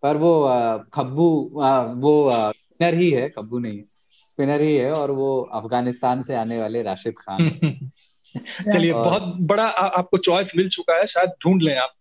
[0.04, 0.48] पर वो
[0.94, 1.52] खब्बू
[1.96, 3.84] वो स्पिनर ही है खब्बू नहीं
[4.28, 7.50] स्पिनर ही है और वो अफ़गानिस्तान से आने वाले राशिद खान
[8.74, 11.94] चलिए बहुत बड़ा आ, आपको चॉइस मिल चुका है शायद ढूंढ लें आप।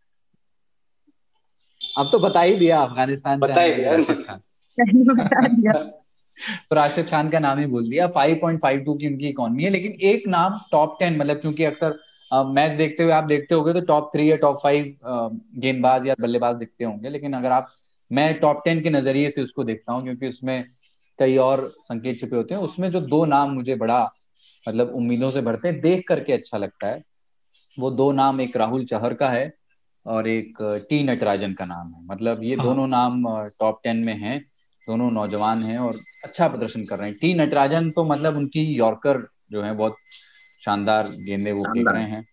[1.99, 4.41] अब तो बता ही दिया अफ़गानिस्तान बता ही दिया। राशिद खान।
[6.71, 10.29] तो राशिद खान का नाम ही बोल दिया 5.52 की उनकी इकोनॉमी है लेकिन एक
[10.29, 11.99] नाम टॉप टेन मतलब क्योंकि अक्सर
[12.33, 14.97] मैच देखते हुए आप देखते होंगे तो टॉप थ्री या टॉप फाइव
[15.57, 17.69] गेंदबाज या बल्लेबाज दिखते होंगे लेकिन अगर आप
[18.13, 20.65] मैं टॉप टेन के नज़रिए से उसको देखता हूँ क्योंकि उसमें
[21.19, 24.13] कई और संकेत छिपे होते हैं उसमें जो दो नाम मुझे बड़ा
[24.69, 27.03] मतलब उम्मीदों से भरते हैं देख करके अच्छा लगता है।
[27.79, 29.60] वो दो नाम एक राहुल चहर का है
[30.07, 30.57] और एक
[30.91, 33.23] टी नटराजन का नाम है। मतलब ये हाँ। दोनों नाम
[33.61, 34.39] टॉप टेन में हैं
[34.83, 39.27] दोनों नौजवान हैं और अच्छा प्रदर्शन कर रहे हैं। टी नटराजन तो मतलब उनकी यॉर्कर
[39.53, 39.97] जो है बहुत
[40.65, 42.25] शानदार गेंदे वो फेंक रहे हैं।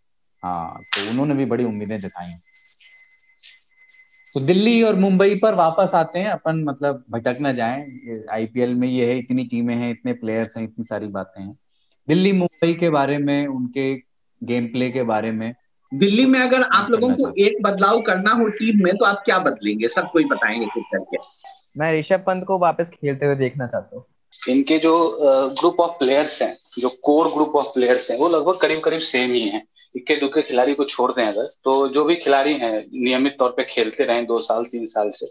[0.43, 2.41] हाँ तो उन्होंने भी बड़ी उम्मीदें जताई हैं।
[4.35, 7.83] तो दिल्ली और मुंबई पर वापस आते हैं अपन मतलब भटक ना जाए।
[8.31, 11.57] आईपीएल में ये है इतनी टीमें हैं इतने प्लेयर्स हैं इतनी सारी बातें हैं।
[12.07, 13.93] दिल्ली मुंबई के बारे में उनके
[14.41, 15.53] गेम प्ले के बारे में
[15.93, 19.39] दिल्ली में अगर आप लोगों को एक बदलाव करना हो टीम में तो आप क्या
[19.39, 19.87] बदलेंगे?
[19.87, 21.17] सब कोई बताएँगे कुछ करके।
[21.77, 24.05] मैं ऋषभ पंत को वापस खेलते हुए देखना चाहता हूँ।
[24.49, 25.17] इनके जो
[25.59, 29.31] ग्रुप ऑफ़ प्लेयर्स हैं जो कोर ग्रुप ऑफ़ प्लेयर्स हैं वो लगभग करीब करीब सेम
[29.31, 33.35] ही हैं। इक्के दुक्के खिलाड़ी को छोड़ दें अगर तो जो भी खिलाड़ी हैं नियमित
[33.39, 35.25] तौर पे खेलते रहे दो साल तीन साल से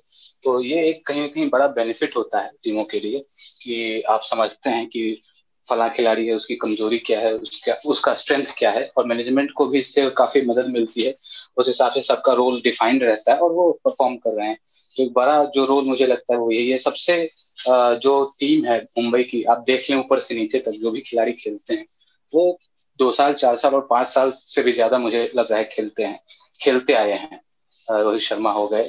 [0.45, 3.21] तो ये एक कहीं ना कहीं बड़ा बेनिफिट होता है टीमों के लिए
[3.63, 5.23] कि आप समझते हैं कि
[5.69, 9.67] फला खिलाड़ी है, उसकी कमज़ोरी क्या है, उसका उसका स्ट्रेंथ क्या है और मैनेजमेंट को
[9.67, 11.15] भी इससे काफ़ी मदद मिलती है।
[11.57, 14.57] उस हिसाब से सबका रोल डिफाइंड रहता है और वो परफॉर्म कर रहे हैं।
[14.97, 17.29] तो एक बड़ा जो रोल मुझे लगता है वो यही है। सबसे
[17.59, 21.33] जो टीम है मुंबई की, आप देख लें ऊपर से नीचे तक जो भी खिलाड़ी
[21.35, 21.85] खेलते हैं,
[22.33, 22.59] वो
[23.01, 26.05] दो साल, चार साल और पाँच साल से भी ज़्यादा मुझे लग रहा है खेलते
[26.05, 26.19] हैं,
[26.61, 27.41] खेलते आए हैं।
[27.89, 28.85] रोहित शर्मा हो गए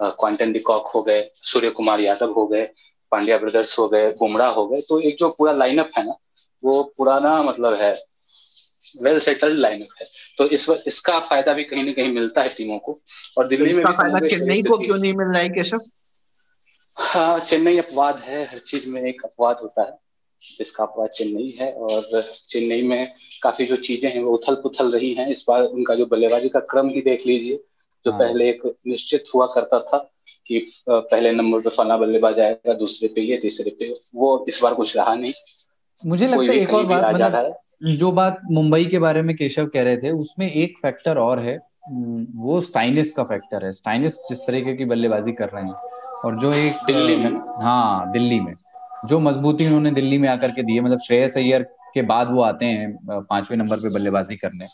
[0.00, 2.68] क्वांटन डिकॉक हो गए, सूर्य कुमार यादव हो गए
[3.10, 6.14] पांड्या ब्रदर्स हो गए बुमराह हो गए तो एक जो पूरा लाइनअप है ना
[6.62, 7.92] वो पुराना मतलब है
[9.02, 10.06] वेल सेटल्ड लाइनअप है।
[10.38, 12.98] तो इस इसका फ़ायदा भी कहीं ना कहीं मिलता है टीमों को
[13.38, 15.78] और दिल्ली में फ़ायदा चेन्नई को क्यों नहीं मिल रहा है केशव?
[17.00, 19.98] हाँ चेन्नई अपवाद है हर चीज़ में एक अपवाद होता है
[20.58, 23.08] जिसका अपवाद चेन्नई है और चेन्नई में
[23.42, 26.60] काफ़ी जो चीज़ें हैं वो उथल पुथल रही हैं। इस बार उनका जो बल्लेबाजी का
[26.60, 27.56] क्रम ही देख लीजिए
[28.06, 29.98] जो हाँ। पहले एक निश्चित हुआ करता था
[30.46, 30.58] कि
[30.88, 34.96] पहले नंबर पे फला बल्लेबाज आएगा दूसरे पे ये तीसरे पे वो इस बार कुछ
[34.96, 35.32] रहा नहीं।
[36.02, 37.54] मुझे लगता है एक और बात मतलब
[37.96, 41.56] जो बात मुंबई के बारे में केशव कह रहे थे उसमें एक फैक्टर और है
[42.36, 45.74] वो स्टाइनिस का फैक्टर है। स्टाइनिस जिस तरीके की बल्लेबाजी कर रहे हैं
[46.24, 47.30] और जो एक दिल्ली में।
[47.62, 48.52] हाँ दिल्ली में।
[49.08, 51.62] जो मजबूती उन्होंने दिल्ली में आकर के दी है मतलब श्रेयस अय्यर
[51.94, 54.66] के बाद वो आते हैं पाँचवें नंबर पे बल्लेबाजी करने।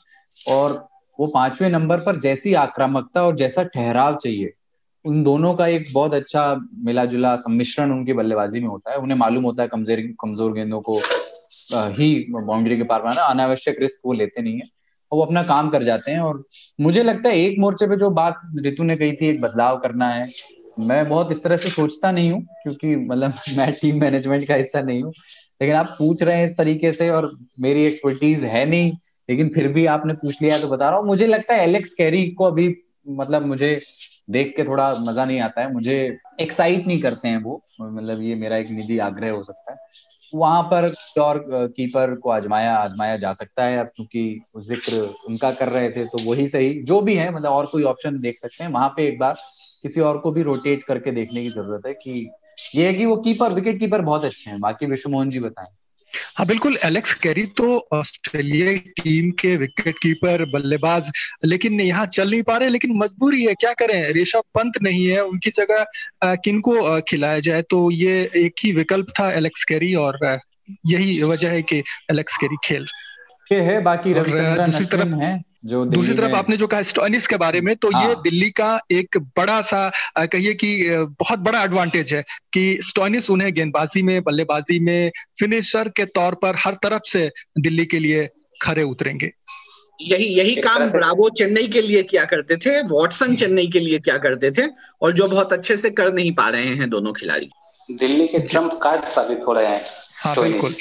[0.49, 0.73] और
[1.19, 4.53] वो पाँचवें नंबर पर जैसी आक्रामकता और जैसा ठहराव चाहिए
[5.05, 6.45] उन दोनों का एक बहुत अच्छा
[6.85, 10.81] मिला जुला सम्मिश्रण उनकी बल्लेबाजी में होता है। उन्हें मालूम होता है कमज़ोर कमज़ोर गेंदों
[10.81, 10.97] को
[11.93, 14.69] ही बाउंड्री के पार बनाना अनावश्यक रिस्क वो लेते नहीं है।
[15.13, 16.43] वो अपना काम कर जाते हैं और
[16.79, 20.09] मुझे लगता है एक मोर्चे पे जो बात ऋतु ने कही थी, एक बदलाव करना
[20.09, 20.27] है,
[20.81, 24.81] मैं बहुत इस तरह से सोचता नहीं हूँ, क्योंकि मतलब मैं टीम मैनेजमेंट का हिस्सा
[24.81, 25.13] नहीं हूँ।
[25.61, 27.31] लेकिन आप पूछ रहे हैं इस तरीके से और
[27.61, 28.93] मेरी एक्सपर्टीज है नहीं,
[29.29, 32.27] लेकिन फिर भी आपने पूछ लिया तो बता रहा हूँ। मुझे लगता है एलेक्स कैरी
[32.31, 32.75] को अभी
[33.11, 33.75] मतलब मुझे
[34.29, 35.97] देख के थोड़ा मज़ा नहीं आता है। मुझे
[36.41, 39.79] एक्साइट नहीं करते हैं वो। मतलब ये मेरा एक निजी आग्रह हो सकता है।
[40.35, 41.45] वहाँ पर और
[41.77, 46.19] कीपर को आजमाया आजमाया जा सकता है। अब क्योंकि ज़िक्र उनका कर रहे थे तो
[46.31, 49.19] वही सही। जो भी है मतलब और कोई ऑप्शन देख सकते हैं। वहाँ पे एक
[49.21, 49.35] बार
[49.83, 52.31] किसी और को भी रोटेट करके देखने की ज़रूरत है कि
[52.75, 55.69] ये है कि वो कीपर विकेट कीपर बहुत अच्छे हैं। बाकी विश्व मोहन जी बताएँ।
[56.37, 58.73] हाँ बिल्कुल एलेक्स कैरी तो ऑस्ट्रेलिया
[59.03, 61.11] टीम के विकेट कीपर बल्लेबाज
[61.45, 64.13] लेकिन यहाँ चल नहीं पा रहे लेकिन मजबूरी है क्या करें?
[64.15, 67.63] ऋषभ पंत नहीं है उनकी जगह किनको खिलाया जाए?
[67.63, 70.19] तो ये एक ही विकल्प था एलेक्स कैरी और
[70.87, 71.79] यही वजह है कि
[72.11, 72.87] एलेक्स कैरी खेल
[73.53, 75.33] है। बाकी रविचंद्रन दूसरी तरफ़ है।
[75.65, 78.81] जो दूसरी तरफ़ आपने जो कहा स्टोनिस के बारे में तो हाँ। ये दिल्ली का
[78.91, 80.89] एक बड़ा सा कहिए कि
[81.21, 86.57] बहुत बड़ा एडवांटेज है कि स्टोनिस उन्हें गेंदबाजी में बल्लेबाजी में फिनिशर के तौर पर
[86.59, 87.31] हर तरफ़ से
[87.61, 88.29] दिल्ली के लिए
[88.63, 89.33] खड़े उतरेंगे।
[90.03, 94.19] यही यही काम ब्रावो चेन्नई के लिए क्या करते थे वॉटसन चेन्नई के लिए क्या
[94.19, 94.63] करते थे
[95.03, 97.51] और जो बहुत अच्छे से कर नहीं पा रहे हैं दोनों खिलाड़ी।
[97.91, 99.83] दिल्ली के ट्रंप कार्ड साबित हो रहे हैं
[100.23, 100.75] हाँ बिल्कुल।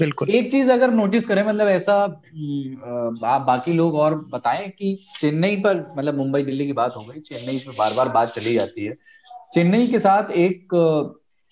[0.00, 5.56] बिल्कुल। एक चीज़ अगर नोटिस करें मतलब ऐसा आप बाकी लोग और बताएँ कि चेन्नई
[5.56, 8.84] पर मतलब मुंबई, दिल्ली की बात हो गई, चेन्नई पे बार बार बात चली जाती
[8.84, 8.92] है।
[9.54, 10.74] चेन्नई के साथ एक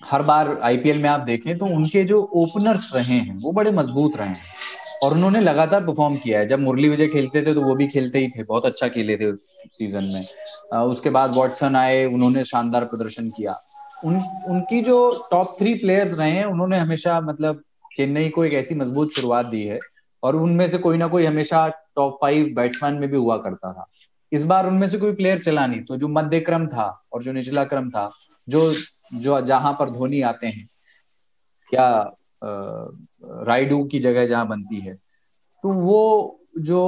[0.01, 4.17] हर बार आईपीएल में आप देखें तो उनके जो ओपनर्स रहे हैं, वो बड़े मज़बूत
[4.17, 4.55] रहे हैं।
[5.03, 8.19] और उन्होंने लगातार परफॉर्म किया है। जब मुरली विजय खेलते थे तो वो भी खेलते
[8.19, 13.29] ही थे, बहुत अच्छा खेले थे सीज़न में। उसके बाद वॉटसन आए, उन्होंने शानदार प्रदर्शन
[13.29, 13.57] किया।
[14.05, 14.17] उन,
[14.49, 17.63] उनकी जो टॉप थ्री प्लेयर्स रहे हैं, उन्होंने हमेशा मतलब
[17.97, 19.79] चेन्नई को एक ऐसी मज़बूत शुरुआत दी है
[20.23, 23.85] और उनमें से कोई ना कोई हमेशा टॉप फाइव बैट्समैन में भी हुआ करता था।
[24.33, 27.33] इस बार उनमें से कोई प्लेयर चला नहीं तो जो मध्य क्रम था और जो
[27.33, 28.09] निचला क्रम था,
[28.49, 28.71] जो
[29.15, 30.67] जो जहाँ पर धोनी आते हैं
[31.71, 31.89] क्या
[33.47, 34.95] राइडू की जगह जहाँ बनती है
[35.63, 36.81] तो वो जो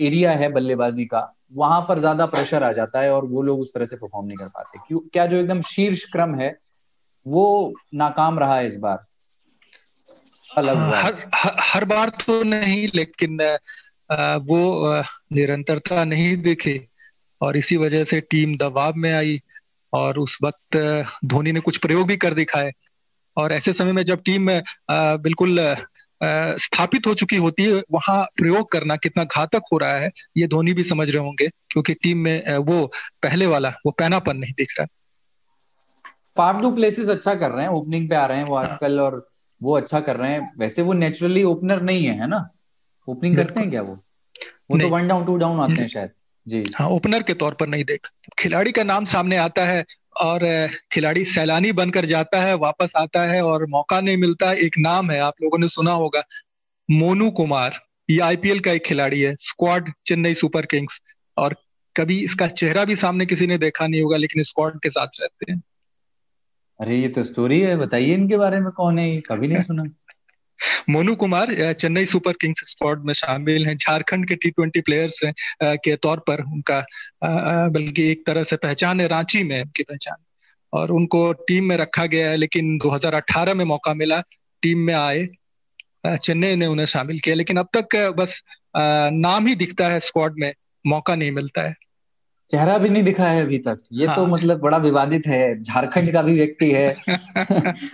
[0.00, 1.20] एरिया है बल्लेबाजी का,
[1.56, 4.36] वहाँ पर ज़्यादा प्रेशर आ जाता है और वो लोग उस तरह से परफॉर्म नहीं
[4.36, 6.52] कर पाते। क्यों, क्या जो एकदम शीर्ष क्रम है,
[7.26, 8.98] वो नाकाम रहा है इस बार।
[10.58, 13.40] अलग हाँ, हर, हर हर बार तो नहीं लेकिन
[14.48, 14.58] वो
[15.32, 16.80] निरंतरता नहीं दिखी
[17.42, 19.40] और इसी वजह से टीम दबाव में आई
[19.92, 20.76] और उस वक्त
[21.24, 22.70] धोनी ने कुछ प्रयोग भी कर दिखाए।
[23.36, 24.46] और ऐसे समय में जब टीम
[25.22, 25.58] बिल्कुल
[26.58, 30.72] स्थापित हो चुकी होती है वहाँ प्रयोग करना कितना घातक हो रहा है ये धोनी
[30.72, 32.86] भी समझ रहे होंगे क्योंकि टीम में वो
[33.22, 34.86] पहले वाला वो पैनापन नहीं दिख रहा।
[36.36, 39.22] फाफडू प्लेसेस अच्छा कर रहे हैं ओपनिंग पे आ रहे हैं वो हाँ। आजकल और
[39.62, 42.48] वो अच्छा कर रहे हैं। वैसे वो नेचुरली ओपनर नहीं है है ना?
[43.08, 43.94] ओपनिंग करते हैं क्या वो?
[44.70, 46.10] वो तो वन डाउन टू डाउन आते हैं शायद।
[46.48, 48.00] जी। हाँ ओपनर के तौर पर नहीं देख।
[48.38, 49.84] खिलाड़ी का नाम सामने आता है
[50.20, 55.10] और खिलाड़ी सैलानी बनकर जाता है वापस आता है और मौका नहीं मिलता। एक नाम
[55.10, 56.22] है आप लोगों ने सुना होगा।
[56.90, 57.80] मोनू कुमार।
[58.10, 61.00] ये आईपीएल का एक खिलाड़ी है स्क्वाड चेन्नई सुपर किंग्स
[61.36, 61.56] और
[61.96, 65.52] कभी इसका चेहरा भी सामने किसी ने देखा नहीं होगा लेकिन स्क्वाड के साथ रहते
[65.52, 65.62] हैं।
[66.80, 69.84] अरे, ये तो स्टोरी है, बताइए इनके बारे में कौन है कभी नहीं सुना।
[70.88, 75.20] Monu Kumar Chennai Super Kings squad में शामिल हैं। झारखंड के टी ट्वेंटी प्लेयर्स
[75.62, 76.86] के तौर पर उनका
[77.68, 80.16] बल्कि एक तरह से पहचान है, रांची में उनकी पहचान।
[80.72, 84.22] और उनको टीम में रखा गया है, लेकिन 2018 में मौका मिला,
[84.62, 85.28] टीम में आए।
[86.06, 88.42] चेन्नई ने उन्हें शामिल किया, लेकिन अब तक बस
[89.12, 90.54] नाम ही दिखता है स्क्वाड में,
[90.86, 91.74] मौका नहीं मिलता है।
[92.50, 95.62] चेहरा भी नहीं दिखा है अभी तक। ये तो हाँ। तो मतलब बड़ा विवादित है।
[95.62, 96.96] झारखंड का भी व्यक्ति है।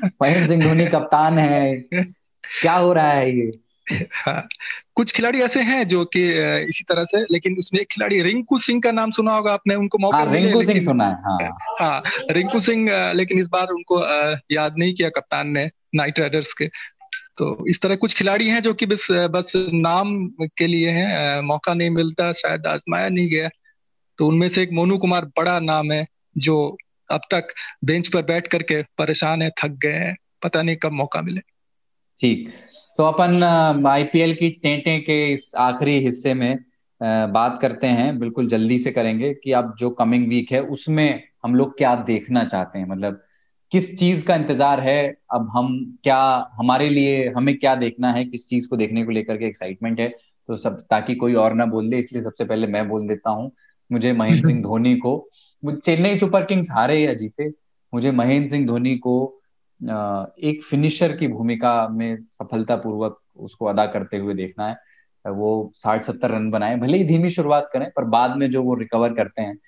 [0.05, 1.77] महेंद्र सिंह धोनी कप्तान है।
[2.61, 3.53] क्या हो रहा है ये?
[4.12, 4.49] हाँ।
[4.95, 6.29] कुछ खिलाड़ी ऐसे हैं जो कि
[6.69, 9.99] इसी तरह से लेकिन उसमें एक खिलाड़ी रिंकू सिंह का नाम सुना होगा आपने उनको
[9.99, 14.01] मौका हाँ, रिंकू सिंह सुना है हाँ। हाँ रिंकू सिंह लेकिन इस बार उनको
[14.55, 16.66] याद नहीं किया कप्तान ने नाइट राइडर्स के।
[17.37, 21.74] तो इस तरह कुछ खिलाड़ी हैं जो कि बस बस नाम के लिए हैं मौका
[21.74, 23.49] नहीं मिलता शायद आजमाया नहीं गया।
[24.18, 26.06] तो उनमें से एक मोनू कुमार बड़ा नाम है,
[26.39, 26.76] जो
[27.10, 27.48] अब तक
[27.84, 31.40] बेंच पर बैठ करके परेशान है, थक गए हैं, पता नहीं कब मौका मिले।
[32.16, 32.48] ठीक
[32.98, 33.43] तो अपन
[33.89, 36.59] आईपीएल की टेंटे के इस आखिरी हिस्से में
[37.01, 41.55] बात करते हैं, बिल्कुल जल्दी से करेंगे कि अब जो कमिंग वीक है, उसमें हम
[41.55, 42.86] लोग क्या देखना चाहते हैं?
[42.86, 43.22] मतलब
[43.72, 45.14] किस चीज़ का इंतज़ार है?
[45.30, 46.18] अब हम क्या,
[46.55, 48.24] हमारे लिए हमें क्या देखना है?
[48.24, 50.09] किस चीज़ को देखने को लेकर के एक्साइटमेंट है?
[50.48, 53.51] तो सब, ताकि कोई और ना बोल दे, इसलिए सबसे पहले मैं बोल देता हूँ।
[53.93, 55.28] मुझे महेंद्र सिंह धोनी को
[55.64, 57.48] चेन्नई सुपर किंग्स हारे या जीते
[57.93, 59.16] मुझे महेंद्र सिंह धोनी को
[60.43, 64.77] एक फिनिशर की भूमिका में सफलतापूर्वक उसको अदा करते हुए देखना है।
[65.24, 68.74] वो साठ सत्तर रन बनाए भले ही धीमी शुरुआत करें पर बाद में जो वो
[68.74, 69.59] रिकवर करते हैं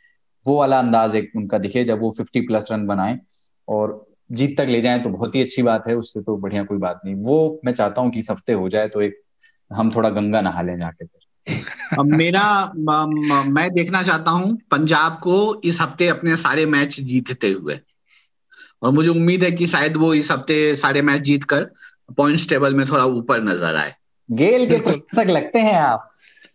[0.46, 3.18] वो वाला अंदाज एक उनका दिखे जब वो फिफ्टी प्लस रन बनाए
[3.68, 6.78] और जीत तक ले जाए तो बहुत ही अच्छी बात है उससे तो बढ़िया कोई
[6.78, 9.20] बात नहीं। वो मैं चाहता हूँ कि इस हफ़्ते हो जाए तो एक
[9.72, 11.23] हम थोड़ा गंगा नहा लें जाके फिर।
[12.00, 17.78] मेरा मैं देखना चाहता हूँ पंजाब को इस हफ़्ते अपने सारे मैच जीतते हुए।
[18.82, 21.68] और मुझे उम्मीद है कि शायद वो इस हफ़्ते सारे मैच जीत कर
[22.16, 23.94] पॉइंट्स टेबल में थोड़ा ऊपर नज़र आए।
[24.30, 26.10] गेल के प्रशंसक लगते हैं आप।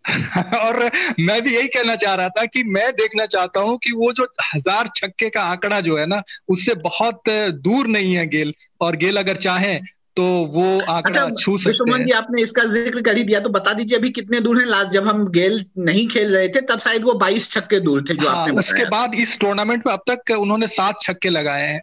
[0.62, 0.80] और
[1.20, 4.28] मैं भी यही कहना चाह रहा था कि मैं देखना चाहता हूँ कि वो जो
[4.56, 7.30] हज़ार छक्के का आंकड़ा जो है ना उससे बहुत
[7.64, 9.80] दूर नहीं है गेल। और गेल अगर चाहे
[10.20, 10.24] तो
[10.54, 13.74] वो आंकड़ा अच्छा, छू सकते हैं जी आपने इसका ज़िक्र कर ही दिया तो बता
[13.74, 14.66] दीजिए अभी कितने दूर हैं?
[14.66, 18.14] लास्ट जब हम गेल नहीं खेल रहे थे तब शायद वो बाईस छक्के दूर थे
[18.14, 21.82] जो हाँ, आपने उसके बाद इस टूर्नामेंट में अब तक उन्होंने सात छक्के लगाए हैं।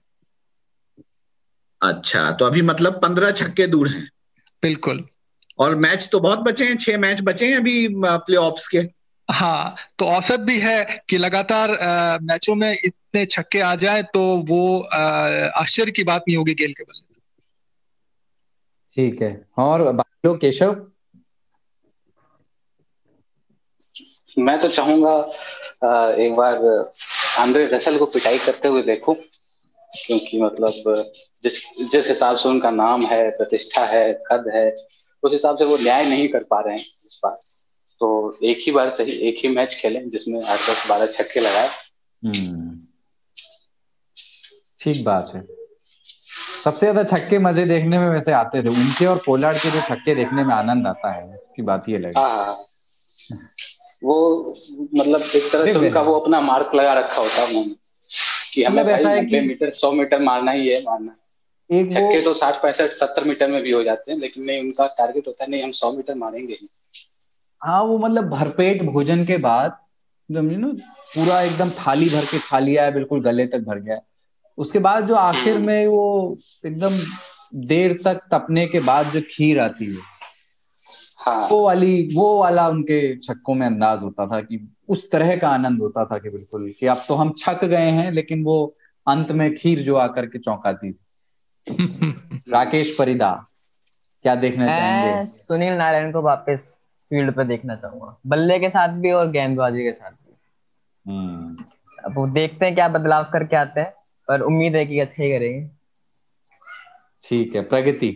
[1.83, 4.09] अच्छा तो अभी मतलब पंद्रह छक्के दूर हैं।
[4.63, 5.05] बिल्कुल।
[5.59, 8.87] और मैच तो बहुत बचे हैं छह मैच बचे हैं अभी प्ले के।
[9.29, 11.71] हाँ तो औसत भी है कि लगातार
[12.23, 14.79] मैचों में इतने छक्के आ जाए तो वो
[15.59, 17.06] आश्चर्य की बात नहीं होगी गेल के बल्ले।
[18.97, 20.75] ठीक है। और बाकी केशव?
[24.39, 25.17] मैं तो चाहूँगा
[26.17, 26.55] एक बार
[27.39, 29.15] आंद्रे रसल को पिटाई करते हुए देखूँ
[30.07, 31.05] क्योंकि मतलब
[31.43, 31.61] जिस
[31.93, 34.77] जिस हिसाब से उनका नाम है प्रतिष्ठा है कद है
[35.23, 37.37] उस हिसाब से वो न्याय नहीं कर पा रहे हैं इस बार।
[38.01, 41.69] तो एक ही बार सही एक ही मैच खेले जिसमें आठ दस बारह छक्के लगाए।
[42.23, 42.79] हम्म।
[44.79, 45.56] ठीक बात है।
[46.67, 50.15] सबसे ज़्यादा छक्के मज़े देखने में वैसे आते थे। उनके और पोलार्ड के जो छक्के
[50.15, 52.57] देखने में आनंद आता है उसकी बात ये लगी। हाँ, हाँ।
[54.05, 54.55] वो
[54.97, 57.63] मतलब एक तरह से उनका वो अपना मार्क लगा रखा होता है
[58.55, 61.15] कि हमें मतलब ऐसा है कि मीटर सौ मीटर मारना ही है मारना।
[61.71, 64.87] एक छक्के तो साठ पैंसठ सत्तर मीटर में भी हो जाते हैं लेकिन नहीं उनका
[64.99, 66.69] टारगेट होता है नहीं हम सौ मीटर मारेंगे ही।
[67.63, 69.77] हाँ वो मतलब भरपेट भोजन के बाद
[70.29, 70.69] समझे ना
[71.15, 73.99] पूरा एकदम थाली भर के खा लिया है बिल्कुल गले तक भर गया
[74.59, 76.97] उसके बाद जो आखिर हम्म। में वो एकदम
[77.67, 80.03] देर तक तपने के बाद जो खीर आती है
[81.21, 84.59] हाँ। वो वाली वो वाला उनके छक्कों में अंदाज होता था कि
[84.89, 88.11] उस तरह का आनंद होता था कि बिल्कुल कि अब तो हम छक गए हैं
[88.13, 88.57] लेकिन वो
[89.07, 91.05] अंत में खीर जो आकर के चौंकाती थी
[92.53, 93.35] राकेश परिदा
[94.23, 96.73] क्या देखना चाहेंगे सुनील नारायण को वापस
[97.11, 101.55] फ़ील्ड पे देखना चाहूँगा बल्ले के साथ भी और गेंदबाजी के साथ भी हम्म।
[102.05, 103.93] अब वो देखते हैं क्या बदलाव करके आते हैं
[104.29, 105.69] पर उम्मीद है कि अच्छे ही करेंगे।
[107.21, 108.13] ठीक है प्रगति।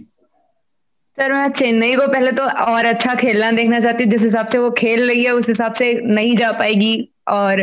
[1.17, 4.59] सर मैं चेन्नई को पहले तो और अच्छा खेलना देखना चाहती हूँ जिस हिसाब से
[4.59, 6.95] वो खेल रही है उस हिसाब से नहीं जा पाएगी।
[7.29, 7.63] और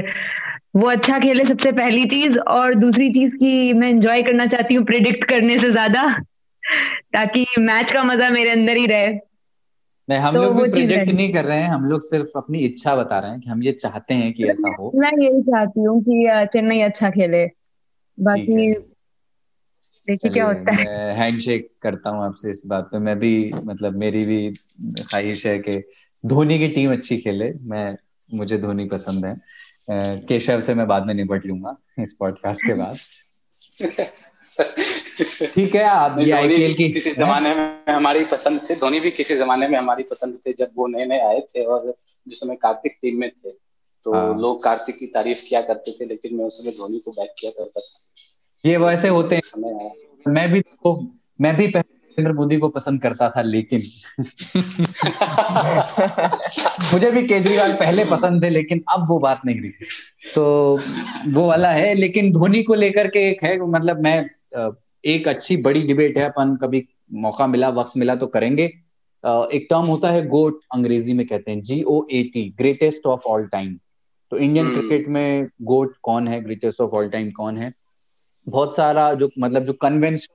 [0.76, 4.86] वो अच्छा खेले सबसे पहली चीज़ और दूसरी चीज़ की मैं एंजॉय करना चाहती हूँ
[4.86, 6.04] प्रिडिक्ट करने से ज़्यादा
[7.14, 9.08] ताकि मैच का मज़ा मेरे अंदर ही रहे।
[10.08, 12.96] नहीं हम तो लोग भी प्रिडिक्ट नहीं कर रहे हैं हम लोग सिर्फ़ अपनी इच्छा
[12.96, 16.02] बता रहे हैं कि हम ये चाहते हैं कि ऐसा हो। मैं यही चाहती हूँ
[16.04, 17.44] कि चेन्नई अच्छा खेले।
[18.20, 18.76] बाकी
[20.08, 24.26] देखिए क्या होता है। हैंडशेक करता हूँ आपसे इस बात पे। मैं भी मतलब मेरी
[24.26, 24.52] भी
[25.02, 25.80] ख्वाहिश है कि
[26.26, 27.96] धोनी की टीम अच्छी खेले। मैं
[28.34, 29.36] मुझे धोनी पसंद है।
[30.20, 32.98] केशव से मैं बाद में निपट लूँगा इस पॉडकास्ट के बाद।
[35.54, 39.36] ठीक है आप ये आईपीएल की किसी जमाने में हमारी पसंद थे। धोनी भी किसी
[39.36, 41.94] जमाने में हमारी पसंद थे जब वो नए नए आए थे और
[42.28, 43.67] जिस समय कार्तिक टीम में थे।
[44.04, 47.12] तो हाँ। लोग कार्तिक की तारीफ़ किया करते थे लेकिन मैं उस समय धोनी को
[47.12, 48.00] बैक किया करता था।
[48.66, 49.42] ये वैसे होते हैं।
[50.28, 51.12] मैं भी तो
[51.42, 53.82] मैं भी पहले नरेंद्र मोदी को पसंद करता था लेकिन
[56.94, 59.72] मुझे भी केजरीवाल पहले पसंद थे लेकिन अब वो बात नहीं रही।
[60.36, 60.80] तो
[61.34, 64.30] वो वाला है लेकिन धोनी को लेकर के एक है मतलब मैं
[65.06, 68.74] एक अच्छी बड़ी डिबेट है अपन कभी मौका मिला वक्त मिला तो करेंगे।
[69.24, 73.22] एक टर्म होता है गोट अंग्रेज़ी में कहते हैं G O A T greatest of
[73.22, 73.80] all time
[74.32, 76.42] तो इंडियन क्रिकेट हम्म। में गोट कौन है?
[76.42, 77.72] ग्रेटेस्ट ऑफ़ ऑल टाइम कौन है?
[78.50, 80.34] बहुत सारा जो मतलब जो कन्वेंशन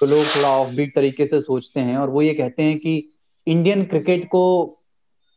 [0.00, 3.12] तो लोग थोड़ा ऑफ़ बीट तरीके से सोचते हैं और वो ये कहते हैं कि
[3.46, 4.42] इंडियन क्रिकेट को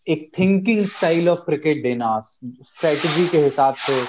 [0.08, 4.06] एक थिंकिंग स्टाइल ऑफ़ क्रिकेट देना स्ट्रेटजी के हिसाब से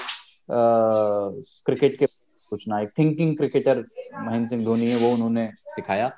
[1.65, 3.83] क्रिकेट के सोचना एक थिंकिंग क्रिकेटर
[4.13, 6.11] महेंद्र सिंह धोनी है वो उन्होंने सिखाया।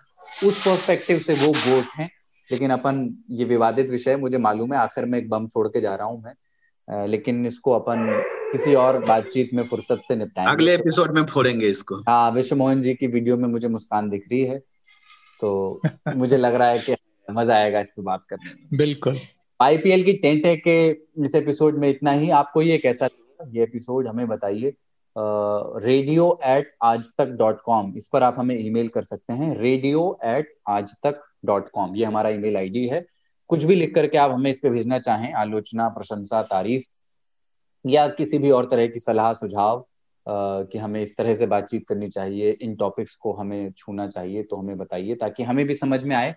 [0.44, 2.10] उस पर्सपेक्टिव से वो गोट हैं।
[2.52, 5.96] लेकिन अपन ये विवादित विषय मुझे मालूम है आखिर में एक बम छोड़ के जा
[5.96, 8.08] रहा हूँ मैं। लेकिन इसको अपन
[8.52, 12.82] किसी और बातचीत में फुर्सत से निपटाएँगे। अगले एपिसोड में फोड़ेंगे इसको। हाँ विश्व मोहन
[12.82, 14.58] जी की वीडियो में मुझे मुस्कान दिख रही है
[15.42, 15.82] तो
[16.16, 16.96] मुझे लग रहा है कि
[17.28, 19.20] मज़ा आएगा इस पर बात करने में। बिल्कुल।
[19.60, 20.76] आईपीएल की टेंट है के
[21.26, 23.50] इस एपिसोड में इतना ही। आपको ये कैसा लगा?
[23.52, 24.74] ये एपिसोड हमें बताइए।
[25.16, 30.18] रेडियो एट आज तक डॉट कॉम इस पर आप हमें ईमेल कर सकते हैं। रेडियो
[30.26, 33.06] एट आज तक डॉट कॉम, ये हमारा ईमेल आईडी है।
[33.50, 36.84] कुछ भी लिख करके आप हमें इस पे भेजना चाहें, आलोचना, प्रशंसा, तारीफ़,
[37.86, 39.86] या किसी भी और तरह की सलाह, सुझाव
[40.26, 44.56] कि हमें इस तरह से बातचीत करनी चाहिए, इन टॉपिक्स को हमें छूना चाहिए तो
[44.56, 46.36] हमें बताइए, ताकि हमें भी समझ में आए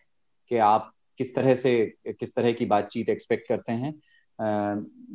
[0.51, 0.91] कि आप
[1.21, 3.95] किस तरह से, किस तरह की बातचीत एक्सपेक्ट करते हैं।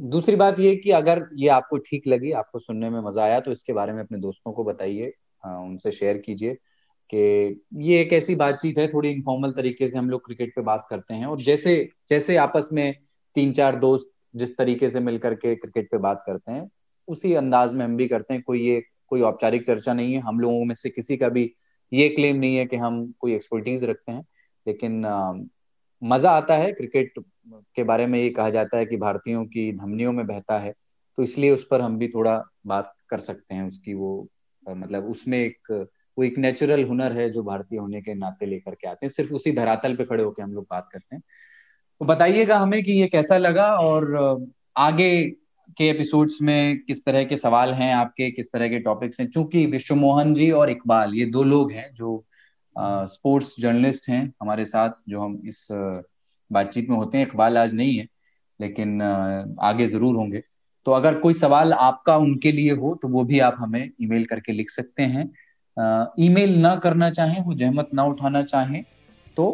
[0.09, 3.51] दूसरी बात ये कि अगर ये आपको ठीक लगी, आपको सुनने में मज़ा आया तो
[3.51, 5.11] इसके बारे में अपने दोस्तों को बताइए
[5.43, 6.57] उनसे शेयर कीजिए।
[7.13, 10.85] कि ये एक ऐसी बातचीत है थोड़ी इनफॉर्मल तरीके से हम लोग क्रिकेट पे बात
[10.89, 12.95] करते हैं। और जैसे जैसे आपस में
[13.35, 16.69] तीन चार दोस्त जिस तरीके से मिल करके क्रिकेट पे बात करते हैं
[17.07, 20.39] उसी अंदाज में हम भी करते हैं। कोई ये कोई औपचारिक चर्चा नहीं है। हम
[20.39, 21.51] लोगों में से किसी का भी
[21.91, 24.25] ये क्लेम नहीं है कि हम कोई एक्सपर्टीज रखते हैं।
[24.65, 25.33] लेकिन आ,
[26.01, 27.13] मज़ा आता है क्रिकेट
[27.75, 30.73] के बारे में ये कहा जाता है कि भारतीयों की धमनियों में बहता है।
[31.17, 34.27] तो इसलिए उस पर हम भी थोड़ा बात कर सकते हैं। उसकी वो
[34.65, 35.87] मतलब उसमें एक
[36.17, 39.33] वो एक नेचुरल हुनर है जो भारतीय होने के नाते लेकर के आते हैं। सिर्फ़
[39.33, 41.23] उसी धरातल पे खड़े होकर हम लोग बात करते हैं।
[42.01, 45.09] तो बताइएगा हमें कि ये कैसा लगा और आगे
[45.77, 49.27] के एपिसोड्स में किस तरह के सवाल हैं आपके, किस तरह के टॉपिक्स हैं?
[49.29, 52.23] चूँकि विश्व मोहन जी और इकबाल, ये दो लोग हैं जो
[52.75, 55.67] स्पोर्ट्स जर्नलिस्ट हैं हमारे साथ, जो हम इस
[56.51, 58.07] बातचीत में होते हैं। इकबाल आज नहीं है,
[58.59, 59.01] लेकिन
[59.61, 60.41] आगे ज़रूर होंगे।
[60.85, 64.53] तो अगर कोई सवाल आपका उनके लिए हो तो वो भी आप हमें ईमेल करके
[64.53, 65.29] लिख सकते हैं।
[66.19, 68.83] ईमेल ना करना चाहें वो जहमत ना उठाना चाहें
[69.37, 69.45] तो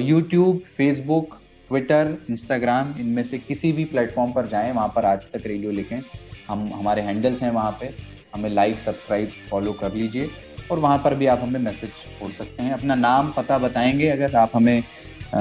[0.00, 1.34] यूट्यूब फेसबुक
[1.70, 6.00] ट्विटर इंस्टाग्राम इनमें से किसी भी प्लेटफॉर्म पर जाएँ वहाँ पर आज तक रेडियो लिखें।
[6.48, 7.92] हम हमारे हैंडल्स हैं वहाँ पे।
[8.32, 10.28] हमें लाइक सब्सक्राइब फॉलो कर लीजिए
[10.70, 14.36] और वहाँ पर भी आप हमें मैसेज छोड़ सकते हैं। अपना नाम पता बताएँगे अगर
[14.36, 15.40] आप हमें आ,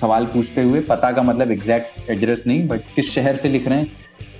[0.00, 3.78] सवाल पूछते हुए। पता का मतलब एग्जैक्ट एड्रेस नहीं बट किस शहर से लिख रहे
[3.78, 3.86] हैं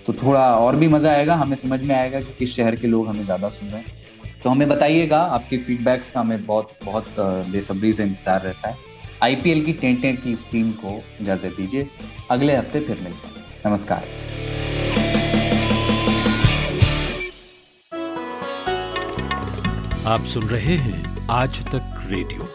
[0.07, 3.09] तो थोड़ा और भी मज़ा आएगा। हमें समझ में आएगा कि किस शहर के लोग
[3.09, 4.02] हमें ज़्यादा सुन रहे हैं।
[4.45, 7.15] तो हमें बताइएगा, आपके फीडबैक्स का हमें बहुत बहुत
[7.51, 8.77] बेसब्री से इंतज़ार रहता है।
[9.23, 11.87] आईपीएल की टेंटे की स्कीम को इजाज़त दीजिए।
[12.31, 14.05] अगले हफ़्ते फिर मिलते हैं। नमस्कार।
[20.07, 22.49] आप सुन रहे हैं आज तक रेडियो।